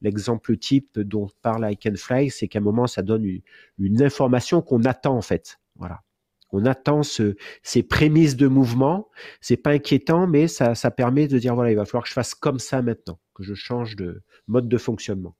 l'exemple 0.00 0.56
type 0.56 0.98
dont 0.98 1.28
parle 1.42 1.70
I 1.70 1.76
Can 1.76 1.96
Fly, 1.96 2.30
c'est 2.30 2.48
qu'à 2.48 2.60
un 2.60 2.62
moment, 2.62 2.86
ça 2.86 3.02
donne 3.02 3.24
une, 3.78 4.02
information 4.02 4.62
qu'on 4.62 4.84
attend 4.84 5.16
en 5.16 5.22
fait. 5.22 5.58
Voilà. 5.76 6.02
On 6.50 6.66
attend 6.66 7.02
ce, 7.02 7.36
ces 7.62 7.82
prémices 7.82 8.36
de 8.36 8.46
mouvement. 8.46 9.08
C'est 9.40 9.56
pas 9.56 9.70
inquiétant, 9.70 10.26
mais 10.26 10.48
ça, 10.48 10.74
permet 10.90 11.26
de 11.26 11.38
dire 11.38 11.54
voilà, 11.54 11.70
il 11.70 11.76
va 11.76 11.84
falloir 11.84 12.04
que 12.04 12.08
je 12.08 12.14
fasse 12.14 12.34
comme 12.34 12.58
ça 12.58 12.82
maintenant, 12.82 13.18
que 13.34 13.42
je 13.42 13.54
change 13.54 13.96
de 13.96 14.22
mode 14.48 14.68
de 14.68 14.78
fonctionnement. 14.78 15.34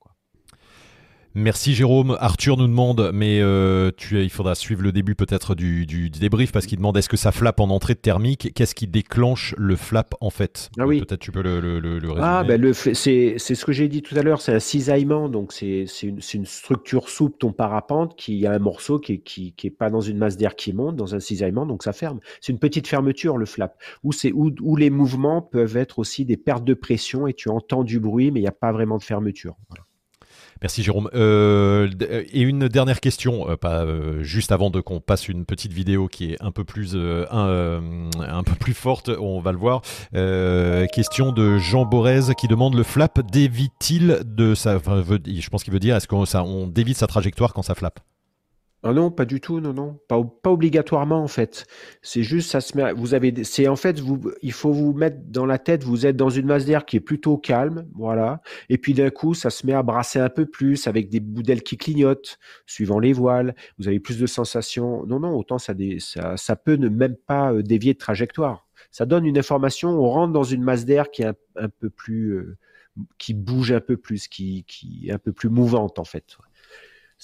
Merci 1.35 1.73
Jérôme. 1.73 2.15
Arthur 2.19 2.57
nous 2.57 2.67
demande, 2.67 3.09
mais 3.11 3.39
euh, 3.41 3.91
tu, 3.97 4.21
il 4.21 4.29
faudra 4.29 4.53
suivre 4.53 4.83
le 4.83 4.91
début 4.91 5.15
peut-être 5.15 5.55
du, 5.55 5.85
débrief 6.09 6.51
parce 6.51 6.67
qu'il 6.67 6.77
demande 6.77 6.95
est-ce 6.95 7.09
que 7.09 7.17
ça 7.17 7.31
flappe 7.31 7.59
en 7.59 7.69
entrée 7.69 7.95
de 7.95 7.99
thermique? 7.99 8.53
Qu'est-ce 8.53 8.75
qui 8.75 8.87
déclenche 8.87 9.55
le 9.57 9.75
flap 9.75 10.13
en 10.21 10.29
fait? 10.29 10.69
Ah 10.77 10.85
oui. 10.85 10.99
Peut-être 10.99 11.19
tu 11.19 11.31
peux 11.31 11.41
le, 11.41 11.59
le, 11.59 11.79
le, 11.79 11.97
résumer. 11.97 12.21
Ah 12.21 12.43
ben 12.43 12.73
c'est 12.73 13.37
ce 13.39 13.65
que 13.65 13.71
j'ai 13.71 13.87
dit 13.87 14.03
tout 14.03 14.15
à 14.15 14.21
l'heure, 14.21 14.41
c'est 14.41 14.53
un 14.53 14.59
cisaillement, 14.59 15.27
donc 15.27 15.53
c'est 15.53 15.85
une, 16.03 16.19
une, 16.33 16.45
structure 16.45 17.09
souple, 17.09 17.37
ton 17.39 17.51
parapente, 17.51 18.15
qui 18.15 18.45
a 18.45 18.51
un 18.51 18.59
morceau 18.59 18.99
qui 18.99 19.13
n'est 19.13 19.17
qui, 19.19 19.53
qui 19.53 19.67
est 19.67 19.71
pas 19.71 19.89
dans 19.89 20.01
une 20.01 20.17
masse 20.17 20.37
d'air 20.37 20.55
qui 20.55 20.71
monte, 20.71 20.95
dans 20.95 21.15
un 21.15 21.19
cisaillement, 21.19 21.65
donc 21.65 21.83
ça 21.83 21.93
ferme. 21.93 22.19
C'est 22.41 22.53
une 22.53 22.59
petite 22.59 22.87
fermeture 22.87 23.37
le 23.37 23.45
flap, 23.45 23.75
où, 24.03 24.11
où, 24.33 24.51
où 24.61 24.75
les 24.75 24.91
mouvements 24.91 25.41
peuvent 25.41 25.77
être 25.77 25.97
aussi 25.97 26.25
des 26.25 26.37
pertes 26.37 26.63
de 26.63 26.75
pression 26.75 27.25
et 27.25 27.33
tu 27.33 27.49
entends 27.49 27.83
du 27.83 27.99
bruit, 27.99 28.29
mais 28.29 28.39
il 28.39 28.43
n'y 28.43 28.49
a 28.49 28.51
pas 28.51 28.71
vraiment 28.71 28.97
de 28.97 29.03
fermeture. 29.03 29.55
Voilà. 29.69 29.83
Merci 30.61 30.83
Jérôme. 30.83 31.09
Euh, 31.13 31.89
et 32.01 32.41
une 32.41 32.67
dernière 32.67 32.99
question, 32.99 33.49
euh, 33.49 33.57
pas 33.57 33.83
euh, 33.83 34.23
juste 34.23 34.51
avant 34.51 34.69
de 34.69 34.81
qu'on 34.81 34.99
passe 34.99 35.27
une 35.27 35.45
petite 35.45 35.73
vidéo 35.73 36.07
qui 36.07 36.33
est 36.33 36.37
un 36.41 36.51
peu 36.51 36.63
plus 38.55 38.73
forte, 38.73 39.09
on 39.09 39.39
va 39.39 39.51
le 39.51 39.57
voir. 39.57 39.81
question 40.93 41.31
de 41.31 41.57
Jean 41.57 41.85
Borez 41.85 42.33
qui 42.37 42.47
demande 42.47 42.75
le 42.75 42.83
flap 42.83 43.19
dévite-t-il 43.31 44.19
de 44.25 44.55
sa, 44.55 44.77
je 44.77 45.49
pense 45.49 45.63
qu'il 45.63 45.73
veut 45.73 45.79
dire 45.79 45.95
est-ce 45.95 46.07
qu'on 46.07 46.23
on 46.35 46.67
sa 46.93 47.07
trajectoire 47.07 47.53
quand 47.53 47.63
ça 47.63 47.75
flappe? 47.75 47.99
Ah 48.85 48.91
non, 48.91 49.11
pas 49.11 49.23
du 49.23 49.39
tout, 49.39 49.61
non, 49.61 49.71
non, 49.71 49.97
pas, 50.09 50.19
obligatoirement 50.51 51.23
en 51.23 51.29
fait. 51.29 51.65
C'est 52.01 52.21
juste, 52.21 52.51
ça 52.51 52.59
se 52.59 52.75
met, 52.75 52.91
vous 52.91 53.13
avez, 53.13 53.45
c'est 53.45 53.69
en 53.69 53.77
fait, 53.77 54.01
il 54.41 54.51
faut 54.51 54.73
vous 54.73 54.91
mettre 54.91 55.19
dans 55.27 55.45
la 55.45 55.57
tête, 55.57 55.85
vous 55.85 56.05
êtes 56.05 56.17
dans 56.17 56.29
une 56.29 56.47
masse 56.47 56.65
d'air 56.65 56.83
qui 56.83 56.97
est 56.97 56.99
plutôt 56.99 57.37
calme, 57.37 57.87
voilà, 57.95 58.41
et 58.67 58.77
puis 58.77 58.93
d'un 58.93 59.09
coup, 59.09 59.35
ça 59.35 59.49
se 59.49 59.65
met 59.65 59.71
à 59.71 59.83
brasser 59.83 60.19
un 60.19 60.27
peu 60.27 60.45
plus 60.45 60.85
avec 60.87 61.07
des 61.07 61.21
bouts 61.21 61.43
d'ailes 61.43 61.63
qui 61.63 61.77
clignotent, 61.77 62.37
suivant 62.65 62.99
les 62.99 63.13
voiles, 63.13 63.55
vous 63.79 63.87
avez 63.87 64.01
plus 64.01 64.19
de 64.19 64.27
sensations. 64.27 65.05
Non, 65.05 65.21
non, 65.21 65.33
autant 65.33 65.59
ça, 65.59 65.73
ça, 66.35 66.55
peut 66.57 66.75
ne 66.75 66.89
même 66.89 67.15
pas 67.15 67.53
euh, 67.53 67.63
dévier 67.63 67.93
de 67.93 67.99
trajectoire. 67.99 68.67
Ça 68.91 69.05
donne 69.05 69.25
une 69.25 69.37
information, 69.37 69.91
on 69.91 70.09
rentre 70.09 70.33
dans 70.33 70.43
une 70.43 70.61
masse 70.61 70.83
d'air 70.83 71.09
qui 71.09 71.21
est 71.23 71.33
un, 71.55 71.69
peu 71.69 71.89
plus, 71.89 72.33
euh, 72.33 72.57
qui 73.17 73.33
bouge 73.33 73.71
un 73.71 73.79
peu 73.79 73.95
plus, 73.95 74.27
qui 74.27 74.65
est 75.05 75.11
un 75.11 75.19
peu 75.19 75.31
plus 75.31 75.47
mouvante 75.47 75.99
en 75.99 76.03
fait. 76.03 76.37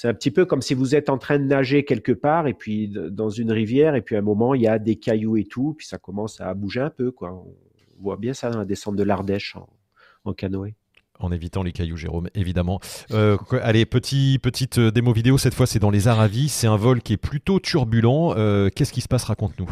C'est 0.01 0.07
un 0.07 0.13
petit 0.13 0.31
peu 0.31 0.45
comme 0.45 0.61
si 0.61 0.75
vous 0.75 0.95
êtes 0.95 1.09
en 1.09 1.17
train 1.17 1.39
de 1.39 1.43
nager 1.43 1.83
quelque 1.83 2.13
part 2.13 2.47
et 2.47 2.53
puis 2.53 2.87
dans 2.87 3.29
une 3.29 3.51
rivière 3.51 3.95
et 3.95 4.01
puis 4.01 4.15
à 4.15 4.19
un 4.19 4.21
moment 4.21 4.53
il 4.53 4.61
y 4.61 4.67
a 4.67 4.79
des 4.79 4.95
cailloux 4.95 5.35
et 5.35 5.43
tout, 5.43 5.73
puis 5.77 5.85
ça 5.85 5.97
commence 5.97 6.39
à 6.39 6.53
bouger 6.53 6.79
un 6.79 6.89
peu. 6.89 7.11
Quoi. 7.11 7.33
On 7.33 7.53
voit 8.01 8.15
bien 8.15 8.33
ça 8.33 8.49
dans 8.49 8.59
la 8.59 8.63
descente 8.63 8.95
de 8.95 9.03
l'Ardèche 9.03 9.57
en, 10.23 10.31
canoë 10.31 10.73
en 11.19 11.33
évitant 11.33 11.63
les 11.63 11.73
cailloux, 11.73 11.97
Jérôme, 11.97 12.29
évidemment. 12.33 12.79
Euh, 13.11 13.35
allez, 13.61 13.85
petit, 13.85 14.39
petite 14.41 14.77
euh, 14.77 14.89
démo 14.89 15.11
vidéo, 15.11 15.37
cette 15.37 15.53
fois 15.53 15.67
c'est 15.67 15.79
dans 15.79 15.89
les 15.89 16.07
Aravis, 16.07 16.47
c'est 16.47 16.67
un 16.67 16.77
vol 16.77 17.01
qui 17.01 17.11
est 17.11 17.17
plutôt 17.17 17.59
turbulent. 17.59 18.33
Euh, 18.37 18.69
qu'est-ce 18.73 18.93
qui 18.93 19.01
se 19.01 19.09
passe? 19.09 19.25
Raconte-nous. 19.25 19.69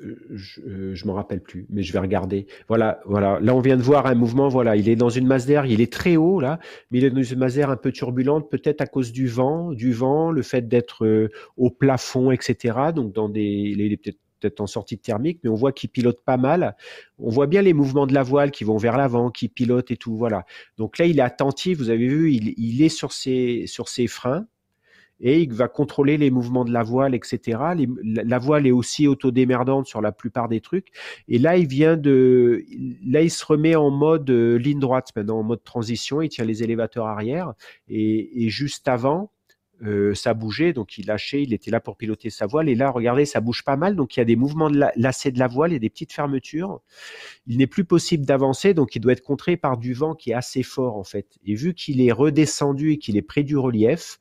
Je, 0.00 0.60
ne 0.60 1.06
m'en 1.06 1.14
rappelle 1.14 1.40
plus, 1.40 1.66
mais 1.70 1.82
je 1.82 1.92
vais 1.92 1.98
regarder. 1.98 2.46
Voilà, 2.68 3.00
voilà. 3.06 3.38
Là, 3.40 3.54
on 3.54 3.60
vient 3.60 3.76
de 3.76 3.82
voir 3.82 4.06
un 4.06 4.14
mouvement. 4.14 4.48
Voilà, 4.48 4.76
il 4.76 4.88
est 4.88 4.96
dans 4.96 5.08
une 5.08 5.26
masse 5.26 5.46
d'air. 5.46 5.66
Il 5.66 5.80
est 5.80 5.92
très 5.92 6.16
haut 6.16 6.40
là, 6.40 6.58
mais 6.90 6.98
il 6.98 7.04
est 7.04 7.10
dans 7.10 7.22
une 7.22 7.38
masse 7.38 7.54
d'air 7.54 7.70
un 7.70 7.76
peu 7.76 7.92
turbulente, 7.92 8.50
peut-être 8.50 8.80
à 8.80 8.86
cause 8.86 9.12
du 9.12 9.26
vent, 9.28 9.72
du 9.72 9.92
vent, 9.92 10.30
le 10.30 10.42
fait 10.42 10.68
d'être 10.68 11.30
au 11.56 11.70
plafond, 11.70 12.30
etc. 12.30 12.78
Donc 12.94 13.12
dans 13.12 13.28
des, 13.28 13.42
il 13.42 13.92
est 13.92 13.96
peut-être 13.96 14.18
peut-être 14.44 14.60
en 14.60 14.66
sortie 14.66 14.98
thermique, 14.98 15.40
mais 15.42 15.50
on 15.50 15.54
voit 15.54 15.72
qu'il 15.72 15.90
pilote 15.90 16.20
pas 16.24 16.36
mal. 16.36 16.76
On 17.18 17.30
voit 17.30 17.46
bien 17.46 17.62
les 17.62 17.72
mouvements 17.72 18.06
de 18.06 18.14
la 18.14 18.22
voile 18.22 18.50
qui 18.50 18.64
vont 18.64 18.76
vers 18.76 18.96
l'avant, 18.96 19.30
qui 19.30 19.48
pilote 19.48 19.90
et 19.90 19.96
tout. 19.96 20.16
Voilà. 20.16 20.44
Donc 20.76 20.98
là, 20.98 21.06
il 21.06 21.18
est 21.18 21.22
attentif. 21.22 21.78
Vous 21.78 21.90
avez 21.90 22.06
vu, 22.06 22.32
il, 22.32 22.82
est 22.82 22.88
sur 22.88 23.12
ses, 23.12 23.64
sur 23.66 23.88
ses 23.88 24.06
freins 24.06 24.46
et 25.24 25.40
il 25.40 25.52
va 25.54 25.68
contrôler 25.68 26.18
les 26.18 26.30
mouvements 26.30 26.66
de 26.66 26.72
la 26.72 26.82
voile, 26.82 27.14
etc. 27.14 27.58
la 28.04 28.38
voile 28.38 28.66
est 28.66 28.72
aussi 28.72 29.08
autodémerdante 29.08 29.86
sur 29.86 30.02
la 30.02 30.12
plupart 30.12 30.50
des 30.50 30.60
trucs. 30.60 30.88
Et 31.28 31.38
là, 31.38 31.56
il 31.56 31.66
vient 31.66 31.96
de, 31.96 32.62
là, 33.06 33.22
il 33.22 33.30
se 33.30 33.44
remet 33.44 33.74
en 33.74 33.90
mode 33.90 34.28
euh, 34.28 34.58
ligne 34.58 34.78
droite 34.78 35.08
maintenant, 35.16 35.38
en 35.38 35.42
mode 35.42 35.64
transition. 35.64 36.20
Il 36.20 36.28
tient 36.28 36.44
les 36.44 36.62
élévateurs 36.62 37.06
arrière 37.06 37.54
et, 37.88 38.50
juste 38.50 38.86
avant, 38.86 39.30
euh, 39.82 40.14
ça 40.14 40.34
bougeait, 40.34 40.74
donc 40.74 40.98
il 40.98 41.06
lâchait, 41.06 41.42
il 41.42 41.54
était 41.54 41.70
là 41.70 41.80
pour 41.80 41.96
piloter 41.96 42.28
sa 42.28 42.44
voile. 42.44 42.68
Et 42.68 42.74
là, 42.74 42.90
regardez, 42.90 43.24
ça 43.24 43.40
bouge 43.40 43.64
pas 43.64 43.76
mal, 43.76 43.96
donc 43.96 44.16
il 44.16 44.20
y 44.20 44.22
a 44.22 44.26
des 44.26 44.36
mouvements 44.36 44.68
de 44.68 44.78
lacets 44.94 45.32
de 45.32 45.38
la 45.38 45.48
voile 45.48 45.72
et 45.72 45.78
des 45.78 45.88
petites 45.88 46.12
fermetures. 46.12 46.82
Il 47.46 47.56
n'est 47.56 47.66
plus 47.66 47.86
possible 47.86 48.26
d'avancer, 48.26 48.74
donc 48.74 48.94
il 48.94 49.00
doit 49.00 49.12
être 49.12 49.22
contré 49.22 49.56
par 49.56 49.78
du 49.78 49.94
vent 49.94 50.14
qui 50.14 50.32
est 50.32 50.34
assez 50.34 50.62
fort 50.62 50.98
en 50.98 51.04
fait. 51.04 51.38
Et 51.46 51.54
vu 51.54 51.72
qu'il 51.72 52.02
est 52.02 52.12
redescendu 52.12 52.92
et 52.92 52.98
qu'il 52.98 53.16
est 53.16 53.22
près 53.22 53.42
du 53.42 53.56
relief, 53.56 54.18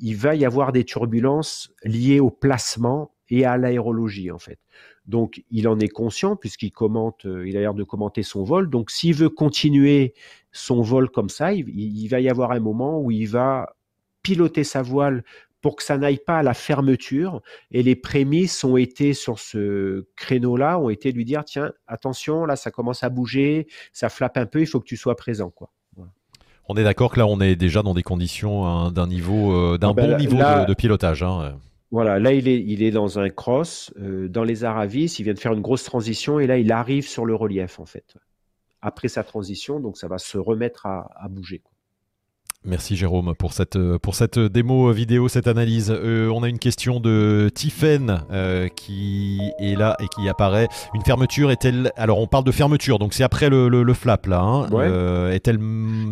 il 0.00 0.16
va 0.16 0.34
y 0.34 0.44
avoir 0.44 0.72
des 0.72 0.84
turbulences 0.84 1.72
liées 1.84 2.20
au 2.20 2.30
placement 2.30 3.12
et 3.28 3.44
à 3.44 3.56
l'aérologie 3.56 4.30
en 4.30 4.38
fait. 4.38 4.58
Donc 5.06 5.42
il 5.50 5.68
en 5.68 5.78
est 5.80 5.88
conscient 5.88 6.36
puisqu'il 6.36 6.70
commente, 6.70 7.24
euh, 7.26 7.48
il 7.48 7.56
a 7.56 7.60
l'air 7.60 7.74
de 7.74 7.84
commenter 7.84 8.22
son 8.22 8.44
vol. 8.44 8.68
Donc 8.68 8.90
s'il 8.90 9.14
veut 9.14 9.30
continuer 9.30 10.14
son 10.52 10.82
vol 10.82 11.10
comme 11.10 11.28
ça, 11.28 11.52
il 11.52 12.08
va 12.08 12.20
y 12.20 12.28
avoir 12.28 12.52
un 12.52 12.60
moment 12.60 13.00
où 13.00 13.10
il 13.10 13.26
va 13.26 13.74
piloter 14.22 14.64
sa 14.64 14.82
voile 14.82 15.24
pour 15.60 15.76
que 15.76 15.82
ça 15.82 15.98
n'aille 15.98 16.18
pas 16.18 16.38
à 16.38 16.42
la 16.42 16.54
fermeture. 16.54 17.42
Et 17.70 17.82
les 17.82 17.96
prémices 17.96 18.62
ont 18.64 18.76
été 18.76 19.12
sur 19.12 19.38
ce 19.38 20.06
créneau-là, 20.16 20.78
ont 20.78 20.90
été 20.90 21.12
lui 21.12 21.24
dire, 21.24 21.44
tiens, 21.44 21.72
attention, 21.86 22.44
là, 22.44 22.56
ça 22.56 22.70
commence 22.70 23.02
à 23.02 23.08
bouger, 23.08 23.66
ça 23.92 24.08
flappe 24.08 24.36
un 24.36 24.46
peu, 24.46 24.60
il 24.60 24.66
faut 24.66 24.80
que 24.80 24.86
tu 24.86 24.96
sois 24.96 25.16
présent. 25.16 25.50
Quoi. 25.50 25.70
On 26.68 26.76
est 26.76 26.84
d'accord 26.84 27.10
que 27.10 27.18
là, 27.18 27.26
on 27.26 27.40
est 27.40 27.56
déjà 27.56 27.82
dans 27.82 27.94
des 27.94 28.02
conditions 28.02 28.66
hein, 28.66 28.92
d'un 28.92 29.06
niveau, 29.06 29.52
euh, 29.52 29.78
d'un 29.78 29.90
ah 29.90 29.92
ben 29.94 30.10
bon 30.10 30.16
niveau 30.18 30.36
de, 30.36 30.74
pilotage. 30.74 31.22
Hein, 31.22 31.58
voilà, 31.90 32.18
là, 32.18 32.34
il 32.34 32.46
est, 32.46 32.62
il 32.62 32.82
est 32.82 32.90
dans 32.90 33.18
un 33.18 33.30
cross, 33.30 33.92
euh, 33.98 34.28
dans 34.28 34.44
les 34.44 34.64
Aravis, 34.64 35.16
il 35.18 35.22
vient 35.22 35.32
de 35.32 35.38
faire 35.38 35.54
une 35.54 35.62
grosse 35.62 35.84
transition, 35.84 36.38
et 36.38 36.46
là, 36.46 36.58
il 36.58 36.70
arrive 36.70 37.08
sur 37.08 37.24
le 37.24 37.34
relief, 37.34 37.80
en 37.80 37.86
fait. 37.86 38.16
Après 38.82 39.08
sa 39.08 39.24
transition, 39.24 39.80
donc 39.80 39.96
ça 39.96 40.08
va 40.08 40.18
se 40.18 40.36
remettre 40.36 40.84
à, 40.84 41.10
à 41.16 41.28
bouger. 41.28 41.62
Merci 42.64 42.96
Jérôme 42.96 43.34
pour 43.38 43.52
cette, 43.52 43.78
pour 43.98 44.16
cette 44.16 44.38
démo 44.38 44.90
vidéo, 44.92 45.28
cette 45.28 45.46
analyse. 45.46 45.90
Euh, 45.90 46.28
on 46.28 46.42
a 46.42 46.48
une 46.48 46.58
question 46.58 46.98
de 46.98 47.50
Tiffen 47.54 48.24
euh, 48.32 48.68
qui 48.68 49.40
est 49.60 49.76
là 49.76 49.96
et 50.00 50.08
qui 50.08 50.28
apparaît. 50.28 50.68
Une 50.92 51.02
fermeture 51.02 51.52
est-elle... 51.52 51.92
Alors 51.96 52.18
on 52.18 52.26
parle 52.26 52.44
de 52.44 52.50
fermeture, 52.50 52.98
donc 52.98 53.14
c'est 53.14 53.22
après 53.22 53.48
le, 53.48 53.94
flap 53.94 54.26
là. 54.26 54.40
Hein. 54.40 54.66
Euh, 54.72 55.32
est-elle 55.32 55.58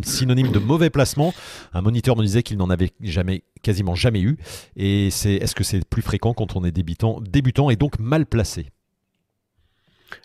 synonyme 0.04 0.52
de 0.52 0.60
mauvais 0.60 0.88
placement? 0.88 1.34
Un 1.74 1.82
moniteur 1.82 2.16
me 2.16 2.22
disait 2.22 2.44
qu'il 2.44 2.58
n'en 2.58 2.70
avait 2.70 2.90
jamais, 3.02 3.42
quasiment 3.62 3.96
jamais 3.96 4.20
eu. 4.20 4.38
Et 4.76 5.10
c'est, 5.10 5.34
est-ce 5.34 5.54
que 5.54 5.64
c'est 5.64 5.84
plus 5.84 6.02
fréquent 6.02 6.32
quand 6.32 6.54
on 6.54 6.64
est 6.64 6.72
débutant, 6.72 7.20
débutant 7.20 7.70
et 7.70 7.76
donc 7.76 7.98
mal 7.98 8.24
placé? 8.24 8.68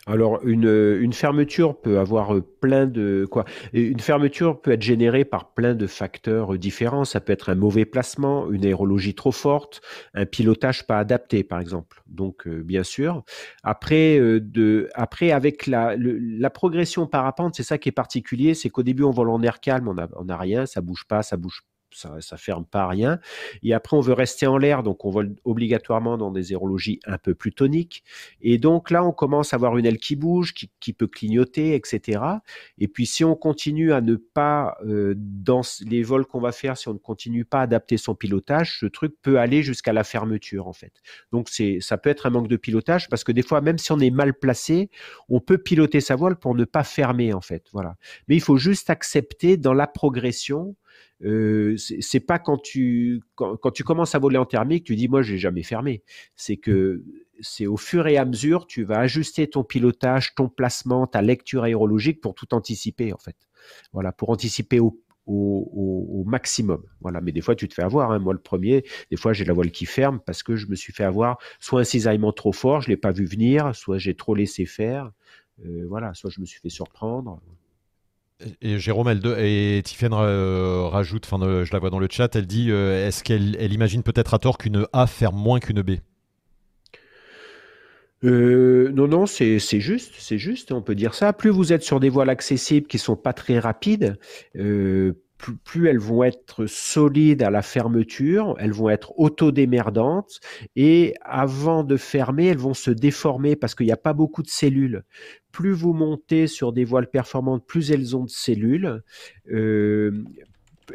Alors, 0.07 0.39
une, 0.43 1.13
fermeture 1.13 1.79
peut 1.79 1.99
avoir 1.99 2.33
plein 2.59 2.85
de 2.85 3.27
quoi 3.29 3.45
Une 3.73 3.99
fermeture 3.99 4.61
peut 4.61 4.71
être 4.71 4.81
générée 4.81 5.25
par 5.25 5.53
plein 5.53 5.75
de 5.75 5.87
facteurs 5.87 6.57
différents. 6.57 7.05
Ça 7.05 7.19
peut 7.19 7.33
être 7.33 7.49
un 7.49 7.55
mauvais 7.55 7.85
placement, 7.85 8.49
une 8.51 8.65
aérologie 8.65 9.15
trop 9.15 9.31
forte, 9.31 9.81
un 10.13 10.25
pilotage 10.25 10.87
pas 10.87 10.99
adapté, 10.99 11.43
par 11.43 11.59
exemple. 11.59 12.01
Donc, 12.07 12.47
euh, 12.47 12.61
bien 12.63 12.83
sûr. 12.83 13.23
Après, 13.63 14.19
euh, 14.19 14.89
après 14.95 15.31
avec 15.31 15.67
la, 15.67 15.95
progression 16.53 17.07
parapente, 17.07 17.55
c'est 17.55 17.63
ça 17.63 17.77
qui 17.77 17.89
est 17.89 17.93
particulier, 17.93 18.53
c'est 18.53 18.69
qu'au 18.69 18.83
début 18.83 19.03
on 19.03 19.11
vole 19.11 19.29
en 19.29 19.41
air 19.41 19.59
calme, 19.59 19.87
on 19.87 20.25
n'a 20.25 20.37
rien, 20.37 20.65
ça 20.65 20.81
bouge 20.81 21.05
pas, 21.07 21.23
ça 21.23 21.37
bouge 21.37 21.63
ça, 21.93 22.19
ça 22.21 22.37
ferme 22.37 22.65
pas 22.65 22.87
rien. 22.87 23.19
Et 23.63 23.73
après, 23.73 23.97
on 23.97 24.01
veut 24.01 24.13
rester 24.13 24.47
en 24.47 24.57
l'air, 24.57 24.83
donc 24.83 25.05
on 25.05 25.09
vole 25.09 25.35
obligatoirement 25.43 26.17
dans 26.17 26.31
des 26.31 26.51
aérologies 26.51 26.99
un 27.05 27.17
peu 27.17 27.35
plus 27.35 27.53
toniques. 27.53 28.03
Et 28.41 28.57
donc 28.57 28.91
là, 28.91 29.03
on 29.03 29.11
commence 29.11 29.53
à 29.53 29.55
avoir 29.55 29.77
une 29.77 29.85
aile 29.85 29.97
qui 29.97 30.15
bouge, 30.15 30.53
qui, 30.53 30.93
peut 30.93 31.07
clignoter, 31.07 31.75
etc. 31.75 32.21
Et 32.77 32.87
puis, 32.87 33.05
si 33.05 33.23
on 33.23 33.35
continue 33.35 33.93
à 33.93 34.01
ne 34.01 34.15
pas, 34.15 34.77
euh, 34.85 35.13
dans 35.17 35.61
les 35.81 36.03
vols 36.03 36.25
qu'on 36.25 36.39
va 36.39 36.51
faire, 36.51 36.77
si 36.77 36.87
on 36.87 36.93
ne 36.93 36.99
continue 36.99 37.45
pas 37.45 37.59
à 37.59 37.63
adapter 37.63 37.97
son 37.97 38.15
pilotage, 38.15 38.79
ce 38.79 38.85
truc 38.85 39.15
peut 39.21 39.39
aller 39.39 39.63
jusqu'à 39.63 39.93
la 39.93 40.03
fermeture, 40.03 40.67
en 40.67 40.73
fait. 40.73 40.93
Donc, 41.31 41.49
c'est, 41.49 41.79
ça 41.79 41.97
peut 41.97 42.09
être 42.09 42.25
un 42.25 42.29
manque 42.29 42.47
de 42.47 42.57
pilotage 42.57 43.09
parce 43.09 43.23
que 43.23 43.31
des 43.31 43.43
fois, 43.43 43.61
même 43.61 43.77
si 43.77 43.91
on 43.91 43.99
est 43.99 44.11
mal 44.11 44.33
placé, 44.33 44.89
on 45.29 45.39
peut 45.39 45.57
piloter 45.57 46.01
sa 46.01 46.15
voile 46.15 46.37
pour 46.37 46.55
ne 46.55 46.65
pas 46.65 46.83
fermer, 46.83 47.33
en 47.33 47.41
fait. 47.41 47.67
Voilà. 47.71 47.95
Mais 48.27 48.35
il 48.35 48.41
faut 48.41 48.57
juste 48.57 48.89
accepter 48.89 49.57
dans 49.57 49.73
la 49.73 49.87
progression 49.87 50.75
euh, 51.23 51.75
c'est 51.77 52.19
pas 52.19 52.39
quand 52.39 52.57
tu 52.57 53.21
quand, 53.35 53.71
tu 53.71 53.83
commences 53.83 54.15
à 54.15 54.19
voler 54.19 54.37
en 54.37 54.45
thermique, 54.45 54.85
tu 54.85 54.95
dis 54.95 55.07
moi 55.07 55.21
j'ai 55.21 55.37
jamais 55.37 55.63
fermé. 55.63 56.03
C'est 56.35 56.57
que 56.57 57.03
c'est 57.41 57.67
au 57.67 57.77
fur 57.77 58.07
et 58.07 58.17
à 58.17 58.25
mesure 58.25 58.65
tu 58.67 58.83
vas 58.83 58.99
ajuster 58.99 59.47
ton 59.47 59.63
pilotage, 59.63 60.33
ton 60.35 60.49
placement, 60.49 61.07
ta 61.07 61.21
lecture 61.21 61.63
aérologique 61.63 62.21
pour 62.21 62.33
tout 62.33 62.53
anticiper 62.53 63.13
en 63.13 63.17
fait. 63.17 63.35
Voilà, 63.93 64.11
pour 64.11 64.29
anticiper 64.31 64.79
au, 64.79 64.99
au, 65.27 66.23
maximum. 66.25 66.83
Voilà, 67.01 67.21
mais 67.21 67.31
des 67.31 67.41
fois 67.41 67.55
tu 67.55 67.67
te 67.67 67.73
fais 67.73 67.83
avoir. 67.83 68.11
Hein. 68.11 68.19
Moi 68.19 68.33
le 68.33 68.39
premier, 68.39 68.83
des 69.11 69.17
fois 69.17 69.33
j'ai 69.33 69.45
la 69.45 69.53
voile 69.53 69.71
qui 69.71 69.85
ferme 69.85 70.19
parce 70.25 70.43
que 70.43 70.55
je 70.55 70.67
me 70.67 70.75
suis 70.75 70.93
fait 70.93 71.03
avoir 71.03 71.37
soit 71.59 71.81
un 71.81 71.83
cisaillement 71.83 72.31
trop 72.33 72.51
fort, 72.51 72.81
je 72.81 72.89
l'ai 72.89 72.97
pas 72.97 73.11
vu 73.11 73.25
venir, 73.25 73.75
soit 73.75 73.97
j'ai 73.99 74.15
trop 74.15 74.33
laissé 74.33 74.65
faire. 74.65 75.11
Euh, 75.65 75.85
voilà, 75.87 76.13
soit 76.13 76.29
je 76.29 76.41
me 76.41 76.45
suis 76.45 76.59
fait 76.59 76.69
surprendre. 76.69 77.39
Et 78.61 78.79
Jérôme 78.79 79.09
et 79.37 79.81
Tiffen 79.83 80.13
euh, 80.13 80.87
rajoute, 80.87 81.25
enfin, 81.25 81.43
euh, 81.45 81.65
je 81.65 81.73
la 81.73 81.79
vois 81.79 81.89
dans 81.89 81.99
le 81.99 82.07
chat, 82.09 82.35
elle 82.35 82.47
dit 82.47 82.71
euh, 82.71 83.07
est-ce 83.07 83.23
qu'elle 83.23 83.55
elle 83.59 83.73
imagine 83.73 84.03
peut-être 84.03 84.33
à 84.33 84.39
tort 84.39 84.57
qu'une 84.57 84.87
A 84.93 85.07
ferme 85.07 85.37
moins 85.37 85.59
qu'une 85.59 85.81
B? 85.81 85.91
Non, 88.23 89.07
non, 89.07 89.25
c'est 89.25 89.57
juste, 89.59 90.13
c'est 90.19 90.37
juste, 90.37 90.71
on 90.71 90.81
peut 90.81 90.93
dire 90.93 91.15
ça. 91.15 91.33
Plus 91.33 91.49
vous 91.49 91.73
êtes 91.73 91.81
sur 91.81 91.99
des 91.99 92.09
voiles 92.09 92.29
accessibles 92.29 92.85
qui 92.85 92.99
sont 92.99 93.15
pas 93.15 93.33
très 93.33 93.57
rapides, 93.57 94.19
plus, 95.63 95.87
elles 95.87 95.99
vont 95.99 96.23
être 96.23 96.65
solides 96.65 97.43
à 97.43 97.49
la 97.49 97.61
fermeture, 97.61 98.55
elles 98.59 98.71
vont 98.71 98.89
être 98.89 99.17
autodémerdantes 99.19 100.39
et 100.75 101.13
avant 101.21 101.83
de 101.83 101.97
fermer, 101.97 102.47
elles 102.47 102.57
vont 102.57 102.73
se 102.73 102.91
déformer 102.91 103.55
parce 103.55 103.75
qu'il 103.75 103.85
n'y 103.85 103.91
a 103.91 103.97
pas 103.97 104.13
beaucoup 104.13 104.43
de 104.43 104.49
cellules. 104.49 105.03
Plus 105.51 105.71
vous 105.71 105.93
montez 105.93 106.47
sur 106.47 106.73
des 106.73 106.85
voiles 106.85 107.09
performantes, 107.09 107.65
plus 107.65 107.91
elles 107.91 108.15
ont 108.15 108.25
de 108.25 108.29
cellules. 108.29 109.03
Euh, 109.51 110.23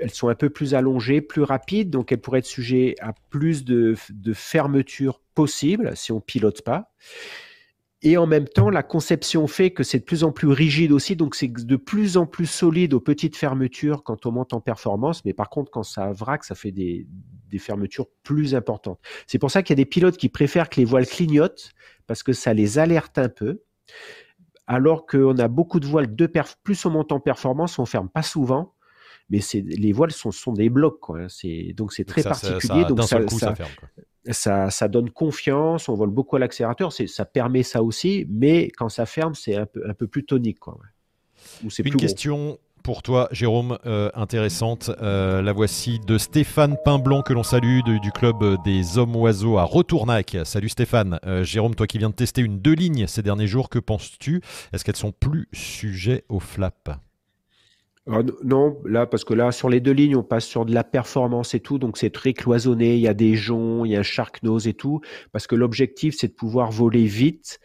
elles 0.00 0.10
sont 0.10 0.28
un 0.28 0.34
peu 0.34 0.50
plus 0.50 0.74
allongées, 0.74 1.20
plus 1.20 1.42
rapides, 1.42 1.90
donc 1.90 2.12
elles 2.12 2.20
pourraient 2.20 2.40
être 2.40 2.46
sujets 2.46 2.94
à 3.00 3.14
plus 3.30 3.64
de, 3.64 3.94
de 4.10 4.32
fermeture 4.32 5.20
possible 5.34 5.92
si 5.94 6.12
on 6.12 6.20
pilote 6.20 6.62
pas. 6.62 6.92
Et 8.02 8.18
en 8.18 8.26
même 8.26 8.46
temps, 8.46 8.68
la 8.68 8.82
conception 8.82 9.46
fait 9.46 9.70
que 9.70 9.82
c'est 9.82 10.00
de 10.00 10.04
plus 10.04 10.22
en 10.22 10.30
plus 10.30 10.48
rigide 10.48 10.92
aussi, 10.92 11.16
donc 11.16 11.34
c'est 11.34 11.48
de 11.48 11.76
plus 11.76 12.18
en 12.18 12.26
plus 12.26 12.46
solide 12.46 12.92
aux 12.92 13.00
petites 13.00 13.36
fermetures 13.36 14.02
quand 14.02 14.26
on 14.26 14.32
monte 14.32 14.52
en 14.52 14.60
performance, 14.60 15.24
mais 15.24 15.32
par 15.32 15.48
contre, 15.48 15.70
quand 15.70 15.82
ça 15.82 16.12
vrac, 16.12 16.44
ça 16.44 16.54
fait 16.54 16.72
des, 16.72 17.06
fermetures 17.58 18.06
plus 18.22 18.54
importantes. 18.54 19.00
C'est 19.26 19.38
pour 19.38 19.50
ça 19.50 19.62
qu'il 19.62 19.72
y 19.72 19.80
a 19.80 19.82
des 19.82 19.88
pilotes 19.88 20.18
qui 20.18 20.28
préfèrent 20.28 20.68
que 20.68 20.78
les 20.78 20.84
voiles 20.84 21.06
clignotent, 21.06 21.70
parce 22.06 22.22
que 22.22 22.34
ça 22.34 22.52
les 22.52 22.78
alerte 22.78 23.16
un 23.16 23.30
peu, 23.30 23.62
alors 24.66 25.06
qu'on 25.06 25.38
a 25.38 25.48
beaucoup 25.48 25.80
de 25.80 25.86
voiles 25.86 26.14
de 26.14 26.26
perf, 26.26 26.58
plus 26.62 26.84
on 26.84 26.90
monte 26.90 27.12
en 27.12 27.20
performance, 27.20 27.78
on 27.78 27.86
ferme 27.86 28.10
pas 28.10 28.22
souvent, 28.22 28.74
mais 29.30 29.40
les 29.54 29.92
voiles 29.92 30.12
sont, 30.12 30.32
sont 30.32 30.52
des 30.52 30.68
blocs, 30.68 31.00
quoi. 31.00 31.28
donc 31.74 31.94
c'est 31.94 32.04
très 32.04 32.22
particulier, 32.22 32.84
donc 32.84 33.02
ça, 33.04 33.24
ferme, 33.26 33.70
ça, 34.32 34.88
donne 34.88 35.10
confiance, 35.10 35.88
on 35.88 35.94
vole 35.94 36.10
beaucoup 36.10 36.36
à 36.36 36.38
l'accélérateur, 36.38 36.92
ça 36.92 37.24
permet 37.24 37.62
ça 37.62 37.82
aussi, 37.82 38.26
mais 38.28 38.70
quand 38.76 38.88
ça 38.88 39.06
ferme, 39.06 39.34
c'est 39.34 39.56
un 39.56 39.66
peu, 39.66 39.82
un 39.88 39.94
peu 39.94 40.06
plus 40.06 40.24
tonique. 40.24 40.58
Quoi, 40.58 40.78
Une 41.84 41.96
question 41.96 42.58
pour 42.86 43.02
toi, 43.02 43.28
Jérôme, 43.32 43.78
euh, 43.84 44.10
intéressante. 44.14 44.92
Euh, 45.02 45.42
la 45.42 45.52
voici 45.52 45.98
de 45.98 46.18
Stéphane 46.18 46.76
Pinblanc, 46.84 47.22
que 47.22 47.32
l'on 47.32 47.42
salue, 47.42 47.80
du 47.82 48.12
club 48.12 48.62
des 48.62 48.96
hommes 48.96 49.16
oiseaux 49.16 49.58
à 49.58 49.64
Retournac. 49.64 50.36
Salut 50.44 50.68
Stéphane. 50.68 51.18
Euh, 51.26 51.42
Jérôme, 51.42 51.74
toi 51.74 51.88
qui 51.88 51.98
viens 51.98 52.10
de 52.10 52.14
tester 52.14 52.42
une 52.42 52.60
deux 52.60 52.74
lignes 52.74 53.08
ces 53.08 53.22
derniers 53.22 53.48
jours, 53.48 53.70
que 53.70 53.80
penses-tu? 53.80 54.40
Est-ce 54.72 54.84
qu'elles 54.84 54.94
sont 54.94 55.10
plus 55.10 55.48
sujets 55.52 56.22
au 56.28 56.38
flap 58.06 58.26
non, 58.44 58.78
là, 58.84 59.06
parce 59.06 59.24
que 59.24 59.34
là, 59.34 59.52
sur 59.52 59.68
les 59.68 59.80
deux 59.80 59.92
lignes, 59.92 60.16
on 60.16 60.22
passe 60.22 60.46
sur 60.46 60.64
de 60.64 60.72
la 60.72 60.84
performance 60.84 61.54
et 61.54 61.60
tout, 61.60 61.78
donc 61.78 61.98
c'est 61.98 62.10
très 62.10 62.32
cloisonné. 62.32 62.94
Il 62.94 63.00
y 63.00 63.08
a 63.08 63.14
des 63.14 63.34
joncs, 63.34 63.86
il 63.86 63.92
y 63.92 63.96
a 63.96 64.00
un 64.00 64.04
shark 64.04 64.42
nose 64.42 64.68
et 64.68 64.74
tout, 64.74 65.00
parce 65.32 65.46
que 65.46 65.54
l'objectif, 65.54 66.16
c'est 66.18 66.28
de 66.28 66.34
pouvoir 66.34 66.70
voler 66.70 67.04
vite 67.04 67.58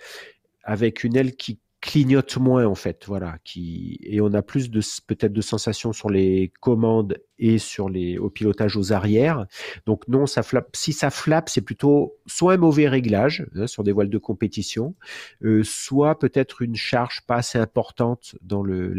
avec 0.63 1.03
une 1.03 1.15
aile 1.15 1.35
qui 1.35 1.59
clignote 1.81 2.37
moins 2.37 2.65
en 2.65 2.75
fait, 2.75 3.05
voilà, 3.07 3.37
qui 3.43 3.99
et 4.03 4.21
on 4.21 4.33
a 4.33 4.43
plus 4.43 4.69
de 4.69 4.81
peut-être 5.07 5.33
de 5.33 5.41
sensations 5.41 5.93
sur 5.93 6.09
les 6.09 6.53
commandes 6.59 7.17
et 7.41 7.57
sur 7.57 7.89
les 7.89 8.17
au 8.17 8.29
pilotage 8.29 8.77
aux 8.77 8.93
arrières. 8.93 9.45
Donc 9.85 10.07
non. 10.07 10.25
Si 10.73 10.93
ça 10.93 11.09
flappe, 11.09 11.49
c'est 11.49 11.61
plutôt 11.61 12.15
soit 12.27 12.53
un 12.53 12.57
mauvais 12.57 12.87
réglage 12.87 13.45
hein, 13.55 13.67
sur 13.67 13.83
des 13.83 13.91
voiles 13.91 14.09
de 14.09 14.17
compétition, 14.17 14.95
euh, 15.43 15.63
soit 15.63 16.17
peut-être 16.19 16.61
une 16.61 16.75
charge 16.75 17.21
pas 17.27 17.37
assez 17.37 17.57
importante 17.57 18.35
dans 18.41 18.63
le, 18.63 18.93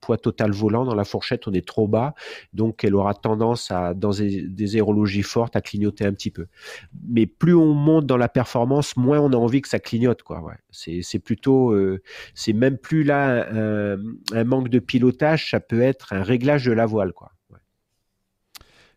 poids 0.00 0.18
total 0.18 0.52
volant 0.52 0.84
dans 0.84 0.94
la 0.94 1.04
fourchette. 1.04 1.48
On 1.48 1.52
est 1.52 1.66
trop 1.66 1.88
bas, 1.88 2.14
donc 2.52 2.84
elle 2.84 2.94
aura 2.94 3.14
tendance 3.14 3.70
à 3.70 3.94
dans 3.94 4.10
des, 4.10 4.42
des 4.42 4.76
aérologies 4.76 5.22
fortes 5.22 5.56
à 5.56 5.60
clignoter 5.60 6.06
un 6.06 6.12
petit 6.12 6.30
peu. 6.30 6.46
Mais 7.08 7.26
plus 7.26 7.54
on 7.54 7.74
monte 7.74 8.06
dans 8.06 8.16
la 8.16 8.28
performance, 8.28 8.96
moins 8.96 9.18
on 9.18 9.32
a 9.32 9.36
envie 9.36 9.60
que 9.60 9.68
ça 9.68 9.80
clignote, 9.80 10.22
quoi. 10.22 10.40
C'est 10.70 11.18
plutôt, 11.18 11.72
euh, 11.72 12.00
c'est 12.34 12.52
même 12.52 12.78
plus 12.78 13.02
là 13.02 13.48
un, 13.50 13.98
un 14.32 14.44
manque 14.44 14.68
de 14.68 14.78
pilotage, 14.78 15.50
ça 15.50 15.58
peut 15.58 15.82
être 15.82 16.12
un 16.12 16.22
réglage 16.22 16.64
de 16.64 16.72
la 16.72 16.86
voile, 16.86 17.12
quoi. 17.12 17.32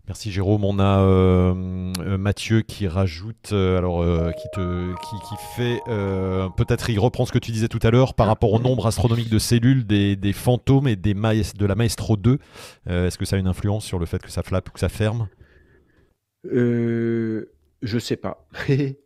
Merci 0.08 0.32
Jérôme. 0.32 0.64
On 0.64 0.78
a 0.78 1.02
euh, 1.02 1.92
euh, 2.00 2.18
Mathieu 2.18 2.62
qui 2.62 2.88
rajoute, 2.88 3.50
euh, 3.54 3.78
alors 3.78 4.04
qui 4.36 4.48
te, 4.54 4.94
qui, 4.94 5.36
fait, 5.56 5.80
peut-être 6.58 6.90
il 6.90 7.00
reprend 7.00 7.26
ce 7.26 7.32
que 7.32 7.40
tu 7.40 7.52
disais 7.52 7.68
tout 7.68 7.80
à 7.82 7.90
l'heure 7.90 8.14
par 8.14 8.28
rapport 8.28 8.54
au 8.54 8.60
nombre 8.60 8.86
astronomique 8.86 9.30
de 9.30 9.40
cellules 9.40 9.86
des, 9.86 10.34
fantômes 10.34 10.88
et 10.88 10.96
des 10.96 11.14
de 11.14 11.66
la 11.66 11.76
Maestro 11.76 12.18
2. 12.18 12.38
Est-ce 12.88 13.18
que 13.18 13.26
ça 13.26 13.36
a 13.36 13.40
une 13.40 13.48
influence 13.48 13.86
sur 13.86 13.98
le 13.98 14.06
fait 14.06 14.22
que 14.22 14.32
ça 14.32 14.44
flappe 14.44 14.70
ou 14.70 14.72
que 14.72 14.80
ça 14.80 14.90
ferme? 14.90 15.28
Je 16.44 17.46
sais 18.00 18.18
pas. 18.18 18.48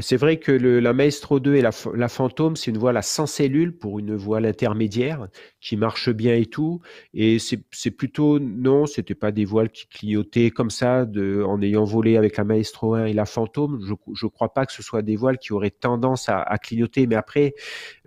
C'est 0.00 0.16
vrai 0.16 0.40
que 0.40 0.50
la 0.50 0.92
Maestro 0.92 1.38
2 1.38 1.54
et 1.54 1.62
la, 1.62 1.70
la 1.94 2.08
Fantôme, 2.08 2.56
c'est 2.56 2.72
une 2.72 2.78
voile 2.78 2.96
à 2.96 3.02
100 3.02 3.26
cellules 3.26 3.78
pour 3.78 4.00
une 4.00 4.16
voile 4.16 4.44
intermédiaire 4.44 5.28
qui 5.60 5.76
marche 5.76 6.10
bien 6.10 6.34
et 6.34 6.46
tout. 6.46 6.80
Et 7.12 7.38
c'est 7.38 7.90
plutôt, 7.92 8.40
non, 8.40 8.86
c'était 8.86 9.14
pas 9.14 9.30
des 9.30 9.44
voiles 9.44 9.70
qui 9.70 9.86
clignotaient 9.86 10.50
comme 10.50 10.70
ça 10.70 11.04
de, 11.04 11.44
en 11.46 11.62
ayant 11.62 11.84
volé 11.84 12.16
avec 12.16 12.36
la 12.36 12.42
Maestro 12.42 12.94
1 12.94 13.06
et 13.06 13.12
la 13.12 13.24
Fantôme. 13.24 13.80
Je, 13.86 13.94
je 14.14 14.26
crois 14.26 14.52
pas 14.52 14.66
que 14.66 14.72
ce 14.72 14.82
soit 14.82 15.02
des 15.02 15.14
voiles 15.14 15.38
qui 15.38 15.52
auraient 15.52 15.70
tendance 15.70 16.28
à, 16.28 16.40
à 16.42 16.58
clignoter. 16.58 17.06
Mais 17.06 17.14
après, 17.14 17.54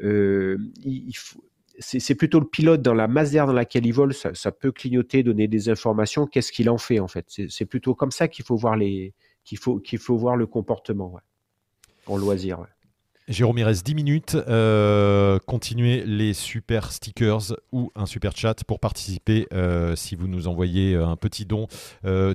euh, 0.04 0.58
il, 0.84 1.14
c'est 1.80 2.16
plutôt 2.16 2.42
le 2.42 2.48
pilote 2.48 2.82
dans 2.82 2.96
la 2.96 3.08
masse 3.08 3.32
d'air 3.32 3.48
dans 3.48 3.54
laquelle 3.54 3.86
il 3.86 3.94
vole, 3.94 4.14
ça, 4.14 4.34
ça, 4.34 4.52
peut 4.52 4.74
clignoter, 4.74 5.24
donner 5.24 5.48
des 5.48 5.70
informations. 5.70 6.28
Qu'est-ce 6.28 6.52
qu'il 6.52 6.70
en 6.70 6.78
fait 6.78 7.00
en 7.00 7.08
fait? 7.08 7.28
C'est 7.50 7.66
plutôt 7.66 7.96
comme 7.96 8.12
ça 8.12 8.28
qu'il 8.28 8.44
faut 8.44 8.58
voir 8.58 8.76
les, 8.76 9.14
qu'il 9.46 9.58
faut 9.58 9.80
qu'il 9.80 10.00
faut 10.00 10.18
voir 10.18 10.36
le 10.36 10.48
comportement. 10.48 11.14
Ouais 11.14 11.22
en 12.08 12.18
loisir. 12.18 12.58
Jérôme, 13.28 13.58
il 13.58 13.64
reste 13.66 13.86
10 13.86 13.94
minutes. 13.94 14.38
Euh, 14.48 15.38
continuez 15.46 16.06
les 16.06 16.34
super 16.34 16.94
stickers 16.94 17.54
ou 17.74 17.92
un 17.94 18.06
super 18.06 18.38
chat 18.38 18.64
pour 18.64 18.80
participer 18.80 19.48
euh, 19.54 19.98
si 19.98 20.16
vous 20.16 20.30
nous 20.30 20.48
envoyez 20.48 20.94
euh, 20.94 21.06
un 21.06 21.18
petit 21.18 21.46
don. 21.46 21.68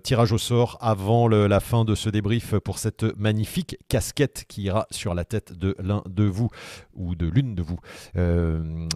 tirage 0.03 0.33
au 0.33 0.39
sort 0.39 0.77
avant 0.83 1.29
la 1.29 1.61
fin 1.61 1.87
de 1.87 1.95
ce 1.95 2.11
débrief 2.11 2.59
pour 2.59 2.79
cette 2.79 3.05
magnifique 3.17 3.79
casquette 3.89 4.45
qui 4.49 4.65
ira 4.65 4.87
sur 4.91 5.15
la 5.15 5.25
tête 5.25 5.59
de 5.59 5.75
l'un 5.83 6.03
de 6.07 6.25
vous 6.25 6.51
ou 6.95 7.15
de 7.15 7.27
l'une 7.27 7.55
de 7.55 7.63
vous. 7.63 7.79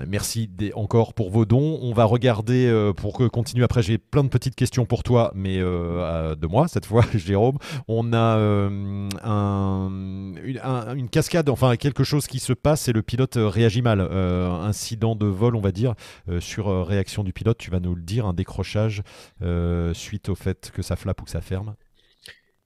merci 0.07 0.51
encore 0.75 1.15
pour 1.15 1.31
vos 1.31 1.47
dons. 1.47 1.79
On 1.81 1.95
va 1.95 2.05
regarder 2.05 2.93
pour 2.97 3.15
continuer. 3.31 3.65
Après, 3.65 3.83
j'ai 3.83 3.97
plein 3.97 4.25
de 4.25 4.29
petites 4.29 4.55
questions 4.55 4.85
pour 4.85 5.03
toi, 5.03 5.33
mais 5.35 5.57
de 5.59 6.47
moi 6.47 6.69
cette 6.69 6.85
fois, 6.85 7.05
Jérôme. 7.15 7.57
On 7.89 8.13
a 8.13 8.37
un, 9.25 9.89
une, 10.45 11.09
cascade, 11.09 11.49
enfin, 11.49 11.77
quelque 11.87 12.03
chose 12.03 12.27
qui 12.27 12.41
se 12.41 12.53
passe 12.53 12.89
et 12.89 12.93
le 12.93 13.01
pilote 13.01 13.37
euh, 13.37 13.47
réagit 13.47 13.81
mal. 13.81 14.01
Euh, 14.01 14.51
incident 14.51 15.15
de 15.15 15.27
vol, 15.27 15.55
on 15.55 15.61
va 15.61 15.71
dire, 15.71 15.95
euh, 16.29 16.41
sur 16.41 16.85
réaction 16.85 17.23
du 17.23 17.33
pilote, 17.33 17.59
tu 17.59 17.71
vas 17.71 17.79
nous 17.79 17.95
le 17.95 18.03
dire, 18.03 18.27
un 18.27 18.35
décrochage 18.35 19.03
suite 19.93 20.29
au 20.29 20.35
fait 20.35 20.73
que 20.75 20.83
ça 20.83 20.97
flappe 20.97 21.21
ou 21.23 21.25
que 21.25 21.31
ça 21.31 21.41
ferme 21.41 21.77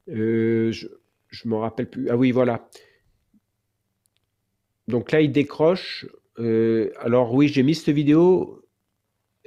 Je, 0.06 0.70
je 1.28 1.48
m'en 1.48 1.60
rappelle 1.60 1.90
plus. 1.90 2.08
Ah 2.08 2.16
oui, 2.16 2.30
voilà. 2.30 2.66
Donc 4.88 5.12
là, 5.12 5.20
il 5.20 5.32
décroche. 5.32 6.06
alors 6.38 7.34
oui, 7.34 7.48
j'ai 7.48 7.62
mis 7.62 7.74
cette 7.74 7.94
vidéo. 7.94 8.59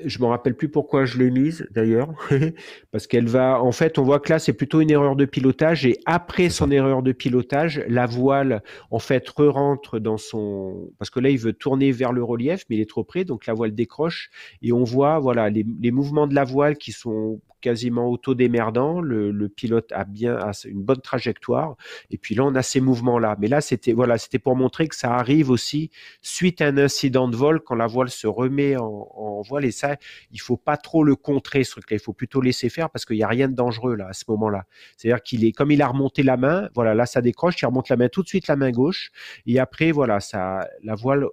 Je 0.03 0.19
me 0.19 0.25
rappelle 0.25 0.55
plus 0.55 0.69
pourquoi 0.69 1.05
je 1.05 1.19
l'ai 1.19 1.29
mise 1.29 1.67
d'ailleurs, 1.71 2.09
parce 2.91 3.05
qu'elle 3.05 3.27
va. 3.27 3.61
En 3.61 3.71
fait, 3.71 3.99
on 3.99 4.03
voit 4.03 4.19
que 4.19 4.31
là, 4.31 4.39
c'est 4.39 4.53
plutôt 4.53 4.81
une 4.81 4.89
erreur 4.89 5.15
de 5.15 5.25
pilotage, 5.25 5.85
et 5.85 5.99
après 6.05 6.49
son 6.49 6.71
erreur 6.71 7.03
de 7.03 7.11
pilotage, 7.11 7.83
la 7.87 8.07
voile 8.07 8.63
en 8.89 8.99
fait 8.99 9.27
re-rentre 9.29 9.99
dans 9.99 10.17
son. 10.17 10.89
Parce 10.97 11.11
que 11.11 11.19
là, 11.19 11.29
il 11.29 11.37
veut 11.37 11.53
tourner 11.53 11.91
vers 11.91 12.11
le 12.11 12.23
relief, 12.23 12.65
mais 12.69 12.77
il 12.77 12.81
est 12.81 12.89
trop 12.89 13.03
près, 13.03 13.23
donc 13.23 13.45
la 13.45 13.53
voile 13.53 13.75
décroche, 13.75 14.31
et 14.63 14.71
on 14.73 14.83
voit 14.83 15.19
voilà 15.19 15.49
les, 15.51 15.65
les 15.79 15.91
mouvements 15.91 16.25
de 16.25 16.33
la 16.33 16.43
voile 16.43 16.77
qui 16.77 16.91
sont 16.91 17.39
quasiment 17.63 18.07
auto-démerdant. 18.07 18.99
Le, 19.01 19.47
pilote 19.49 19.91
a 19.91 20.03
bien 20.03 20.39
une 20.65 20.83
bonne 20.83 21.01
trajectoire. 21.01 21.75
Et 22.11 22.17
puis 22.17 22.35
là, 22.35 22.43
on 22.43 22.55
a 22.55 22.61
ces 22.61 22.81
mouvements-là. 22.81 23.37
Mais 23.39 23.47
là, 23.47 23.61
c'était 23.61 23.93
voilà, 23.93 24.17
c'était 24.17 24.39
pour 24.39 24.55
montrer 24.55 24.87
que 24.87 24.95
ça 24.95 25.15
arrive 25.15 25.49
aussi 25.49 25.89
suite 26.21 26.61
à 26.61 26.67
un 26.67 26.77
incident 26.77 27.27
de 27.27 27.35
vol 27.35 27.61
quand 27.61 27.75
la 27.75 27.87
voile 27.87 28.09
se 28.09 28.27
remet 28.27 28.75
en, 28.77 29.41
voile. 29.47 29.65
Et 29.65 29.71
ça, 29.71 29.95
il 30.31 30.41
faut 30.41 30.57
pas 30.57 30.77
trop 30.77 31.03
le 31.03 31.15
contrer 31.15 31.63
ce 31.63 31.71
truc-là. 31.71 31.97
Il 31.97 32.03
faut 32.03 32.13
plutôt 32.13 32.41
laisser 32.41 32.69
faire 32.69 32.89
parce 32.89 33.05
qu'il 33.05 33.15
n'y 33.15 33.23
a 33.23 33.27
rien 33.27 33.47
de 33.47 33.55
dangereux 33.55 33.95
là 33.95 34.07
à 34.09 34.13
ce 34.13 34.25
moment-là. 34.29 34.65
C'est-à-dire 34.97 35.23
qu'il 35.23 35.45
est 35.45 35.53
comme 35.53 35.71
il 35.71 35.81
a 35.81 35.87
remonté 35.87 36.23
la 36.23 36.37
main. 36.37 36.69
Voilà, 36.75 36.93
là, 36.93 37.05
ça 37.05 37.21
décroche. 37.21 37.61
Il 37.61 37.65
remonte 37.65 37.89
la 37.89 37.97
main 37.97 38.09
tout 38.09 38.23
de 38.23 38.27
suite, 38.27 38.47
la 38.47 38.55
main 38.55 38.71
gauche. 38.71 39.11
Et 39.45 39.59
après, 39.59 39.91
voilà, 39.91 40.19
ça, 40.19 40.67
la 40.83 40.95
voile 40.95 41.25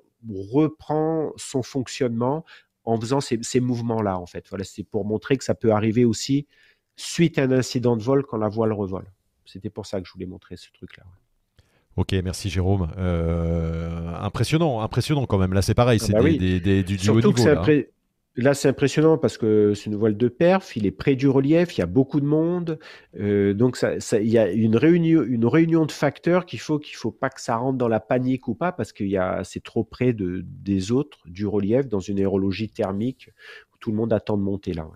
reprend 0.52 1.32
son 1.36 1.62
fonctionnement 1.62 2.44
en 2.90 3.00
faisant 3.00 3.20
ces, 3.20 3.60
mouvements-là, 3.60 4.18
en 4.18 4.26
fait. 4.26 4.46
Voilà, 4.48 4.64
c'est 4.64 4.84
pour 4.84 5.04
montrer 5.04 5.36
que 5.36 5.44
ça 5.44 5.54
peut 5.54 5.72
arriver 5.72 6.04
aussi 6.04 6.46
suite 6.96 7.38
à 7.38 7.44
un 7.44 7.52
incident 7.52 7.96
de 7.96 8.02
vol 8.02 8.24
quand 8.24 8.36
la 8.36 8.48
voile 8.48 8.72
revole. 8.72 9.10
C'était 9.44 9.70
pour 9.70 9.86
ça 9.86 10.00
que 10.00 10.06
je 10.06 10.12
voulais 10.12 10.26
montrer 10.26 10.56
ce 10.56 10.70
truc-là. 10.72 11.04
Ok, 11.96 12.12
merci 12.24 12.48
Jérôme. 12.50 12.90
Euh, 12.98 14.14
impressionnant, 14.20 14.80
impressionnant 14.80 15.26
quand 15.26 15.38
même. 15.38 15.52
Là, 15.52 15.62
c'est 15.62 15.74
pareil, 15.74 15.98
ah 16.00 16.04
c'est 16.06 16.12
bah 16.12 16.20
du, 16.22 17.10
haut 17.10 17.20
niveau. 17.20 17.44
Là, 17.44 17.82
c'est 18.54 18.68
impressionnant 18.68 19.18
parce 19.18 19.38
que 19.38 19.74
c'est 19.74 19.86
une 19.86 19.96
voile 19.96 20.16
de 20.16 20.28
perf, 20.28 20.76
il 20.76 20.86
est 20.86 20.90
près 20.92 21.16
du 21.16 21.28
relief, 21.28 21.76
il 21.76 21.80
y 21.80 21.82
a 21.82 21.86
beaucoup 21.86 22.20
de 22.20 22.26
monde. 22.26 22.78
Euh, 23.18 23.54
donc, 23.54 23.78
il 24.12 24.28
y 24.28 24.38
a 24.38 24.50
une 24.50 24.76
réunion, 24.76 25.86
de 25.86 25.92
facteurs 25.92 26.46
qu'il 26.46 26.60
faut 26.60 26.78
qu'il 26.78 26.96
faut 26.96 27.10
pas 27.10 27.30
que 27.30 27.40
ça 27.40 27.56
rentre 27.56 27.78
dans 27.78 27.88
la 27.88 28.00
panique 28.00 28.48
ou 28.48 28.54
pas 28.54 28.72
parce 28.72 28.92
que 28.92 29.04
c'est 29.44 29.62
trop 29.62 29.84
près 29.84 30.12
de, 30.12 30.42
des 30.44 30.92
autres, 30.92 31.18
du 31.26 31.46
relief, 31.46 31.88
dans 31.88 32.00
une 32.00 32.18
aérologie 32.18 32.70
thermique 32.70 33.30
où 33.72 33.76
tout 33.80 33.90
le 33.90 33.96
monde 33.96 34.12
attend 34.12 34.36
de 34.36 34.42
monter 34.42 34.74
là. 34.74 34.86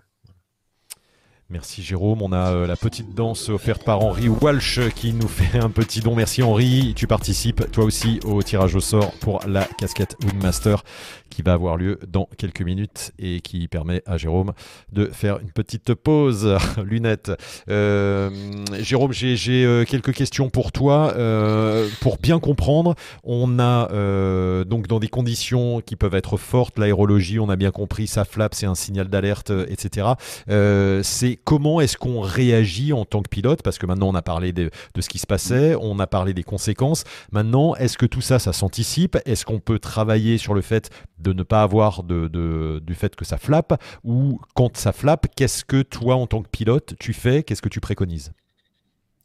Merci 1.49 1.83
Jérôme. 1.83 2.23
On 2.23 2.31
a 2.31 2.53
euh, 2.53 2.65
la 2.65 2.75
petite 2.75 3.13
danse 3.13 3.49
offerte 3.49 3.83
par 3.83 4.01
Henri 4.01 4.27
Walsh 4.27 4.79
qui 4.95 5.13
nous 5.13 5.27
fait 5.27 5.59
un 5.59 5.69
petit 5.69 5.99
don. 5.99 6.15
Merci 6.15 6.41
Henri. 6.41 6.93
Tu 6.95 7.05
participes 7.05 7.71
toi 7.71 7.83
aussi 7.83 8.19
au 8.25 8.41
tirage 8.41 8.73
au 8.73 8.79
sort 8.79 9.11
pour 9.19 9.39
la 9.47 9.65
casquette 9.77 10.15
Wingmaster 10.23 10.83
qui 11.35 11.41
va 11.41 11.51
avoir 11.51 11.75
lieu 11.75 11.99
dans 12.07 12.29
quelques 12.37 12.61
minutes 12.61 13.11
et 13.19 13.41
qui 13.41 13.67
permet 13.67 14.01
à 14.05 14.15
Jérôme 14.15 14.53
de 14.93 15.07
faire 15.07 15.39
une 15.39 15.51
petite 15.51 15.93
pause 15.93 16.57
lunettes. 16.83 17.31
Euh, 17.69 18.29
Jérôme, 18.79 19.11
j'ai 19.11 19.65
euh, 19.65 19.83
quelques 19.83 20.13
questions 20.13 20.49
pour 20.49 20.71
toi. 20.71 21.13
pour 21.99 22.17
bien 22.19 22.39
comprendre, 22.39 22.95
on 23.25 23.59
a 23.59 23.89
donc 24.63 24.87
dans 24.87 24.99
des 24.99 25.09
conditions 25.09 25.81
qui 25.81 25.97
peuvent 25.97 26.15
être 26.15 26.37
fortes, 26.37 26.79
l'aérologie, 26.79 27.39
on 27.39 27.49
a 27.49 27.57
bien 27.57 27.71
compris, 27.71 28.07
ça 28.07 28.23
flappe, 28.23 28.55
c'est 28.55 28.65
un 28.65 28.75
signal 28.75 29.09
d'alerte, 29.09 29.51
etc. 29.67 30.07
c'est 31.03 31.37
comment 31.43 31.81
est-ce 31.81 31.97
qu'on 31.97 32.21
réagit 32.21 32.93
en 32.93 33.03
tant 33.03 33.21
que 33.21 33.29
pilote? 33.29 33.61
Parce 33.61 33.77
que 33.77 33.85
maintenant, 33.85 34.07
on 34.07 34.15
a 34.15 34.21
parlé 34.21 34.53
de, 34.53 34.69
ce 34.97 35.09
qui 35.09 35.19
se 35.19 35.27
passait, 35.27 35.75
on 35.75 35.99
a 35.99 36.07
parlé 36.07 36.33
des 36.33 36.43
conséquences. 36.43 37.03
Maintenant, 37.31 37.75
est-ce 37.75 37.97
que 37.97 38.05
tout 38.05 38.21
ça, 38.21 38.39
ça 38.39 38.53
s'anticipe? 38.53 39.17
Est-ce 39.25 39.45
qu'on 39.45 39.59
peut 39.59 39.79
travailler 39.79 40.37
sur 40.37 40.53
le 40.53 40.61
fait 40.61 40.89
de 41.25 41.33
ne 41.33 41.43
pas 41.43 41.63
avoir 41.63 42.03
de, 42.03 42.79
du 42.79 42.95
fait 42.95 43.15
que 43.15 43.25
ça 43.25 43.37
flappe 43.37 43.81
Ou 44.03 44.39
quand 44.53 44.77
ça 44.77 44.93
flappe, 44.93 45.27
qu'est-ce 45.35 45.65
que 45.65 45.81
toi, 45.81 46.15
en 46.15 46.27
tant 46.27 46.41
que 46.41 46.49
pilote, 46.49 46.95
tu 46.99 47.13
fais 47.13 47.43
Qu'est-ce 47.43 47.61
que 47.61 47.69
tu 47.69 47.81
préconises? 47.81 48.31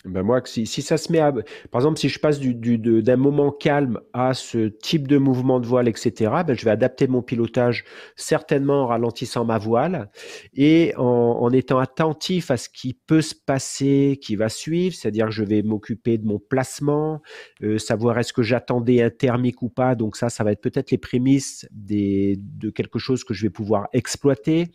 Ben 0.07 0.23
moi, 0.23 0.41
si, 0.47 0.67
si, 0.67 0.81
ça 0.81 0.97
se 0.97 1.13
met 1.13 1.19
à, 1.19 1.31
par 1.31 1.83
exemple, 1.83 1.99
si 1.99 2.09
je 2.09 2.19
passe 2.19 2.41
du, 2.41 2.55
du, 2.55 2.79
d'un 2.79 3.17
moment 3.17 3.51
calme 3.51 4.01
à 4.15 4.33
ce 4.33 4.69
type 4.69 5.07
de 5.07 5.19
mouvement 5.19 5.61
de 5.61 5.67
voile, 5.67 5.89
etc., 5.89 6.33
ben 6.47 6.57
je 6.57 6.65
vais 6.65 6.71
adapter 6.71 7.07
mon 7.07 7.21
pilotage 7.21 7.85
certainement 8.17 8.85
en 8.85 8.87
ralentissant 8.87 9.45
ma 9.45 9.59
voile 9.59 10.11
et 10.55 10.95
en, 10.97 11.03
en, 11.05 11.51
étant 11.53 11.79
attentif 11.79 12.51
à 12.51 12.57
ce 12.57 12.71
qui 12.71 12.95
peut 12.95 13.21
se 13.21 13.35
passer, 13.35 14.19
qui 14.23 14.37
va 14.37 14.49
suivre, 14.49 14.95
c'est-à-dire 14.95 15.27
que 15.27 15.33
je 15.33 15.45
vais 15.45 15.63
m'occuper 15.63 16.17
de 16.17 16.25
mon 16.25 16.39
placement, 16.39 17.21
euh, 17.63 17.77
savoir 17.77 18.19
est-ce 18.19 18.33
que 18.33 18.43
j'attendais 18.43 19.03
un 19.03 19.11
thermique 19.11 19.61
ou 19.61 19.69
pas. 19.69 19.95
Donc 19.97 20.17
ça, 20.17 20.31
ça 20.31 20.45
va 20.45 20.53
être 20.53 20.63
peut-être 20.63 20.91
les 20.93 20.99
prémices 20.99 21.69
des, 21.73 22.37
de 22.39 22.71
quelque 22.71 22.99
chose 22.99 23.23
que 23.23 23.35
je 23.35 23.43
vais 23.43 23.51
pouvoir 23.51 23.89
exploiter. 23.93 24.69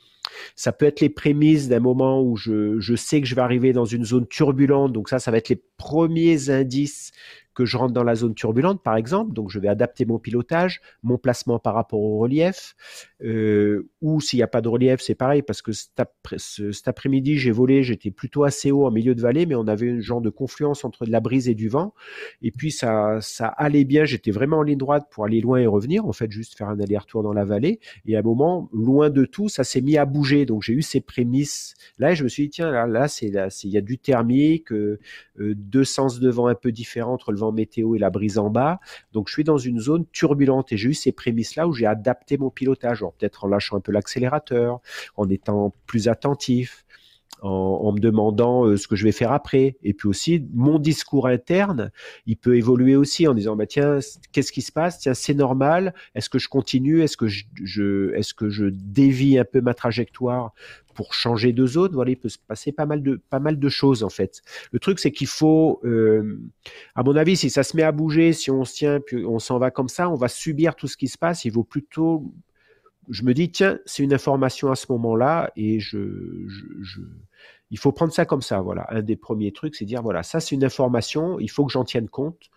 Ça 0.55 0.71
peut 0.71 0.86
être 0.86 1.01
les 1.01 1.09
prémices 1.09 1.67
d'un 1.67 1.80
moment 1.80 2.21
où 2.21 2.36
je, 2.36 2.80
je, 2.80 2.95
sais 2.95 3.21
que 3.21 3.28
je 3.28 3.36
vais 3.36 3.41
arriver 3.41 3.73
dans 3.73 3.86
une 3.86 4.05
zone 4.05 4.28
turbulente. 4.28 4.93
Donc 4.93 5.09
ça, 5.09 5.19
ça 5.19 5.32
va 5.32 5.38
être 5.38 5.49
les 5.49 5.61
premiers 5.78 6.49
indices 6.49 7.11
que 7.55 7.65
je 7.65 7.77
rentre 7.77 7.93
dans 7.93 8.03
la 8.03 8.15
zone 8.15 8.35
turbulente, 8.35 8.83
par 8.83 8.95
exemple, 8.97 9.33
donc 9.33 9.49
je 9.49 9.59
vais 9.59 9.69
adapter 9.69 10.05
mon 10.05 10.19
pilotage, 10.19 10.81
mon 11.01 11.17
placement 11.17 11.57
par 11.57 11.73
rapport 11.73 11.99
au 11.99 12.19
relief, 12.19 12.75
euh, 13.23 13.89
ou 14.01 14.21
s'il 14.21 14.37
n'y 14.37 14.43
a 14.43 14.47
pas 14.47 14.61
de 14.61 14.67
relief, 14.67 14.99
c'est 15.01 15.15
pareil, 15.15 15.41
parce 15.41 15.61
que 15.61 15.71
cet, 15.71 16.87
après-midi, 16.87 17.37
j'ai 17.37 17.51
volé, 17.51 17.81
j'étais 17.81 18.11
plutôt 18.11 18.43
assez 18.43 18.71
haut 18.71 18.85
en 18.85 18.91
milieu 18.91 19.15
de 19.15 19.21
vallée, 19.21 19.45
mais 19.45 19.55
on 19.55 19.67
avait 19.67 19.89
un 19.89 20.01
genre 20.01 20.21
de 20.21 20.29
confluence 20.29 20.83
entre 20.83 21.05
de 21.05 21.11
la 21.11 21.21
brise 21.21 21.47
et 21.47 21.55
du 21.55 21.69
vent, 21.69 21.93
et 22.41 22.51
puis 22.51 22.71
ça, 22.71 23.19
ça 23.21 23.47
allait 23.47 23.85
bien, 23.85 24.03
j'étais 24.05 24.31
vraiment 24.31 24.57
en 24.57 24.63
ligne 24.63 24.77
droite 24.77 25.07
pour 25.09 25.25
aller 25.25 25.39
loin 25.39 25.59
et 25.59 25.67
revenir, 25.67 26.05
en 26.05 26.13
fait, 26.13 26.29
juste 26.31 26.57
faire 26.57 26.69
un 26.69 26.79
aller-retour 26.79 27.23
dans 27.23 27.33
la 27.33 27.45
vallée, 27.45 27.79
et 28.05 28.17
à 28.17 28.19
un 28.19 28.23
moment, 28.23 28.69
loin 28.73 29.09
de 29.09 29.23
tout, 29.23 29.47
ça 29.47 29.63
s'est 29.63 29.81
mis 29.81 29.97
à 29.97 30.05
bouger, 30.05 30.45
donc 30.45 30.61
j'ai 30.61 30.73
eu 30.73 30.81
ces 30.81 30.99
prémices, 30.99 31.73
là, 31.97 32.13
je 32.13 32.23
me 32.23 32.29
suis 32.29 32.43
dit, 32.43 32.49
tiens, 32.49 32.69
là, 32.69 32.85
là, 32.85 33.07
il 33.21 33.69
y 33.69 33.77
a 33.77 33.81
du 33.81 33.97
thermique, 33.97 34.73
euh, 34.73 34.99
euh, 35.39 35.53
deux 35.55 35.85
sens 35.85 36.19
de 36.19 36.29
vent 36.29 36.47
un 36.47 36.55
peu 36.55 36.71
différents 36.71 37.13
entre 37.13 37.31
le 37.31 37.37
vent 37.37 37.44
météo 37.51 37.95
et 37.95 37.99
la 37.99 38.09
brise 38.09 38.37
en 38.37 38.49
bas. 38.49 38.79
Donc 39.13 39.27
je 39.27 39.33
suis 39.33 39.43
dans 39.43 39.57
une 39.57 39.79
zone 39.79 40.05
turbulente 40.11 40.71
et 40.71 40.77
j'ai 40.77 40.89
eu 40.89 40.93
ces 40.93 41.11
prémices-là 41.11 41.67
où 41.67 41.73
j'ai 41.73 41.85
adapté 41.85 42.37
mon 42.37 42.49
pilotage, 42.49 43.03
peut-être 43.17 43.45
en 43.45 43.47
lâchant 43.47 43.77
un 43.77 43.81
peu 43.81 43.91
l'accélérateur, 43.91 44.79
en 45.15 45.29
étant 45.29 45.73
plus 45.85 46.07
attentif, 46.07 46.84
en, 47.41 47.91
me 47.91 47.99
demandant 47.99 48.65
euh, 48.65 48.78
ce 48.78 48.88
que 48.88 48.95
je 48.95 49.03
vais 49.03 49.11
faire 49.11 49.32
après. 49.32 49.78
Et 49.84 49.93
puis 49.93 50.07
aussi, 50.07 50.47
mon 50.53 50.80
discours 50.80 51.28
interne, 51.28 51.91
il 52.26 52.38
peut 52.38 52.57
évoluer 52.57 52.95
aussi 52.95 53.28
en 53.28 53.34
disant, 53.34 53.55
bah, 53.55 53.67
tiens, 53.67 53.99
qu'est-ce 54.32 54.51
qui 54.51 54.61
se 54.61 54.71
passe? 54.71 54.99
Tiens, 54.99 55.13
c'est 55.13 55.34
normal. 55.34 55.93
Est-ce 56.15 56.30
que 56.30 56.39
je 56.39 56.49
continue? 56.49 57.01
Est-ce 57.01 57.17
que 57.17 57.28
je, 57.28 58.13
est-ce 58.15 58.34
que 58.34 58.49
je 58.49 58.65
dévie 58.65 59.38
un 59.38 59.45
peu 59.45 59.61
ma 59.61 59.73
trajectoire 59.73 60.53
pour 60.93 61.13
changer 61.13 61.51
de 61.51 61.65
zone? 61.67 61.91
Voilà, 61.93 62.11
il 62.11 62.17
peut 62.17 62.30
se 62.30 62.39
passer 62.39 62.71
pas 62.71 62.86
mal 62.86 63.03
de, 63.03 63.21
pas 63.30 63.39
mal 63.39 63.59
de 63.59 63.69
choses 63.69 64.03
en 64.03 64.09
fait. 64.09 64.41
Le 64.71 64.80
truc, 64.80 64.99
c'est 64.99 65.11
qu'il 65.11 65.28
faut, 65.28 65.82
euh, 65.84 66.39
à 66.95 67.03
mon 67.03 67.15
avis, 67.15 67.36
si 67.36 67.49
ça 67.49 67.63
se 67.63 67.76
met 67.76 67.84
à 67.84 67.91
bouger, 67.91 68.34
si 68.34 68.49
on 68.49 68.65
se 68.65 68.73
tient, 68.73 68.99
puis 68.99 69.26
on 69.26 69.39
s'en 69.39 69.59
va 69.59 69.71
comme 69.71 69.89
ça, 69.89 70.09
on 70.09 70.15
va 70.15 70.30
subir 70.30 70.76
tout 70.76 70.88
ce 70.88 70.97
qui 70.97 71.07
se 71.07 71.17
passe. 71.17 71.45
Il 71.45 71.51
vaut 71.51 71.63
plutôt 71.63 72.34
je 73.09 73.23
me 73.23 73.33
dis, 73.33 73.51
tiens, 73.51 73.79
c'est 73.85 74.03
une 74.03 74.13
information 74.13 74.71
à 74.71 74.75
ce 74.75 74.87
moment-là 74.91 75.51
et 75.55 75.79
je, 75.79 75.97
il 77.71 77.77
faut 77.77 77.91
prendre 77.91 78.13
ça 78.13 78.25
comme 78.25 78.41
ça. 78.41 78.61
Voilà, 78.61 78.87
un 78.89 79.01
des 79.01 79.15
premiers 79.15 79.51
trucs, 79.51 79.75
c'est 79.75 79.85
dire, 79.85 80.01
voilà, 80.01 80.23
ça 80.23 80.39
c'est 80.39 80.55
une 80.55 80.63
information, 80.63 81.39
il 81.39 81.49
faut 81.49 81.65
que 81.65 81.71
j'en 81.71 81.83
tienne 81.83 82.09
compte, 82.09 82.49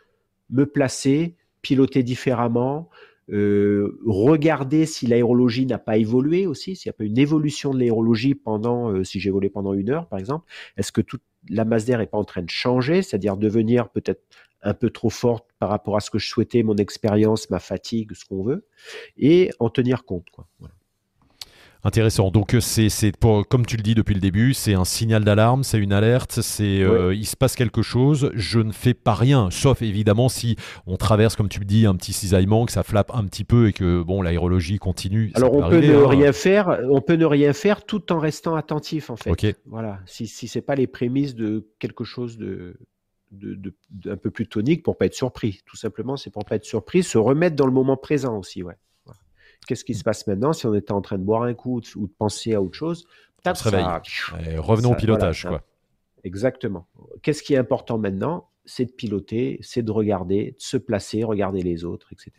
me 0.51 0.65
placer, 0.65 1.37
piloter 1.63 2.03
différemment, 2.03 2.89
euh, 3.31 4.01
regarder 4.07 4.87
si 4.87 5.07
l'aérologie 5.07 5.67
n'a 5.67 5.79
pas 5.79 5.99
évolué 5.99 6.47
aussi, 6.47 6.77
s'il 6.77 6.89
n'y 6.89 6.95
a 6.95 6.97
pas 6.97 7.05
une 7.05 7.19
évolution 7.19 7.75
de 7.75 7.79
l'aérologie 7.79 8.35
pendant, 8.35 8.91
euh, 8.91 9.05
si 9.05 9.21
j'ai 9.21 9.31
volé 9.31 9.51
pendant 9.51 9.75
une 9.75 9.91
heure 9.91 10.07
par 10.07 10.19
exemple, 10.19 10.47
est-ce 10.79 10.93
que 10.93 11.03
toute 11.03 11.23
la 11.51 11.67
masse 11.67 11.85
d'air 11.85 11.99
n'est 11.99 12.07
pas 12.07 12.17
en 12.17 12.25
train 12.25 12.43
de 12.43 12.51
changer, 12.51 13.03
c'est-à-dire 13.03 13.37
devenir 13.37 13.91
peut-être 13.91 14.23
un 14.63 14.75
peu 14.75 14.91
trop 14.91 15.11
forte 15.11 15.47
par 15.59 15.69
rapport 15.69 15.97
à 15.97 16.01
ce 16.01 16.11
que 16.11 16.19
je 16.19 16.29
souhaitais, 16.29 16.63
mon 16.63 16.77
expérience, 16.77 17.51
ma 17.51 17.59
fatigue, 17.59 18.13
ce 18.15 18.25
qu'on 18.25 18.43
veut, 18.43 18.67
et 19.17 19.51
en 19.59 19.71
tenir 19.71 20.05
compte. 20.05 20.31
Quoi. 20.31 20.47
Intéressant. 21.85 22.31
Donc 22.31 22.55
euh, 22.55 22.61
c'est 22.61 22.89
comme 23.49 23.65
tu 23.65 23.77
le 23.77 23.83
dis 23.83 23.95
depuis 23.95 24.15
le 24.15 24.21
début, 24.21 24.53
c'est 24.53 24.75
un 24.75 24.85
signal 24.85 25.23
d'alarme, 25.23 25.63
c'est 25.63 25.79
une 25.79 25.93
alerte, 25.93 26.41
c'est 26.43 26.83
euh, 26.83 27.15
il 27.15 27.25
se 27.25 27.37
passe 27.37 27.55
quelque 27.55 27.83
chose. 27.83 28.33
Je 28.35 28.59
ne 28.59 28.73
fais 28.73 28.95
pas 28.95 29.15
rien, 29.15 29.49
sauf 29.53 29.81
évidemment 29.81 30.29
si 30.29 30.57
on 30.87 30.97
traverse, 30.97 31.37
comme 31.37 31.49
tu 31.49 31.61
me 31.61 31.65
dis, 31.65 31.87
un 31.87 31.95
petit 31.95 32.13
cisaillement, 32.13 32.67
que 32.67 32.73
ça 32.73 32.83
flappe 32.83 33.13
un 33.15 33.25
petit 33.25 33.45
peu 33.45 33.69
et 33.69 33.73
que 33.73 34.03
bon 34.03 34.23
l'aérologie 34.23 34.79
continue. 34.79 35.31
Alors 35.35 35.55
on 35.55 35.69
peut, 35.71 35.81
ne 35.81 35.95
hein. 35.95 36.09
rien 36.09 36.33
faire, 36.33 36.81
on 36.91 37.01
peut 37.01 37.15
ne 37.15 37.27
rien 37.27 37.53
faire 37.53 37.85
tout 37.85 38.13
en 38.13 38.19
restant 38.19 38.57
attentif 38.57 39.09
en 39.11 39.17
fait. 39.17 39.57
Voilà. 39.65 40.01
Si 40.05 40.27
si 40.27 40.49
c'est 40.49 40.63
pas 40.63 40.75
les 40.75 40.89
prémices 40.89 41.37
de 41.37 41.69
quelque 41.79 42.03
chose 42.03 42.39
de 42.39 42.75
de, 43.31 43.75
un 44.07 44.17
peu 44.17 44.31
plus 44.31 44.47
tonique 44.47 44.83
pour 44.83 44.97
pas 44.97 45.07
être 45.07 45.15
surpris. 45.15 45.61
Tout 45.67 45.77
simplement, 45.77 46.17
c'est 46.17 46.31
pour 46.31 46.45
pas 46.45 46.57
être 46.57 46.65
surpris, 46.65 47.03
se 47.03 47.19
remettre 47.19 47.57
dans 47.57 47.67
le 47.67 47.73
moment 47.73 47.97
présent 47.97 48.39
aussi. 48.39 48.63
Ouais. 48.63 48.75
Qu'est-ce 49.67 49.85
qui 49.85 49.95
se 49.95 50.05
passe 50.05 50.27
maintenant 50.27 50.53
si 50.53 50.67
on 50.67 50.75
était 50.75 50.93
en 50.93 51.03
train 51.03 51.19
de 51.19 51.25
boire 51.25 51.43
un 51.43 51.55
coup 51.55 51.81
ou 51.97 52.07
de 52.07 52.13
penser 52.19 52.55
à 52.55 52.63
autre 52.63 52.75
chose? 52.77 53.07
On 53.45 53.55
se 53.55 53.65
réveille. 53.69 54.57
revenons 54.59 54.93
au 54.93 54.97
pilotage. 54.97 55.47
quoi. 55.47 55.63
Exactement. 56.25 56.89
Qu'est-ce 57.23 57.43
qui 57.43 57.55
est 57.55 57.59
important 57.59 57.99
maintenant? 57.99 58.49
C'est 58.65 58.85
de 58.85 58.93
piloter, 58.93 59.59
c'est 59.63 59.83
de 59.83 59.91
regarder, 59.91 60.53
de 60.53 60.63
se 60.63 60.77
placer, 60.77 61.25
regarder 61.25 61.63
les 61.63 61.85
autres, 61.85 62.13
etc. 62.13 62.33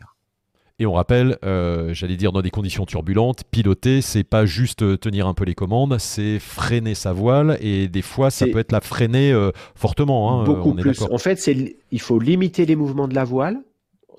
Et 0.80 0.86
on 0.86 0.94
rappelle, 0.94 1.36
euh, 1.44 1.92
j'allais 1.92 2.16
dire 2.16 2.32
dans 2.32 2.40
des 2.40 2.48
conditions 2.48 2.86
turbulentes, 2.86 3.44
piloter, 3.50 4.00
c'est 4.00 4.24
pas 4.24 4.46
juste 4.46 4.80
euh, 4.80 4.96
tenir 4.96 5.26
un 5.26 5.34
peu 5.34 5.44
les 5.44 5.54
commandes, 5.54 5.98
c'est 5.98 6.38
freiner 6.38 6.94
sa 6.94 7.12
voile 7.12 7.58
et 7.60 7.86
des 7.86 8.00
fois 8.00 8.30
ça 8.30 8.46
peut 8.46 8.58
être 8.60 8.72
la 8.72 8.80
freiner 8.80 9.30
euh, 9.30 9.50
fortement. 9.74 10.40
Hein, 10.40 10.44
beaucoup 10.44 10.74
plus. 10.74 11.02
En 11.02 11.18
fait, 11.18 11.50
il 11.90 12.00
faut 12.00 12.18
limiter 12.18 12.64
les 12.64 12.76
mouvements 12.76 13.08
de 13.08 13.14
la 13.14 13.24
voile, 13.24 13.60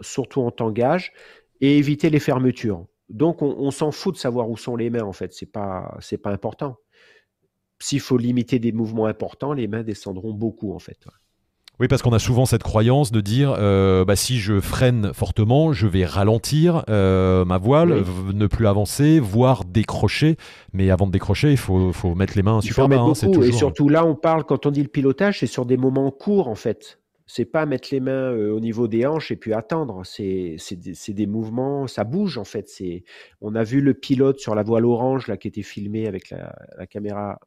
surtout 0.02 0.42
en 0.42 0.52
tangage, 0.52 1.14
et 1.62 1.80
éviter 1.80 2.12
les 2.12 2.20
fermetures. 2.20 2.86
Donc 3.10 3.42
on, 3.42 3.72
s'en 3.72 3.92
fout 3.92 4.14
de 4.14 4.20
savoir 4.20 4.48
où 4.48 4.56
sont 4.56 4.76
les 4.76 4.92
mains 4.92 5.04
en 5.04 5.14
fait, 5.14 5.34
c'est 5.34 5.52
pas 5.52 5.98
c'est 6.00 6.20
pas 6.20 6.30
important. 6.30 6.78
S'il 7.80 8.02
faut 8.02 8.18
limiter 8.20 8.60
des 8.60 8.72
mouvements 8.72 9.08
importants, 9.08 9.54
les 9.54 9.68
mains 9.68 9.82
descendront 9.82 10.32
beaucoup 10.32 10.76
en 10.76 10.80
fait. 10.80 11.08
Oui, 11.82 11.88
parce 11.88 12.04
qu'on 12.04 12.14
a 12.14 12.20
souvent 12.20 12.46
cette 12.46 12.62
croyance 12.62 13.12
de 13.12 13.22
dire 13.22 13.56
euh, 13.58 14.06
bah, 14.06 14.16
si 14.16 14.38
je 14.38 14.60
freine 14.60 15.14
fortement, 15.16 15.74
je 15.74 15.88
vais 15.88 16.06
ralentir 16.06 16.86
euh, 16.90 17.44
ma 17.44 17.58
voile, 17.58 18.04
ne 18.36 18.46
plus 18.46 18.68
avancer, 18.68 19.20
voire 19.20 19.66
décrocher. 19.66 20.38
Mais 20.74 20.92
avant 20.92 21.08
de 21.08 21.12
décrocher, 21.12 21.50
il 21.50 21.58
faut, 21.58 21.92
mettre 22.16 22.34
les 22.36 22.44
mains 22.44 22.62
super 22.62 22.88
bas. 22.88 23.00
Hein, 23.00 23.14
et 23.42 23.52
surtout 23.52 23.90
là, 23.90 24.06
on 24.06 24.14
parle, 24.14 24.44
quand 24.44 24.68
on 24.68 24.70
dit 24.70 24.84
le 24.84 24.90
pilotage, 24.90 25.40
c'est 25.40 25.48
sur 25.48 25.66
des 25.66 25.76
moments 25.76 26.12
courts 26.12 26.50
en 26.50 26.56
fait. 26.56 27.00
C'est 27.26 27.46
pas 27.46 27.66
mettre 27.66 27.88
les 27.92 28.00
mains 28.00 28.32
euh, 28.32 28.52
au 28.52 28.60
niveau 28.60 28.88
des 28.88 29.08
hanches 29.08 29.32
et 29.32 29.36
puis 29.36 29.52
attendre. 29.52 30.04
C'est 30.06 30.58
des, 30.74 31.14
des, 31.14 31.26
mouvements, 31.26 31.88
ça 31.88 32.04
bouge 32.04 32.38
en 32.38 32.44
fait. 32.44 32.70
On 33.42 33.56
a 33.56 33.64
vu 33.64 33.82
le 33.82 33.96
pilote 33.96 34.38
sur 34.38 34.54
la 34.54 34.62
voile 34.62 34.86
orange 34.86 35.26
là, 35.26 35.36
qui 35.36 35.48
était 35.48 35.64
filmé 35.64 36.06
avec 36.06 36.30
la, 36.30 36.86
caméra. 36.86 37.40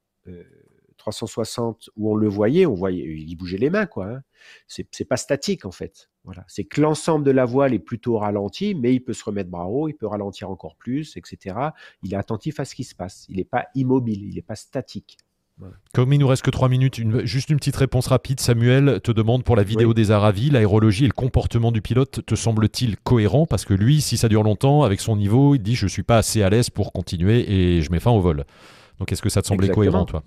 360 1.12 1.90
où 1.96 2.12
on 2.12 2.14
le 2.14 2.28
voyait, 2.28 2.64
on 2.64 2.74
voyait, 2.74 3.04
il 3.04 3.34
bougeait 3.36 3.58
les 3.58 3.68
mains, 3.68 3.86
quoi. 3.86 4.06
Hein. 4.06 4.22
C'est 4.68 5.04
pas 5.04 5.16
statique 5.16 5.66
en 5.66 5.70
fait. 5.70 6.08
Voilà, 6.24 6.44
c'est 6.48 6.64
que 6.64 6.80
l'ensemble 6.80 7.24
de 7.24 7.30
la 7.30 7.44
voile 7.44 7.74
est 7.74 7.78
plutôt 7.78 8.16
ralenti, 8.16 8.74
mais 8.74 8.94
il 8.94 9.00
peut 9.00 9.12
se 9.12 9.22
remettre 9.24 9.50
bras 9.50 9.66
haut, 9.66 9.88
il 9.88 9.94
peut 9.94 10.06
ralentir 10.06 10.48
encore 10.50 10.76
plus, 10.76 11.16
etc. 11.18 11.56
Il 12.02 12.14
est 12.14 12.16
attentif 12.16 12.60
à 12.60 12.64
ce 12.64 12.74
qui 12.74 12.84
se 12.84 12.94
passe. 12.94 13.26
Il 13.28 13.36
n'est 13.36 13.44
pas 13.44 13.66
immobile, 13.74 14.22
il 14.22 14.34
n'est 14.34 14.42
pas 14.42 14.56
statique. 14.56 15.18
Comme 15.92 16.12
il 16.12 16.18
nous 16.18 16.26
reste 16.26 16.42
que 16.42 16.50
trois 16.50 16.68
minutes, 16.68 17.00
juste 17.24 17.50
une 17.50 17.58
petite 17.58 17.76
réponse 17.76 18.08
rapide. 18.08 18.40
Samuel 18.40 19.00
te 19.02 19.12
demande 19.12 19.44
pour 19.44 19.54
la 19.54 19.62
vidéo 19.62 19.94
des 19.94 20.10
Aravis, 20.10 20.50
l'aérologie 20.50 21.04
et 21.04 21.08
le 21.08 21.12
comportement 21.12 21.70
du 21.70 21.80
pilote 21.80 22.26
te 22.26 22.34
semble-t-il 22.34 22.96
cohérent? 22.96 23.46
Parce 23.46 23.64
que 23.64 23.74
lui, 23.74 24.00
si 24.00 24.16
ça 24.16 24.28
dure 24.28 24.42
longtemps, 24.42 24.82
avec 24.82 25.00
son 25.00 25.16
niveau, 25.16 25.54
il 25.54 25.60
dit 25.60 25.74
je 25.76 25.86
suis 25.86 26.02
pas 26.02 26.18
assez 26.18 26.42
à 26.42 26.50
l'aise 26.50 26.70
pour 26.70 26.92
continuer 26.92 27.48
et 27.48 27.82
je 27.82 27.92
mets 27.92 28.00
fin 28.00 28.10
au 28.10 28.20
vol. 28.20 28.44
Donc 28.98 29.12
est-ce 29.12 29.22
que 29.22 29.28
ça 29.28 29.42
te 29.42 29.46
semblait 29.46 29.68
cohérent, 29.68 30.06
toi? 30.06 30.24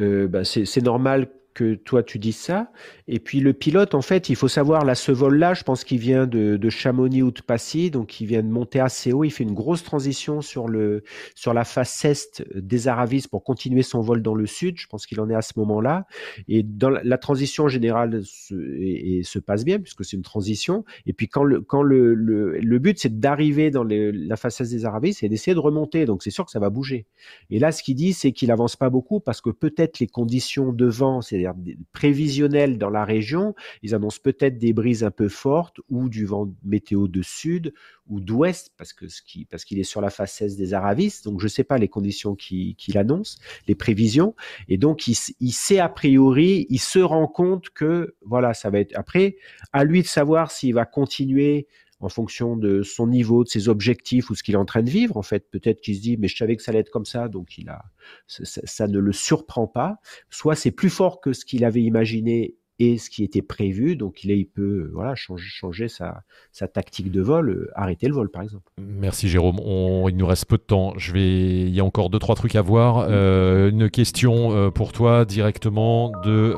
Euh, 0.00 0.28
bah, 0.28 0.44
c'est 0.44 0.82
normal 0.82 1.28
que 1.56 1.74
toi 1.74 2.02
tu 2.02 2.18
dises 2.18 2.36
ça. 2.36 2.70
Et 3.08 3.18
puis 3.18 3.40
le 3.40 3.54
pilote, 3.54 3.94
en 3.94 4.02
fait, 4.02 4.28
il 4.28 4.36
faut 4.36 4.46
savoir, 4.46 4.84
là, 4.84 4.94
ce 4.94 5.10
vol-là, 5.10 5.54
je 5.54 5.62
pense 5.62 5.84
qu'il 5.84 5.98
vient 5.98 6.26
de, 6.26 6.58
de, 6.58 6.68
Chamonix 6.68 7.22
ou 7.22 7.30
de 7.30 7.40
Passy, 7.40 7.90
donc 7.90 8.20
il 8.20 8.26
vient 8.26 8.42
de 8.42 8.48
monter 8.48 8.78
assez 8.78 9.12
haut. 9.12 9.24
Il 9.24 9.30
fait 9.30 9.44
une 9.44 9.54
grosse 9.54 9.82
transition 9.82 10.42
sur, 10.42 10.68
le, 10.68 11.02
sur 11.34 11.54
la 11.54 11.64
face 11.64 12.04
est 12.04 12.44
des 12.54 12.88
Aravis 12.88 13.26
pour 13.30 13.42
continuer 13.42 13.82
son 13.82 14.02
vol 14.02 14.20
dans 14.20 14.34
le 14.34 14.44
sud. 14.44 14.78
Je 14.78 14.86
pense 14.86 15.06
qu'il 15.06 15.18
en 15.18 15.30
est 15.30 15.34
à 15.34 15.40
ce 15.40 15.54
moment-là. 15.56 16.06
Et 16.46 16.62
dans 16.62 16.90
la, 16.90 17.18
transition 17.18 17.68
générale 17.68 18.20
se, 18.24 18.54
et, 18.54 19.22
se 19.24 19.38
passe 19.38 19.64
bien, 19.64 19.78
puisque 19.80 20.04
c'est 20.04 20.16
une 20.16 20.22
transition. 20.22 20.84
Et 21.06 21.14
puis 21.14 21.28
quand 21.28 21.42
le, 21.42 21.62
quand 21.62 21.82
le, 21.82 22.14
le, 22.14 22.78
but, 22.78 22.98
c'est 22.98 23.18
d'arriver 23.18 23.70
dans 23.70 23.84
la 23.84 24.36
face 24.36 24.60
est 24.60 24.70
des 24.70 24.84
Aravis, 24.84 25.14
c'est 25.14 25.28
d'essayer 25.30 25.54
de 25.54 25.60
remonter. 25.60 26.04
Donc 26.04 26.22
c'est 26.22 26.30
sûr 26.30 26.44
que 26.44 26.50
ça 26.50 26.60
va 26.60 26.68
bouger. 26.68 27.06
Et 27.48 27.58
là, 27.58 27.72
ce 27.72 27.82
qu'il 27.82 27.94
dit, 27.94 28.12
c'est 28.12 28.32
qu'il 28.32 28.50
avance 28.50 28.76
pas 28.76 28.90
beaucoup 28.90 29.20
parce 29.20 29.40
que 29.40 29.48
peut-être 29.48 30.00
les 30.00 30.06
conditions 30.06 30.72
de 30.72 30.86
vent, 30.86 31.22
c'est 31.22 31.45
c'est-à-dire 31.54 31.76
prévisionnel 31.92 32.78
dans 32.78 32.90
la 32.90 33.04
région. 33.04 33.54
Ils 33.82 33.94
annoncent 33.94 34.20
peut-être 34.22 34.58
des 34.58 34.72
brises 34.72 35.04
un 35.04 35.10
peu 35.10 35.28
fortes 35.28 35.80
ou 35.88 36.08
du 36.08 36.26
vent 36.26 36.52
météo 36.64 37.08
de 37.08 37.22
sud 37.22 37.72
ou 38.08 38.20
d'ouest 38.20 38.72
parce 38.76 38.92
que 38.92 39.06
parce 39.50 39.64
qu'il 39.64 39.78
est 39.78 39.84
sur 39.84 40.00
la 40.00 40.10
face 40.10 40.40
est 40.40 40.56
des 40.56 40.74
Aravis. 40.74 41.20
Donc 41.24 41.40
je 41.40 41.46
ne 41.46 41.50
sais 41.50 41.64
pas 41.64 41.78
les 41.78 41.88
conditions 41.88 42.34
qu'il 42.34 42.98
annonce, 42.98 43.38
les 43.66 43.74
prévisions. 43.74 44.34
Et 44.68 44.78
donc 44.78 45.06
il 45.08 45.14
sait 45.52 45.78
a 45.78 45.88
priori, 45.88 46.66
il 46.70 46.80
se 46.80 46.98
rend 46.98 47.26
compte 47.26 47.70
que 47.70 48.14
voilà, 48.24 48.54
ça 48.54 48.70
va 48.70 48.80
être 48.80 48.96
après 48.96 49.36
à 49.72 49.84
lui 49.84 50.02
de 50.02 50.06
savoir 50.06 50.50
s'il 50.50 50.74
va 50.74 50.84
continuer 50.84 51.66
en 52.00 52.08
fonction 52.08 52.56
de 52.56 52.82
son 52.82 53.06
niveau, 53.06 53.44
de 53.44 53.48
ses 53.48 53.68
objectifs 53.68 54.30
ou 54.30 54.34
ce 54.34 54.42
qu'il 54.42 54.54
est 54.54 54.58
en 54.58 54.64
train 54.64 54.82
de 54.82 54.90
vivre. 54.90 55.16
En 55.16 55.22
fait, 55.22 55.50
peut-être 55.50 55.80
qu'il 55.80 55.96
se 55.96 56.00
dit, 56.00 56.16
mais 56.16 56.28
je 56.28 56.36
savais 56.36 56.56
que 56.56 56.62
ça 56.62 56.70
allait 56.70 56.80
être 56.80 56.90
comme 56.90 57.06
ça, 57.06 57.28
donc 57.28 57.56
il 57.58 57.68
a, 57.68 57.84
ça 58.26 58.86
ne 58.86 58.98
le 58.98 59.12
surprend 59.12 59.66
pas. 59.66 59.98
Soit 60.30 60.56
c'est 60.56 60.70
plus 60.70 60.90
fort 60.90 61.20
que 61.20 61.32
ce 61.32 61.44
qu'il 61.44 61.64
avait 61.64 61.82
imaginé 61.82 62.56
et 62.78 62.98
ce 62.98 63.10
qui 63.10 63.24
était 63.24 63.42
prévu. 63.42 63.96
Donc 63.96 64.24
il, 64.24 64.30
est, 64.30 64.38
il 64.38 64.46
peut 64.46 64.90
voilà, 64.92 65.14
changer, 65.14 65.48
changer 65.48 65.88
sa, 65.88 66.22
sa, 66.52 66.68
tactique 66.68 67.10
de 67.10 67.20
vol, 67.20 67.50
euh, 67.50 67.70
arrêter 67.74 68.08
le 68.08 68.14
vol 68.14 68.30
par 68.30 68.42
exemple. 68.42 68.70
Merci 68.78 69.28
Jérôme. 69.28 69.60
On, 69.60 70.08
il 70.08 70.16
nous 70.16 70.26
reste 70.26 70.46
peu 70.46 70.56
de 70.56 70.62
temps. 70.62 70.94
Je 70.96 71.12
vais, 71.12 71.60
il 71.62 71.74
y 71.74 71.80
a 71.80 71.84
encore 71.84 72.10
deux, 72.10 72.18
trois 72.18 72.34
trucs 72.34 72.56
à 72.56 72.62
voir. 72.62 73.06
Euh, 73.08 73.70
une 73.70 73.90
question 73.90 74.52
euh, 74.52 74.70
pour 74.70 74.92
toi 74.92 75.24
directement 75.24 76.12
de 76.24 76.54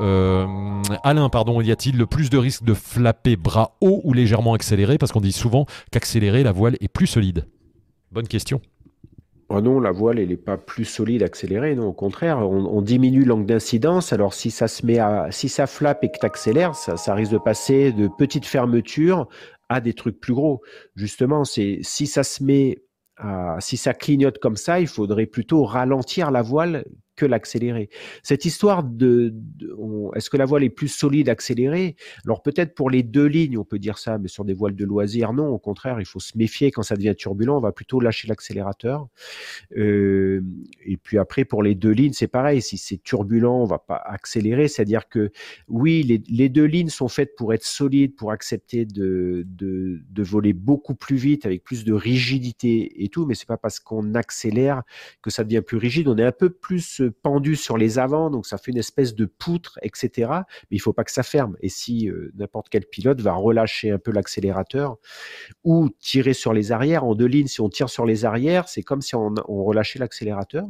Alain. 1.03 1.29
Pardon, 1.29 1.61
y 1.61 1.71
a-t-il 1.71 1.97
le 1.97 2.05
plus 2.05 2.29
de 2.29 2.37
risque 2.37 2.63
de 2.63 2.73
flapper 2.73 3.35
bras 3.35 3.77
haut 3.81 4.01
ou 4.03 4.13
légèrement 4.13 4.53
accéléré? 4.53 4.97
Parce 4.97 5.11
qu'on 5.11 5.21
dit 5.21 5.31
souvent 5.31 5.65
qu'accélérer, 5.91 6.43
la 6.43 6.51
voile 6.51 6.75
est 6.81 6.87
plus 6.87 7.07
solide. 7.07 7.45
Bonne 8.11 8.27
question. 8.27 8.61
Ah 9.51 9.61
non, 9.61 9.79
la 9.79 9.91
voile, 9.91 10.19
elle 10.19 10.29
n'est 10.29 10.37
pas 10.37 10.57
plus 10.57 10.85
solide 10.85 11.23
accélérée, 11.23 11.73
non, 11.73 11.87
au 11.87 11.93
contraire, 11.93 12.37
on, 12.37 12.81
diminue 12.83 13.25
l'angle 13.25 13.47
d'incidence. 13.47 14.13
Alors 14.13 14.35
si 14.35 14.51
ça 14.51 14.67
se 14.67 14.85
met 14.85 14.99
à, 14.99 15.31
si 15.31 15.49
ça 15.49 15.65
flappe 15.65 16.03
et 16.03 16.11
que 16.11 16.19
tu 16.19 16.25
accélères, 16.25 16.75
ça, 16.75 16.97
ça 16.97 17.15
risque 17.15 17.31
de 17.31 17.39
passer 17.39 17.91
de 17.91 18.07
petites 18.07 18.45
fermetures 18.45 19.27
à 19.67 19.81
des 19.81 19.93
trucs 19.93 20.19
plus 20.19 20.33
gros. 20.33 20.61
Justement, 20.95 21.45
c'est 21.45 21.79
si 21.81 22.05
ça 22.05 22.23
se 22.23 22.43
met 22.43 22.77
à, 23.17 23.57
si 23.59 23.75
ça 23.75 23.95
clignote 23.95 24.37
comme 24.37 24.55
ça, 24.55 24.79
il 24.79 24.87
faudrait 24.87 25.25
plutôt 25.25 25.63
ralentir 25.63 26.29
la 26.29 26.43
voile 26.43 26.85
que 27.19 27.25
l'accélérer. 27.25 27.89
Cette 28.23 28.45
histoire 28.45 28.81
de, 28.81 29.33
est-ce 30.15 30.29
que 30.29 30.37
la 30.37 30.45
voile 30.45 30.63
est 30.63 30.69
plus 30.69 30.87
solide 30.87 31.27
accélérée 31.27 31.97
Alors 32.23 32.41
peut-être 32.41 32.73
pour 32.75 32.89
les 32.89 33.03
deux 33.03 33.25
lignes, 33.25 33.57
on 33.57 33.65
peut 33.65 33.77
dire 33.77 33.97
ça, 33.97 34.17
mais 34.17 34.29
sur 34.29 34.45
des 34.45 34.53
voiles 34.53 34.75
de 34.75 34.85
loisirs, 34.85 35.33
non. 35.33 35.49
Au 35.49 35.59
contraire, 35.59 35.99
il 35.99 36.05
faut 36.05 36.21
se 36.21 36.37
méfier 36.37 36.71
quand 36.71 36.81
ça 36.81 36.95
devient 36.95 37.13
turbulent. 37.17 37.57
On 37.57 37.59
va 37.59 37.73
plutôt 37.73 37.99
lâcher 37.99 38.29
l'accélérateur. 38.29 39.07
Euh, 39.75 40.41
et 40.85 40.95
puis 40.95 41.17
après, 41.17 41.43
pour 41.43 41.61
les 41.61 41.75
deux 41.75 41.91
lignes, 41.91 42.13
c'est 42.13 42.29
pareil. 42.29 42.61
Si 42.61 42.77
c'est 42.77 43.03
turbulent, 43.03 43.63
on 43.63 43.65
va 43.65 43.79
pas 43.79 43.97
accélérer. 43.97 44.69
C'est-à-dire 44.69 45.09
que 45.09 45.31
oui, 45.67 46.23
les, 46.29 46.47
deux 46.47 46.63
lignes 46.63 46.89
sont 46.89 47.09
faites 47.09 47.35
pour 47.35 47.53
être 47.53 47.65
solides, 47.65 48.15
pour 48.15 48.31
accepter 48.31 48.85
de, 48.85 49.45
de, 49.45 49.99
de 50.09 50.23
voler 50.23 50.53
beaucoup 50.53 50.95
plus 50.95 51.17
vite, 51.17 51.45
avec 51.45 51.65
plus 51.65 51.83
de 51.83 51.91
rigidité 51.91 53.03
et 53.03 53.09
tout. 53.09 53.25
Mais 53.25 53.35
c'est 53.35 53.47
pas 53.47 53.57
parce 53.57 53.81
qu'on 53.81 54.15
accélère 54.15 54.83
que 55.21 55.29
ça 55.29 55.43
devient 55.43 55.61
plus 55.61 55.77
rigide. 55.77 56.07
On 56.07 56.17
est 56.17 56.23
un 56.23 56.31
peu 56.31 56.49
plus 56.49 57.01
pendu 57.09 57.55
sur 57.55 57.77
les 57.77 57.99
avants, 57.99 58.29
donc 58.29 58.45
ça 58.45 58.57
fait 58.57 58.71
une 58.71 58.77
espèce 58.77 59.15
de 59.15 59.25
poutre, 59.25 59.79
etc. 59.81 60.31
Mais 60.69 60.77
il 60.77 60.79
faut 60.79 60.93
pas 60.93 61.03
que 61.03 61.11
ça 61.11 61.23
ferme. 61.23 61.55
Et 61.61 61.69
si 61.69 62.09
euh, 62.09 62.31
n'importe 62.35 62.69
quel 62.69 62.85
pilote 62.85 63.21
va 63.21 63.33
relâcher 63.33 63.91
un 63.91 63.99
peu 63.99 64.11
l'accélérateur 64.11 64.97
ou 65.63 65.89
tirer 65.99 66.33
sur 66.33 66.53
les 66.53 66.71
arrières 66.71 67.03
en 67.03 67.15
deux 67.15 67.25
lignes, 67.25 67.47
si 67.47 67.61
on 67.61 67.69
tire 67.69 67.89
sur 67.89 68.05
les 68.05 68.25
arrières, 68.25 68.67
c'est 68.67 68.83
comme 68.83 69.01
si 69.01 69.15
on, 69.15 69.33
relâchait 69.47 69.99
l'accélérateur 69.99 70.65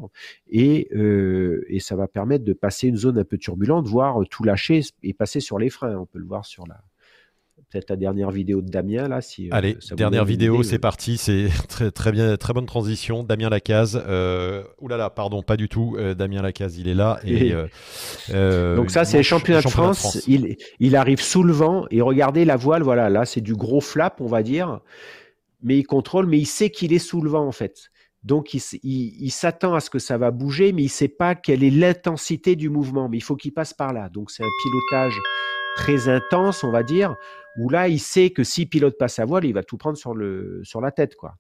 et, 0.49 0.89
euh, 0.95 1.65
et 1.67 1.79
ça 1.79 1.95
va 1.95 2.07
permettre 2.07 2.43
de 2.43 2.53
passer 2.53 2.87
une 2.87 2.97
zone 2.97 3.17
un 3.17 3.23
peu 3.23 3.37
turbulente, 3.37 3.87
voire 3.87 4.19
tout 4.29 4.43
lâcher 4.43 4.81
et 5.03 5.13
passer 5.13 5.39
sur 5.39 5.59
les 5.59 5.69
freins. 5.69 5.95
On 5.97 6.05
peut 6.05 6.19
le 6.19 6.25
voir 6.25 6.45
sur 6.45 6.65
la, 6.67 6.81
peut-être 7.70 7.89
la 7.89 7.95
dernière 7.95 8.32
vidéo 8.32 8.61
de 8.61 8.70
Damien 8.70 9.07
là. 9.07 9.22
Si, 9.22 9.47
euh, 9.47 9.55
Allez, 9.55 9.78
dernière 9.91 10.26
vidéo, 10.26 10.63
c'est 10.63 10.80
parti, 10.80 11.17
c'est 11.17 11.49
très 11.70 11.91
très 11.91 12.11
bien, 12.11 12.36
très 12.38 12.53
bonne 12.53 12.65
transition. 12.65 13.24
Damien 13.24 13.49
Lacaze, 13.49 14.01
euh, 14.07 14.63
oulala, 14.80 15.09
pardon, 15.09 15.43
pas 15.43 15.57
du 15.57 15.70
tout. 15.70 15.95
Euh, 15.97 16.13
Damien 16.13 16.41
Lacaze, 16.41 16.78
il 16.78 16.88
est 16.88 16.93
là. 16.95 17.20
Et, 17.26 17.53
euh, 18.32 18.76
Donc 18.76 18.91
ça, 18.91 19.05
c'est 19.05 19.17
les 19.17 19.24
championnats, 19.24 19.61
de, 19.61 19.70
France. 19.70 20.24
Il, 20.28 20.57
il 20.80 20.95
arrive 20.95 21.22
sous 21.22 21.43
le 21.43 21.53
vent 21.53 21.86
et 21.91 22.01
regardez 22.01 22.45
la 22.45 22.55
voile, 22.55 22.84
voilà, 22.84 23.09
là 23.09 23.26
c'est 23.26 23.41
du 23.41 23.55
gros 23.55 23.82
flap, 23.82 24.22
on 24.22 24.28
va 24.28 24.43
dire, 24.43 24.80
mais 25.61 25.78
il 25.78 25.84
contrôle, 25.84 26.26
mais 26.26 26.39
il 26.39 26.47
sait 26.47 26.70
qu'il 26.70 26.93
est 26.93 26.99
sous 26.99 27.22
le 27.22 27.30
vent 27.30 27.45
en 27.45 27.51
fait. 27.51 27.91
Donc, 28.24 28.53
il, 28.53 28.61
il 28.84 29.32
s'attend 29.32 29.76
à 29.76 29.80
ce 29.80 29.89
que 29.89 29.99
ça 29.99 30.17
va 30.17 30.32
bouger, 30.32 30.74
mais 30.74 30.82
il 30.82 30.86
ne 30.86 30.89
sait 30.89 31.07
pas 31.07 31.36
quelle 31.36 31.63
est 31.63 31.70
l'intensité 31.70 32.57
du 32.57 32.70
mouvement. 32.70 33.07
Mais 33.07 33.15
il 33.15 33.24
faut 33.24 33.38
qu'il 33.38 33.53
passe 33.53 33.74
par 33.74 33.93
là. 33.93 34.09
Donc, 34.09 34.30
c'est 34.30 34.43
un 34.43 34.49
pilotage 34.61 35.17
très 35.78 36.09
intense, 36.09 36.63
on 36.65 36.72
va 36.72 36.84
dire, 36.84 37.15
où 37.58 37.70
là, 37.70 37.88
il 37.88 38.00
sait 38.00 38.30
que 38.30 38.43
si 38.43 38.66
pilote 38.66 38.97
pas 38.97 39.08
sa 39.08 39.26
voile, 39.26 39.45
il 39.45 39.54
va 39.54 39.64
tout 39.64 39.78
prendre 39.78 39.97
sur, 39.97 40.14
le, 40.14 40.62
sur 40.64 40.82
la 40.82 40.91
tête, 40.91 41.16
quoi. 41.16 41.36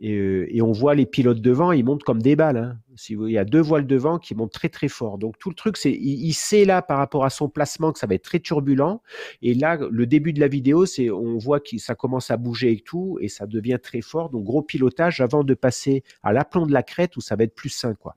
Et, 0.00 0.12
euh, 0.12 0.62
on 0.62 0.72
voit 0.72 0.94
les 0.94 1.06
pilotes 1.06 1.40
devant, 1.40 1.72
ils 1.72 1.84
montent 1.84 2.04
comme 2.04 2.22
des 2.22 2.36
balles. 2.36 2.56
Hein. 2.56 2.78
Si 2.96 3.14
il 3.14 3.30
y 3.30 3.38
a 3.38 3.44
deux 3.44 3.60
voiles 3.60 3.86
devant 3.86 4.18
qui 4.18 4.34
montent 4.34 4.52
très 4.52 4.68
très 4.68 4.88
fort. 4.88 5.18
Donc 5.18 5.38
tout 5.38 5.50
le 5.50 5.54
truc, 5.54 5.76
c'est 5.76 5.92
il, 5.92 6.32
sait 6.34 6.64
là 6.64 6.82
par 6.82 6.98
rapport 6.98 7.24
à 7.24 7.30
son 7.30 7.48
placement 7.48 7.92
que 7.92 7.98
ça 7.98 8.06
va 8.06 8.14
être 8.14 8.24
très 8.24 8.40
turbulent. 8.40 9.02
Et 9.42 9.54
là, 9.54 9.78
le 9.90 10.06
début 10.06 10.32
de 10.32 10.40
la 10.40 10.48
vidéo, 10.48 10.86
c'est 10.86 11.10
on 11.10 11.38
voit 11.38 11.60
que 11.60 11.78
ça 11.78 11.94
commence 11.94 12.30
à 12.30 12.36
bouger 12.36 12.72
et 12.72 12.80
tout, 12.80 13.18
et 13.20 13.28
ça 13.28 13.46
devient 13.46 13.78
très 13.82 14.00
fort. 14.00 14.30
Donc 14.30 14.44
gros 14.44 14.62
pilotage 14.62 15.20
avant 15.20 15.44
de 15.44 15.54
passer 15.54 16.02
à 16.22 16.32
l'aplomb 16.32 16.66
de 16.66 16.72
la 16.72 16.82
crête 16.82 17.16
où 17.16 17.20
ça 17.20 17.36
va 17.36 17.44
être 17.44 17.54
plus 17.54 17.70
sain, 17.70 17.94
quoi 17.94 18.16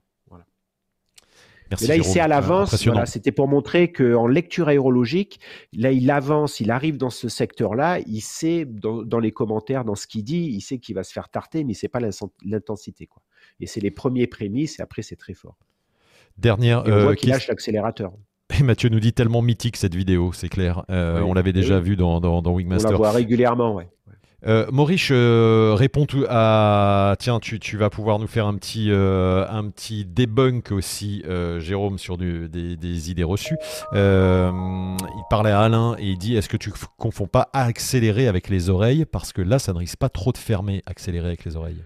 mais 1.80 1.86
là, 1.86 1.96
il 1.96 2.04
sait 2.04 2.20
à 2.20 2.28
l'avance. 2.28 2.74
C'était 3.06 3.32
pour 3.32 3.48
montrer 3.48 3.92
qu'en 3.92 4.26
lecture 4.26 4.68
aérologique, 4.68 5.40
là, 5.72 5.90
il 5.92 6.10
avance, 6.10 6.60
il 6.60 6.70
arrive 6.70 6.96
dans 6.96 7.10
ce 7.10 7.28
secteur-là, 7.28 8.00
il 8.06 8.20
sait 8.20 8.64
dans, 8.66 9.18
les 9.18 9.32
commentaires, 9.32 9.84
dans 9.84 9.94
ce 9.94 10.06
qu'il 10.06 10.24
dit, 10.24 10.50
il 10.52 10.60
sait 10.60 10.78
qu'il 10.78 10.94
va 10.94 11.04
se 11.04 11.12
faire 11.12 11.28
tarter, 11.28 11.64
mais 11.64 11.72
il 11.72 11.76
sait 11.76 11.88
pas 11.88 12.00
l'intensité. 12.44 13.06
quoi. 13.06 13.22
Et 13.60 13.66
c'est 13.66 13.80
les 13.80 13.90
premiers 13.90 14.26
prémices, 14.26 14.78
et 14.78 14.82
après, 14.82 15.02
c'est 15.02 15.16
très 15.16 15.34
fort. 15.34 15.56
Dernière. 16.38 16.86
Et 16.86 16.92
on 16.92 17.00
voit 17.00 17.12
euh, 17.12 17.14
qu'il 17.14 17.28
lâche 17.28 17.48
l'accélérateur. 17.48 18.12
Et 18.58 18.62
Mathieu 18.62 18.88
nous 18.88 19.00
dit 19.00 19.12
tellement 19.12 19.40
mythique 19.40 19.76
cette 19.76 19.94
vidéo, 19.94 20.32
c'est 20.32 20.48
clair. 20.48 20.84
Euh, 20.90 21.20
on 21.20 21.32
l'avait 21.32 21.52
déjà 21.52 21.80
vu 21.80 21.96
dans, 21.96 22.20
dans, 22.20 22.42
dans, 22.42 22.52
Wingmaster. 22.52 22.90
On 22.90 22.92
la 22.92 22.98
voit 22.98 23.12
régulièrement, 23.12 23.74
ouais. 23.74 23.88
Euh, 24.46 24.66
Maurice 24.72 25.08
euh, 25.10 25.74
répond 25.76 26.06
à. 26.28 27.14
Tiens, 27.18 27.38
tu, 27.40 27.76
vas 27.76 27.90
pouvoir 27.90 28.18
nous 28.18 28.26
faire 28.26 28.46
un 28.46 28.54
petit, 28.54 28.90
euh, 28.90 29.46
un 29.48 29.68
petit 29.68 30.04
debunk 30.04 30.72
aussi, 30.72 31.22
Jérôme, 31.58 31.98
sur 31.98 32.18
des, 32.18 32.48
des, 32.48 33.10
idées 33.10 33.24
reçues. 33.24 33.56
il 33.92 35.22
parlait 35.30 35.50
à 35.50 35.60
Alain 35.60 35.96
et 35.98 36.06
il 36.06 36.18
dit 36.18 36.36
Est-ce 36.36 36.48
que 36.48 36.56
tu 36.56 36.72
confonds 36.98 37.26
pas 37.26 37.48
accélérer 37.52 38.28
avec 38.28 38.48
les 38.48 38.70
oreilles? 38.70 39.04
Parce 39.04 39.32
que 39.32 39.42
là, 39.42 39.58
ça 39.58 39.72
ne 39.72 39.78
risque 39.78 39.96
pas 39.98 40.08
trop 40.08 40.32
de 40.32 40.38
fermer, 40.38 40.82
accélérer 40.86 41.28
avec 41.28 41.44
les 41.44 41.56
oreilles. 41.56 41.82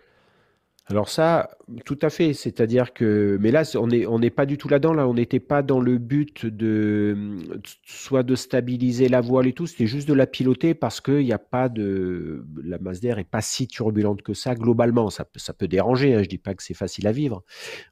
Alors 0.89 1.09
ça, 1.09 1.51
tout 1.85 1.99
à 2.01 2.11
fait. 2.11 2.33
C'est-à-dire 2.33 2.93
que, 2.93 3.37
mais 3.41 3.51
là, 3.51 3.65
on 3.75 4.19
n'est 4.19 4.31
pas 4.31 4.47
du 4.47 4.57
tout 4.57 4.69
là-dedans. 4.69 4.93
Là, 4.93 5.09
on 5.09 5.15
n'était 5.15 5.41
pas 5.41 5.63
dans 5.63 5.81
le 5.81 5.99
but 5.99 6.47
de 6.47 7.39
soit 7.85 8.23
de 8.23 8.37
stabiliser 8.37 9.09
la 9.09 9.21
voile 9.21 9.49
et 9.49 9.53
tout. 9.53 9.67
C'était 9.67 9.89
juste 9.89 10.09
de 10.09 10.15
la 10.15 10.29
piloter 10.29 10.75
parce 10.75 11.01
qu'il 11.01 11.25
n'y 11.25 11.33
a 11.33 11.41
pas 11.41 11.69
de, 11.69 12.47
la 12.63 12.79
masse 12.79 13.01
d'air 13.01 13.19
est 13.19 13.25
pas 13.25 13.41
si 13.41 13.67
turbulente 13.67 14.23
que 14.23 14.33
ça 14.33 14.55
globalement. 14.55 15.11
Ça, 15.11 15.27
ça 15.35 15.53
peut 15.53 15.67
déranger. 15.67 16.15
Hein. 16.15 16.23
Je 16.23 16.29
dis 16.29 16.39
pas 16.39 16.55
que 16.55 16.63
c'est 16.63 16.75
facile 16.75 17.09
à 17.09 17.13
vivre. 17.13 17.43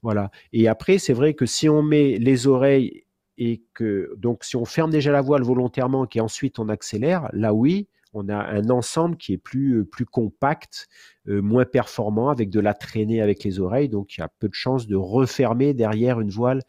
Voilà. 0.03 0.31
Et 0.53 0.69
après, 0.69 0.99
c'est 0.99 1.15
vrai 1.15 1.35
que 1.35 1.47
si 1.47 1.69
on 1.69 1.83
met 1.83 2.19
les 2.19 2.47
oreilles 2.47 3.05
et 3.39 3.65
que 3.75 4.15
donc 4.17 4.45
si 4.45 4.55
on 4.55 4.65
ferme 4.65 4.93
déjà 4.93 5.11
la 5.11 5.21
voile 5.21 5.43
volontairement 5.43 6.07
et 6.15 6.21
ensuite 6.21 6.61
on 6.61 6.69
accélère, 6.69 7.29
là 7.33 7.53
oui, 7.53 7.89
on 8.15 8.29
a 8.29 8.37
un 8.37 8.71
ensemble 8.71 9.17
qui 9.17 9.33
est 9.33 9.39
plus, 9.39 9.81
euh, 9.81 9.85
plus 9.85 10.07
compact, 10.07 10.89
euh, 11.29 11.43
moins 11.43 11.65
performant, 11.65 12.31
avec 12.31 12.51
de 12.51 12.61
la 12.61 12.75
traînée 12.75 13.21
avec 13.21 13.45
les 13.45 13.61
oreilles. 13.61 13.89
Donc, 13.89 14.17
il 14.17 14.21
y 14.21 14.25
a 14.25 14.29
peu 14.39 14.49
de 14.49 14.55
chances 14.55 14.87
de 14.87 14.97
refermer 14.97 15.75
derrière 15.75 16.21
une 16.21 16.31
voile 16.31 16.63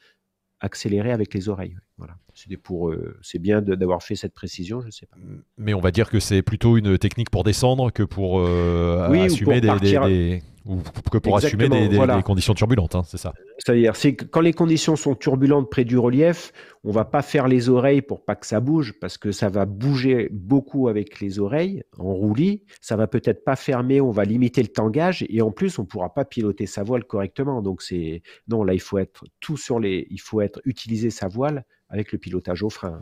accélérée 0.60 1.12
avec 1.12 1.34
les 1.34 1.48
oreilles. 1.50 1.78
Voilà. 1.98 2.18
C'est 2.34 2.58
pour, 2.58 2.90
euh, 2.90 3.18
c'est 3.22 3.40
bien 3.40 3.62
d'avoir 3.62 4.04
fait 4.04 4.16
cette 4.16 4.34
précision, 4.34 4.82
je 4.82 4.90
sais 4.90 5.06
pas. 5.06 5.18
Mais 5.58 5.74
on 5.74 5.80
va 5.80 5.92
dire 5.92 6.10
que 6.10 6.20
c'est 6.20 6.42
plutôt 6.42 6.78
une 6.78 6.98
technique 6.98 7.30
pour 7.30 7.44
descendre 7.44 7.92
que 7.92 8.04
pour 8.04 8.42
assumer 8.42 9.62
des, 9.62 10.42
ou 10.66 10.80
que 11.12 11.20
pour 11.20 11.38
assumer 11.38 11.70
des, 11.70 12.24
conditions 12.24 12.56
turbulentes, 12.56 12.96
hein, 12.96 13.04
c'est 13.06 13.18
ça. 13.18 13.34
C'est-à-dire, 13.60 13.96
c'est 13.96 14.16
quand 14.16 14.42
les 14.42 14.54
conditions 14.54 14.96
sont 14.96 15.14
turbulentes 15.14 15.70
près 15.70 15.86
du 15.86 15.98
relief, 15.98 16.52
on 16.84 16.92
va 16.92 17.06
pas 17.06 17.22
faire 17.22 17.48
les 17.48 17.70
oreilles 17.70 18.02
pour 18.02 18.26
pas 18.26 18.36
que 18.36 18.48
ça 18.48 18.60
bouge, 18.60 18.94
parce 19.00 19.18
que 19.18 19.32
ça 19.32 19.50
va 19.50 19.66
bouger 19.66 20.28
beaucoup 20.32 20.88
avec 20.88 21.20
les 21.20 21.40
oreilles 21.40 21.84
en 22.00 22.14
roulis. 22.14 22.64
Ça 22.82 22.96
va 22.96 23.06
peut-être 23.06 23.44
pas 23.44 23.56
fermer, 23.56 24.02
on 24.02 24.12
va 24.12 24.24
limiter 24.24 24.64
le 24.64 24.70
tangage, 24.70 25.24
et 25.30 25.42
en 25.42 25.52
plus, 25.52 25.78
on 25.78 25.86
pourra 25.86 26.14
pas 26.14 26.26
piloter 26.26 26.66
sa 26.66 26.84
voile 26.84 27.06
correctement. 27.06 27.62
Donc 27.62 27.84
c'est 27.84 28.24
non, 28.48 28.64
là 28.64 28.74
il 28.74 28.82
faut 28.82 28.98
être 28.98 29.24
tout 29.40 29.58
sur 29.58 29.80
les, 29.80 30.08
il 30.10 30.20
faut 30.20 30.42
être 30.42 30.62
utiliser 30.66 31.12
sa 31.12 31.28
voile 31.28 31.64
avec 31.90 32.12
le 32.12 32.18
pilotage 32.18 32.64
au 32.64 32.72
frein. 32.72 33.02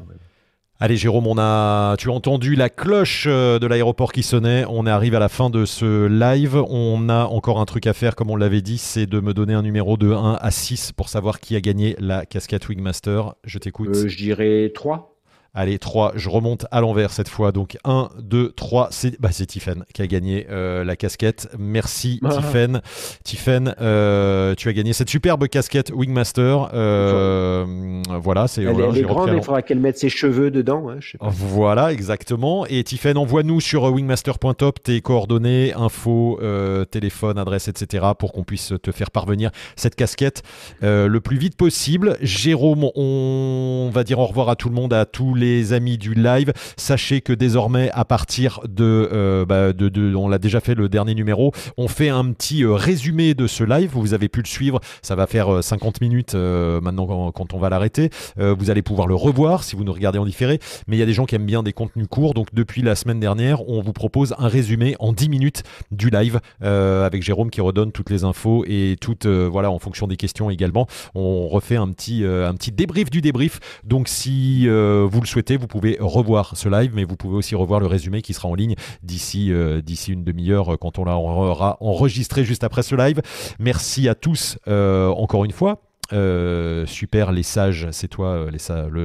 Allez 0.79 0.97
Jérôme, 0.97 1.27
on 1.27 1.37
a, 1.37 1.95
tu 1.97 2.09
as 2.09 2.13
entendu 2.13 2.55
la 2.55 2.67
cloche 2.67 3.25
euh, 3.29 3.59
de 3.59 3.67
l'aéroport 3.67 4.11
qui 4.11 4.23
sonnait. 4.23 4.65
On 4.67 4.85
arrive 4.85 5.15
à 5.15 5.19
la 5.19 5.29
fin 5.29 5.49
de 5.49 5.65
ce 5.65 6.07
live. 6.07 6.55
On 6.67 7.09
a 7.09 7.25
encore 7.25 7.59
un 7.59 7.65
truc 7.65 7.85
à 7.87 7.93
faire, 7.93 8.15
comme 8.15 8.31
on 8.31 8.35
l'avait 8.35 8.61
dit, 8.61 8.79
c'est 8.79 9.05
de 9.05 9.19
me 9.19 9.33
donner 9.33 9.53
un 9.53 9.61
numéro 9.61 9.97
de 9.97 10.11
1 10.11 10.39
à 10.41 10.51
6 10.51 10.91
pour 10.91 11.09
savoir 11.09 11.39
qui 11.39 11.55
a 11.55 11.61
gagné 11.61 11.95
la 11.99 12.25
casquette 12.25 12.67
Wingmaster. 12.67 13.35
Je 13.45 13.59
t'écoute. 13.59 13.95
Euh, 13.95 14.07
je 14.07 14.17
dirais 14.17 14.71
3. 14.73 15.12
Allez, 15.55 15.77
3, 15.77 16.13
je 16.15 16.29
remonte 16.29 16.65
à 16.71 16.81
l'envers 16.81 17.11
cette 17.11 17.29
fois. 17.29 17.51
Donc 17.51 17.77
1, 17.83 18.09
2, 18.19 18.53
3, 18.55 18.87
c'est 18.89 19.21
bah, 19.21 19.29
Tiffen 19.29 19.85
qui 19.93 20.01
a 20.01 20.07
gagné 20.07 20.47
euh, 20.49 20.83
la 20.83 20.95
casquette. 20.95 21.47
Merci 21.59 22.19
ah. 22.23 22.29
Tiffen. 22.29 22.81
Tiffen, 23.23 23.75
euh, 23.79 24.55
tu 24.55 24.67
as 24.67 24.73
gagné 24.73 24.93
cette 24.93 25.11
superbe 25.11 25.47
casquette 25.47 25.91
Wingmaster. 25.93 26.71
Euh, 26.73 28.01
voilà, 28.19 28.47
c'est. 28.47 28.63
Elle, 28.63 28.97
est 28.97 29.03
grande, 29.03 29.29
il 29.31 29.43
faudra 29.43 29.61
qu'elle 29.61 29.79
mette 29.79 29.99
ses 29.99 30.09
cheveux 30.09 30.49
dedans. 30.49 30.89
Hein, 30.89 30.97
voilà, 31.21 31.93
exactement. 31.93 32.65
Et 32.65 32.83
Tiffen, 32.83 33.15
envoie-nous 33.15 33.61
sur 33.61 33.83
wingmaster.top 33.83 34.81
tes 34.81 35.01
coordonnées, 35.01 35.71
infos, 35.75 36.39
téléphone, 36.89 37.37
adresse, 37.37 37.67
etc. 37.67 38.07
pour 38.17 38.31
qu'on 38.31 38.43
puisse 38.43 38.73
te 38.81 38.91
faire 38.91 39.11
parvenir 39.11 39.51
cette 39.75 39.93
casquette 39.93 40.41
le 40.81 41.19
plus 41.19 41.37
vite 41.37 41.57
possible. 41.57 42.17
Jérôme, 42.21 42.89
on 42.95 43.91
va 43.93 44.03
dire 44.03 44.17
au 44.17 44.25
revoir 44.25 44.49
à 44.49 44.55
tout 44.55 44.69
le 44.69 44.75
monde, 44.75 44.93
à 44.93 45.05
tous 45.05 45.35
les 45.35 45.42
les 45.43 45.73
amis 45.73 45.97
du 45.97 46.13
live. 46.13 46.53
Sachez 46.77 47.21
que 47.21 47.33
désormais, 47.33 47.91
à 47.93 48.05
partir 48.05 48.61
de, 48.67 49.09
euh, 49.11 49.45
bah, 49.45 49.73
de, 49.73 50.15
on 50.15 50.29
l'a 50.29 50.39
déjà 50.39 50.61
fait 50.61 50.75
le 50.75 50.87
dernier 50.87 51.15
numéro, 51.15 51.51
on 51.77 51.87
fait 51.87 52.09
un 52.09 52.31
petit 52.31 52.63
euh, 52.63 52.73
résumé 52.73 53.33
de 53.33 53.45
ce 53.47 53.63
live. 53.63 53.91
Vous 53.93 54.13
avez 54.13 54.29
pu 54.29 54.39
le 54.39 54.47
suivre. 54.47 54.79
Ça 55.01 55.15
va 55.15 55.27
faire 55.27 55.63
50 55.63 55.95
euh, 55.95 56.05
minutes 56.05 56.35
maintenant 56.35 57.31
quand, 57.31 57.53
on 57.53 57.59
va 57.59 57.69
l'arrêter. 57.69 58.09
vous 58.37 58.69
allez 58.69 58.81
pouvoir 58.81 59.07
le 59.07 59.15
revoir 59.15 59.63
si 59.63 59.75
vous 59.75 59.83
nous 59.83 59.91
regardez 59.91 60.17
en 60.17 60.25
différé. 60.25 60.59
Mais 60.87 60.95
il 60.95 60.99
y 60.99 61.03
a 61.03 61.05
des 61.05 61.13
gens 61.13 61.25
qui 61.25 61.35
aiment 61.35 61.45
bien 61.45 61.61
des 61.61 61.73
contenus 61.73 62.07
courts. 62.09 62.33
Donc 62.33 62.47
depuis 62.53 62.81
la 62.81 62.95
semaine 62.95 63.19
dernière, 63.19 63.67
on 63.67 63.81
vous 63.81 63.93
propose 63.93 64.33
un 64.37 64.47
résumé 64.47 64.95
en 64.99 65.11
10 65.11 65.29
minutes 65.29 65.63
du 65.91 66.09
live 66.09 66.39
avec 66.61 67.21
Jérôme 67.21 67.49
qui 67.49 67.61
redonne 67.61 67.91
toutes 67.91 68.09
les 68.09 68.23
infos 68.23 68.63
et 68.67 68.95
toutes, 68.99 69.25
voilà, 69.25 69.71
en 69.71 69.79
fonction 69.79 70.07
des 70.07 70.17
questions 70.17 70.49
également. 70.49 70.87
On 71.13 71.47
refait 71.47 71.75
un 71.75 71.89
petit, 71.89 72.23
un 72.23 72.53
petit 72.53 72.71
débrief 72.71 73.09
du 73.09 73.21
débrief. 73.21 73.59
Donc 73.83 74.07
si 74.07 74.67
vous 74.67 75.21
le 75.21 75.27
souhaitez, 75.33 75.57
vous 75.57 75.67
pouvez 75.67 75.97
revoir 75.99 76.55
ce 76.55 76.69
live, 76.69 76.91
mais 76.93 77.03
vous 77.03 77.15
pouvez 77.15 77.35
aussi 77.35 77.55
revoir 77.55 77.79
le 77.79 77.87
résumé 77.87 78.21
qui 78.21 78.33
sera 78.33 78.47
en 78.47 78.55
ligne 78.55 78.75
d'ici 79.01 79.51
euh, 79.51 79.81
une 80.07 80.23
demi-heure 80.23 80.73
euh, 80.73 80.77
quand 80.77 80.99
on 80.99 81.05
l'aura 81.05 81.77
enregistré 81.79 82.45
juste 82.45 82.63
après 82.63 82.83
ce 82.83 82.95
live. 82.95 83.21
Merci 83.59 84.07
à 84.07 84.15
tous 84.15 84.57
euh, 84.67 85.07
encore 85.09 85.43
une 85.45 85.51
fois. 85.51 85.82
Euh, 86.11 86.85
super, 86.85 87.31
les 87.31 87.43
sages, 87.43 87.87
c'est 87.91 88.09
toi, 88.09 88.27
euh, 88.27 88.51
les 88.51 88.59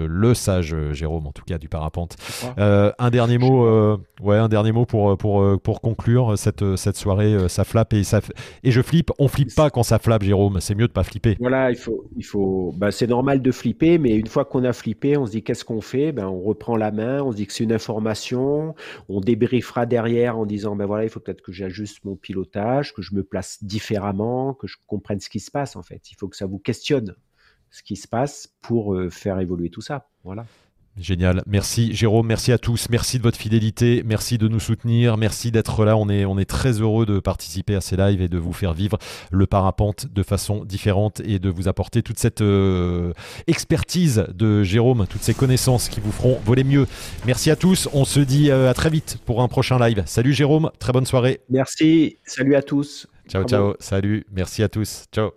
le, 0.08 0.34
sage 0.34 0.74
euh, 0.74 0.92
Jérôme, 0.92 1.26
en 1.26 1.32
tout 1.32 1.44
cas 1.44 1.58
du 1.58 1.68
parapente. 1.68 2.16
un 2.56 3.10
dernier 3.10 3.38
mot, 3.38 3.98
ouais, 4.20 4.36
un 4.36 4.48
dernier 4.48 4.72
mot 4.72 4.84
pour 4.84 5.16
pour 5.16 5.60
pour 5.60 5.80
conclure 5.80 6.36
cette 6.36 6.76
cette 6.76 6.96
soirée. 6.96 7.48
ça 7.48 7.64
flappe 7.64 7.92
et 7.92 8.02
ça 8.04 8.20
et 8.64 8.70
je 8.70 8.82
flippe. 8.82 9.10
On 9.18 9.28
flippe 9.28 9.54
pas 9.54 9.70
quand 9.70 9.82
ça 9.82 9.98
flappe, 9.98 10.22
Jérôme. 10.22 10.60
C'est 10.60 10.74
mieux 10.74 10.88
de 10.88 10.92
pas 10.92 11.04
flipper. 11.04 11.36
Voilà, 11.38 11.70
il 11.70 11.76
faut 11.76 12.04
il 12.16 12.24
faut. 12.24 12.74
Bah, 12.76 12.90
c'est 12.90 13.06
normal 13.06 13.42
de 13.42 13.52
flipper, 13.52 13.98
mais 13.98 14.16
une 14.16 14.26
fois 14.26 14.44
qu'on 14.44 14.64
a 14.64 14.72
flippé, 14.72 15.16
on 15.16 15.26
se 15.26 15.32
dit 15.32 15.42
qu'est-ce 15.42 15.64
qu'on 15.64 15.80
fait? 15.80 16.12
Ben 16.12 16.26
on 16.26 16.40
reprend 16.40 16.76
la 16.76 16.90
main, 16.90 17.22
on 17.22 17.30
se 17.30 17.36
dit 17.36 17.46
que 17.46 17.52
c'est 17.52 17.64
une 17.64 17.72
information, 17.72 18.74
on 19.08 19.20
débriefera 19.20 19.86
derrière 19.86 20.38
en 20.38 20.46
disant 20.46 20.74
ben 20.74 20.86
voilà, 20.86 21.04
il 21.04 21.10
faut 21.10 21.20
peut-être 21.20 21.42
que 21.42 21.52
j'ajuste 21.52 22.04
mon 22.04 22.16
pilotage, 22.16 22.92
que 22.92 23.02
je 23.02 23.14
me 23.14 23.22
place 23.22 23.62
différemment, 23.62 24.54
que 24.54 24.66
je 24.66 24.76
comprenne 24.86 25.20
ce 25.20 25.28
qui 25.28 25.40
se 25.40 25.50
passe 25.50 25.76
en 25.76 25.82
fait. 25.82 26.10
Il 26.10 26.16
faut 26.16 26.28
que 26.28 26.36
ça 26.36 26.46
vous 26.46 26.58
questionne 26.58 26.87
ce 27.70 27.82
qui 27.82 27.96
se 27.96 28.08
passe 28.08 28.52
pour 28.62 28.94
euh, 28.94 29.10
faire 29.10 29.38
évoluer 29.40 29.70
tout 29.70 29.82
ça. 29.82 30.08
Voilà. 30.24 30.46
Génial. 31.00 31.42
Merci 31.46 31.94
Jérôme, 31.94 32.26
merci 32.26 32.50
à 32.50 32.58
tous, 32.58 32.88
merci 32.90 33.18
de 33.18 33.22
votre 33.22 33.38
fidélité, 33.38 34.02
merci 34.04 34.36
de 34.36 34.48
nous 34.48 34.58
soutenir, 34.58 35.16
merci 35.16 35.52
d'être 35.52 35.84
là. 35.84 35.96
On 35.96 36.08
est, 36.08 36.24
on 36.24 36.38
est 36.38 36.44
très 36.44 36.80
heureux 36.80 37.06
de 37.06 37.20
participer 37.20 37.76
à 37.76 37.80
ces 37.80 37.96
lives 37.96 38.20
et 38.20 38.28
de 38.28 38.38
vous 38.38 38.52
faire 38.52 38.72
vivre 38.72 38.98
le 39.30 39.46
parapente 39.46 40.06
de 40.06 40.22
façon 40.22 40.64
différente 40.64 41.20
et 41.20 41.38
de 41.38 41.50
vous 41.50 41.68
apporter 41.68 42.02
toute 42.02 42.18
cette 42.18 42.40
euh, 42.40 43.12
expertise 43.46 44.26
de 44.34 44.64
Jérôme, 44.64 45.06
toutes 45.08 45.22
ces 45.22 45.34
connaissances 45.34 45.88
qui 45.88 46.00
vous 46.00 46.12
feront 46.12 46.40
voler 46.44 46.64
mieux. 46.64 46.86
Merci 47.26 47.50
à 47.50 47.56
tous, 47.56 47.88
on 47.92 48.04
se 48.04 48.20
dit 48.20 48.50
euh, 48.50 48.68
à 48.68 48.74
très 48.74 48.90
vite 48.90 49.18
pour 49.24 49.40
un 49.40 49.48
prochain 49.48 49.78
live. 49.78 50.02
Salut 50.06 50.32
Jérôme, 50.32 50.70
très 50.80 50.92
bonne 50.92 51.06
soirée. 51.06 51.40
Merci, 51.48 52.16
salut 52.24 52.56
à 52.56 52.62
tous. 52.62 53.06
Ciao, 53.28 53.44
ciao, 53.44 53.74
salut, 53.78 54.26
merci 54.32 54.62
à 54.62 54.68
tous, 54.68 55.04
ciao. 55.12 55.30